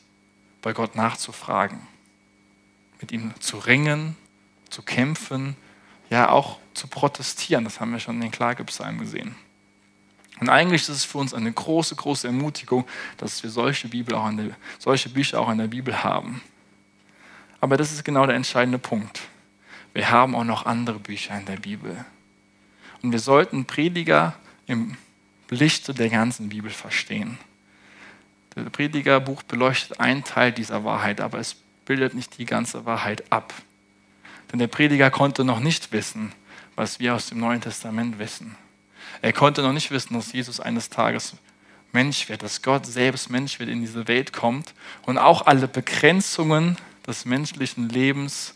[0.63, 1.79] bei Gott nachzufragen,
[2.99, 4.15] mit ihm zu ringen,
[4.69, 5.55] zu kämpfen,
[6.09, 7.65] ja auch zu protestieren.
[7.65, 9.35] Das haben wir schon in den Klagepsalmen gesehen.
[10.39, 12.87] Und eigentlich ist es für uns eine große, große Ermutigung,
[13.17, 16.41] dass wir solche, Bibel auch der, solche Bücher auch in der Bibel haben.
[17.61, 19.21] Aber das ist genau der entscheidende Punkt.
[19.93, 22.03] Wir haben auch noch andere Bücher in der Bibel.
[23.01, 24.33] Und wir sollten Prediger
[24.65, 24.97] im
[25.49, 27.37] Lichte der ganzen Bibel verstehen.
[28.55, 31.55] Das Predigerbuch beleuchtet einen Teil dieser Wahrheit, aber es
[31.85, 33.53] bildet nicht die ganze Wahrheit ab.
[34.51, 36.31] Denn der Prediger konnte noch nicht wissen,
[36.75, 38.55] was wir aus dem Neuen Testament wissen.
[39.21, 41.33] Er konnte noch nicht wissen, dass Jesus eines Tages
[41.91, 44.73] Mensch wird, dass Gott selbst Mensch wird, in diese Welt kommt
[45.03, 48.55] und auch alle Begrenzungen des menschlichen Lebens,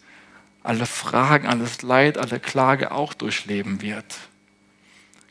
[0.64, 4.18] alle Fragen, alles Leid, alle Klage auch durchleben wird.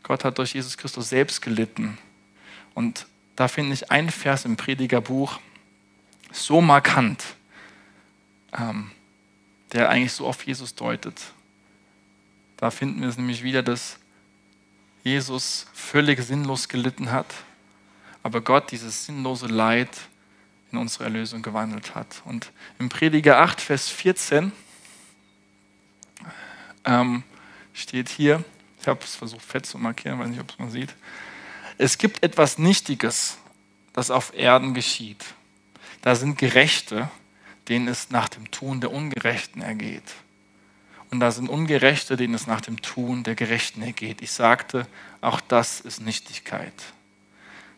[0.02, 1.98] Gott hat durch Jesus Christus selbst gelitten.
[2.74, 3.06] Und
[3.37, 5.39] da finde ich einen Vers im Predigerbuch
[6.33, 7.23] so markant,
[8.59, 8.91] ähm,
[9.73, 11.21] der eigentlich so auf Jesus deutet.
[12.57, 13.99] Da finden wir es nämlich wieder, dass
[15.05, 17.33] Jesus völlig sinnlos gelitten hat,
[18.23, 19.91] aber Gott dieses sinnlose Leid
[20.73, 22.23] in unsere Erlösung gewandelt hat.
[22.25, 24.51] Und im Prediger 8, Vers 14
[26.85, 27.23] ähm,
[27.73, 28.43] steht hier,
[28.81, 30.95] ich habe es versucht fett zu markieren, weiß nicht, ob es man sieht,
[31.78, 33.39] es gibt etwas Nichtiges,
[33.93, 35.24] das auf Erden geschieht.
[36.03, 37.11] Da sind Gerechte,
[37.69, 40.15] denen es nach dem Tun der Ungerechten ergeht.
[41.11, 44.23] Und da sind Ungerechte, denen es nach dem Tun der Gerechten ergeht.
[44.23, 44.86] Ich sagte,
[45.20, 46.73] auch das ist Nichtigkeit.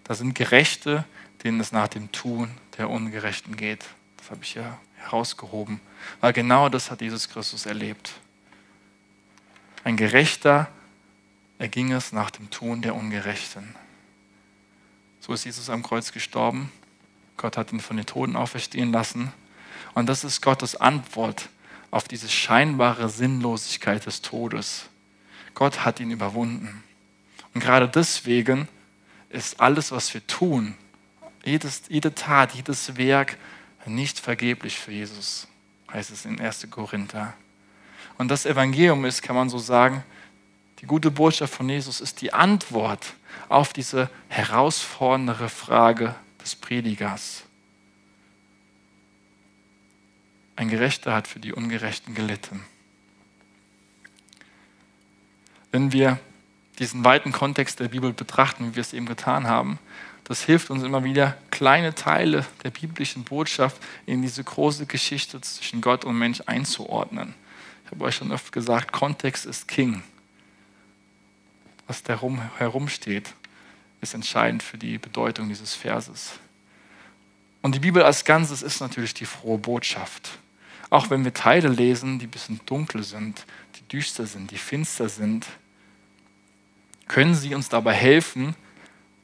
[0.05, 1.05] Da sind Gerechte,
[1.45, 3.85] denen es nach dem Tun der Ungerechten geht.
[4.16, 5.81] Das habe ich ja herausgehoben,
[6.20, 8.12] weil genau das hat Jesus Christus erlebt.
[9.85, 10.69] Ein Gerechter
[11.59, 13.75] erging es nach dem Tun der Ungerechten.
[15.20, 16.73] So ist Jesus am Kreuz gestorben.
[17.36, 19.32] Gott hat ihn von den Toten auferstehen lassen.
[19.95, 21.49] Und das ist Gottes Antwort
[21.90, 24.89] auf diese scheinbare Sinnlosigkeit des Todes.
[25.55, 26.82] Gott hat ihn überwunden.
[27.55, 28.69] Und gerade deswegen
[29.31, 30.74] ist alles, was wir tun,
[31.45, 33.36] jedes, jede Tat, jedes Werk
[33.86, 35.49] nicht vergeblich für Jesus,
[35.93, 36.69] heißt es in 1.
[36.70, 37.35] Korinther.
[38.19, 40.05] Und das Evangelium ist, kann man so sagen,
[40.81, 43.15] die gute Botschaft von Jesus ist die Antwort
[43.48, 47.44] auf diese herausfordernde Frage des Predigers.
[50.56, 52.65] Ein Gerechter hat für die Ungerechten gelitten.
[55.70, 56.19] Wenn wir
[56.78, 59.78] diesen weiten Kontext der Bibel betrachten, wie wir es eben getan haben,
[60.24, 65.81] das hilft uns immer wieder, kleine Teile der biblischen Botschaft in diese große Geschichte zwischen
[65.81, 67.35] Gott und Mensch einzuordnen.
[67.85, 70.02] Ich habe euch schon oft gesagt, Kontext ist King.
[71.89, 73.35] Was darum herumsteht,
[74.01, 76.35] ist entscheidend für die Bedeutung dieses Verses.
[77.62, 80.39] Und die Bibel als Ganzes ist natürlich die frohe Botschaft.
[80.90, 83.44] Auch wenn wir Teile lesen, die ein bisschen dunkel sind,
[83.77, 85.47] die düster sind, die finster sind,
[87.09, 88.55] können sie uns dabei helfen,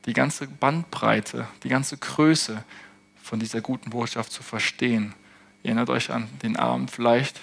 [0.07, 2.65] die ganze Bandbreite, die ganze Größe
[3.23, 5.15] von dieser guten Botschaft zu verstehen.
[5.63, 7.41] Ihr erinnert euch an den Abend vielleicht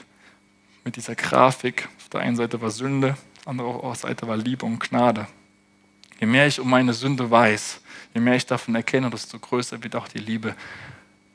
[0.83, 1.87] mit dieser Grafik.
[1.97, 5.27] Auf der einen Seite war Sünde, der anderen Seite war Liebe und Gnade.
[6.19, 7.81] Je mehr ich um meine Sünde weiß,
[8.13, 10.55] je mehr ich davon erkenne, desto größer wird auch die Liebe,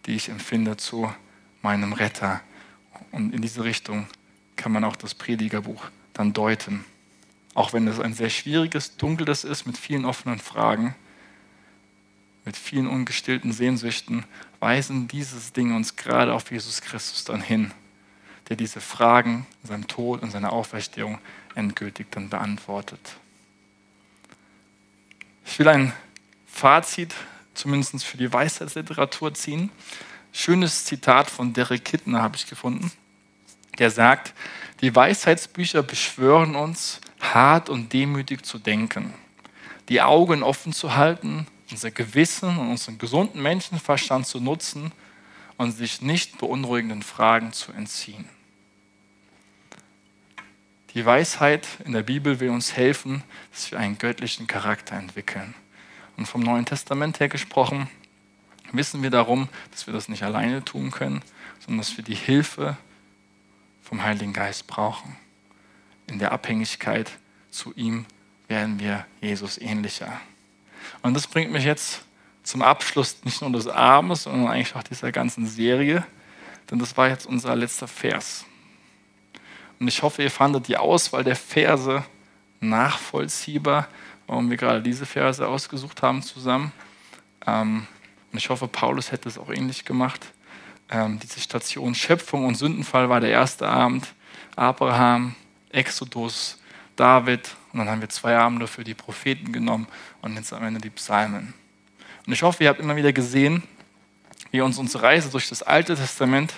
[0.07, 1.12] die ich empfinde zu
[1.62, 2.41] meinem Retter.
[3.11, 4.07] Und in diese Richtung
[4.55, 6.85] kann man auch das Predigerbuch dann deuten.
[7.55, 10.95] Auch wenn es ein sehr schwieriges, dunkles ist mit vielen offenen Fragen,
[12.45, 14.24] mit vielen ungestillten Sehnsüchten,
[14.61, 17.73] weisen dieses Ding uns gerade auf Jesus Christus dann hin,
[18.49, 21.19] der diese Fragen in seinem Tod und seiner Auferstehung
[21.57, 23.16] endgültig dann beantwortet.
[25.45, 25.93] Ich will ein
[26.47, 27.15] Fazit,
[27.55, 29.70] zumindest für die Weisheitsliteratur, ziehen.
[30.33, 32.93] Schönes Zitat von Derek Kittner habe ich gefunden,
[33.78, 34.35] der sagt,
[34.81, 39.15] die Weisheitsbücher beschwören uns, hart und demütig zu denken,
[39.89, 44.93] die Augen offen zu halten unser Gewissen und unseren gesunden Menschenverstand zu nutzen
[45.57, 48.28] und sich nicht beunruhigenden Fragen zu entziehen.
[50.97, 55.55] Die Weisheit in der Bibel will uns helfen, dass wir einen göttlichen Charakter entwickeln.
[56.16, 57.90] Und vom Neuen Testament her gesprochen,
[58.73, 61.20] wissen wir darum, dass wir das nicht alleine tun können,
[61.59, 62.78] sondern dass wir die Hilfe
[63.82, 65.16] vom Heiligen Geist brauchen.
[66.06, 67.10] In der Abhängigkeit
[67.51, 68.06] zu ihm
[68.48, 70.18] werden wir Jesus ähnlicher.
[71.02, 72.06] Und das bringt mich jetzt
[72.43, 76.06] zum Abschluss nicht nur des Abends, sondern eigentlich auch dieser ganzen Serie,
[76.70, 78.47] denn das war jetzt unser letzter Vers.
[79.78, 82.05] Und ich hoffe, ihr fandet die Auswahl der Verse
[82.61, 83.89] nachvollziehbar,
[84.27, 86.73] warum wir gerade diese Verse ausgesucht haben zusammen.
[87.47, 87.86] Ähm,
[88.32, 90.27] und ich hoffe, Paulus hätte es auch ähnlich gemacht.
[90.90, 94.15] Ähm, diese Station Schöpfung und Sündenfall war der erste Abend.
[94.57, 95.35] Abraham,
[95.70, 96.59] Exodus,
[96.97, 99.86] David und dann haben wir zwei Abende für die Propheten genommen
[100.23, 101.53] und jetzt am Ende die Psalmen.
[102.27, 103.62] Und ich hoffe, ihr habt immer wieder gesehen,
[104.51, 106.55] wie uns unsere Reise durch das Alte Testament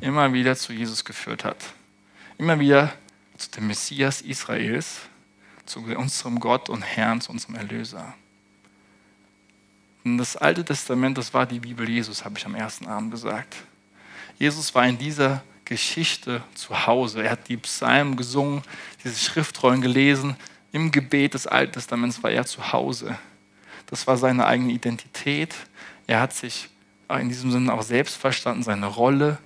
[0.00, 1.56] immer wieder zu Jesus geführt hat.
[2.40, 2.90] Immer wieder
[3.36, 5.00] zu dem Messias Israels,
[5.66, 8.14] zu unserem Gott und Herrn, zu unserem Erlöser.
[10.04, 13.56] Und das Alte Testament, das war die Bibel Jesus, habe ich am ersten Abend gesagt.
[14.38, 17.24] Jesus war in dieser Geschichte zu Hause.
[17.24, 18.62] Er hat die Psalmen gesungen,
[19.04, 20.34] diese Schriftrollen gelesen.
[20.72, 23.18] Im Gebet des Alten Testaments war er zu Hause.
[23.84, 25.54] Das war seine eigene Identität.
[26.06, 26.70] Er hat sich
[27.10, 29.36] in diesem Sinne auch selbst verstanden, seine Rolle,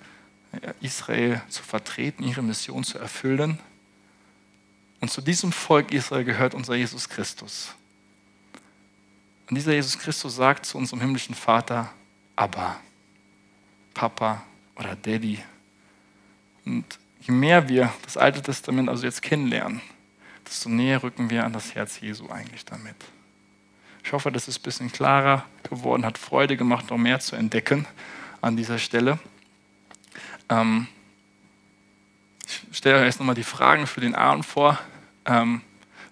[0.81, 3.59] Israel zu vertreten, ihre Mission zu erfüllen.
[5.01, 7.75] Und zu diesem Volk Israel gehört unser Jesus Christus.
[9.49, 11.93] Und dieser Jesus Christus sagt zu unserem himmlischen Vater,
[12.37, 12.81] aber
[13.93, 14.43] Papa
[14.77, 15.39] oder Daddy.
[16.65, 16.85] Und
[17.21, 19.81] je mehr wir das Alte Testament also jetzt kennenlernen,
[20.47, 22.97] desto näher rücken wir an das Herz Jesu eigentlich damit.
[24.03, 27.87] Ich hoffe, das ist ein bisschen klarer geworden, hat Freude gemacht, noch mehr zu entdecken
[28.41, 29.19] an dieser Stelle.
[30.49, 30.87] Ähm,
[32.71, 34.79] ich stelle euch jetzt nochmal die Fragen für den Abend vor.
[35.25, 35.63] Ähm,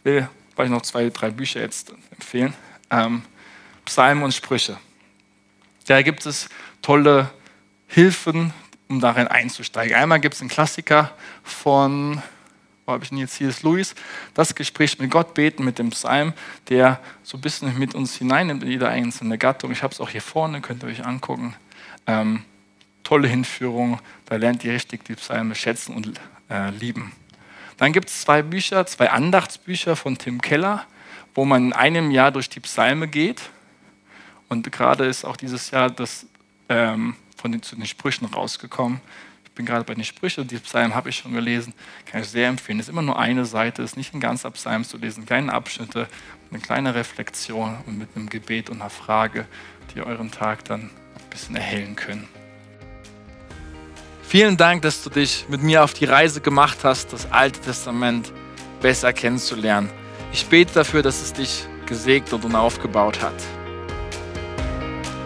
[0.05, 2.55] will vielleicht noch zwei, drei Bücher jetzt empfehlen.
[2.91, 3.23] Ähm,
[3.85, 4.77] Psalmen und Sprüche.
[5.87, 6.49] Da gibt es
[6.81, 7.31] tolle
[7.89, 8.53] Hilfen,
[8.89, 9.97] um darin einzusteigen.
[9.97, 12.23] Einmal gibt es einen Klassiker von,
[12.87, 13.95] wo habe ich denn jetzt hier, ist Louis,
[14.35, 16.33] das Gespräch mit Gott beten mit dem Psalm,
[16.69, 19.73] der so ein bisschen mit uns hineinnimmt in jede einzelne Gattung.
[19.73, 21.55] Ich habe es auch hier vorne, könnt ihr euch angucken.
[22.07, 22.45] Ähm,
[23.03, 26.21] tolle Hinführung, da lernt ihr richtig die Psalme schätzen und
[26.51, 27.13] äh, lieben.
[27.79, 30.87] Dann gibt es zwei Bücher, zwei Andachtsbücher von Tim Keller,
[31.35, 33.43] wo man in einem Jahr durch die Psalme geht.
[34.49, 36.27] Und gerade ist auch dieses Jahr das
[36.69, 39.01] ähm, von den, zu den Sprüchen rausgekommen.
[39.45, 41.75] Ich bin gerade bei den Sprüchen, die Psalmen habe ich schon gelesen,
[42.07, 42.79] kann ich sehr empfehlen.
[42.79, 45.53] Es ist immer nur eine Seite, es ist nicht ein ganzer Psalm zu lesen, kleine
[45.53, 46.09] Abschnitte,
[46.51, 49.47] eine kleine Reflexion und mit einem Gebet und einer Frage,
[49.95, 52.29] die euren Tag dann ein bisschen erhellen können.
[54.33, 58.33] Vielen Dank, dass du dich mit mir auf die Reise gemacht hast, das Alte Testament
[58.81, 59.91] besser kennenzulernen.
[60.33, 63.35] Ich bete dafür, dass es dich gesegnet und aufgebaut hat.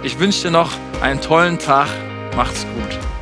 [0.02, 0.72] Ich wünsche dir noch
[1.02, 1.86] einen tollen Tag.
[2.34, 3.15] Macht's gut.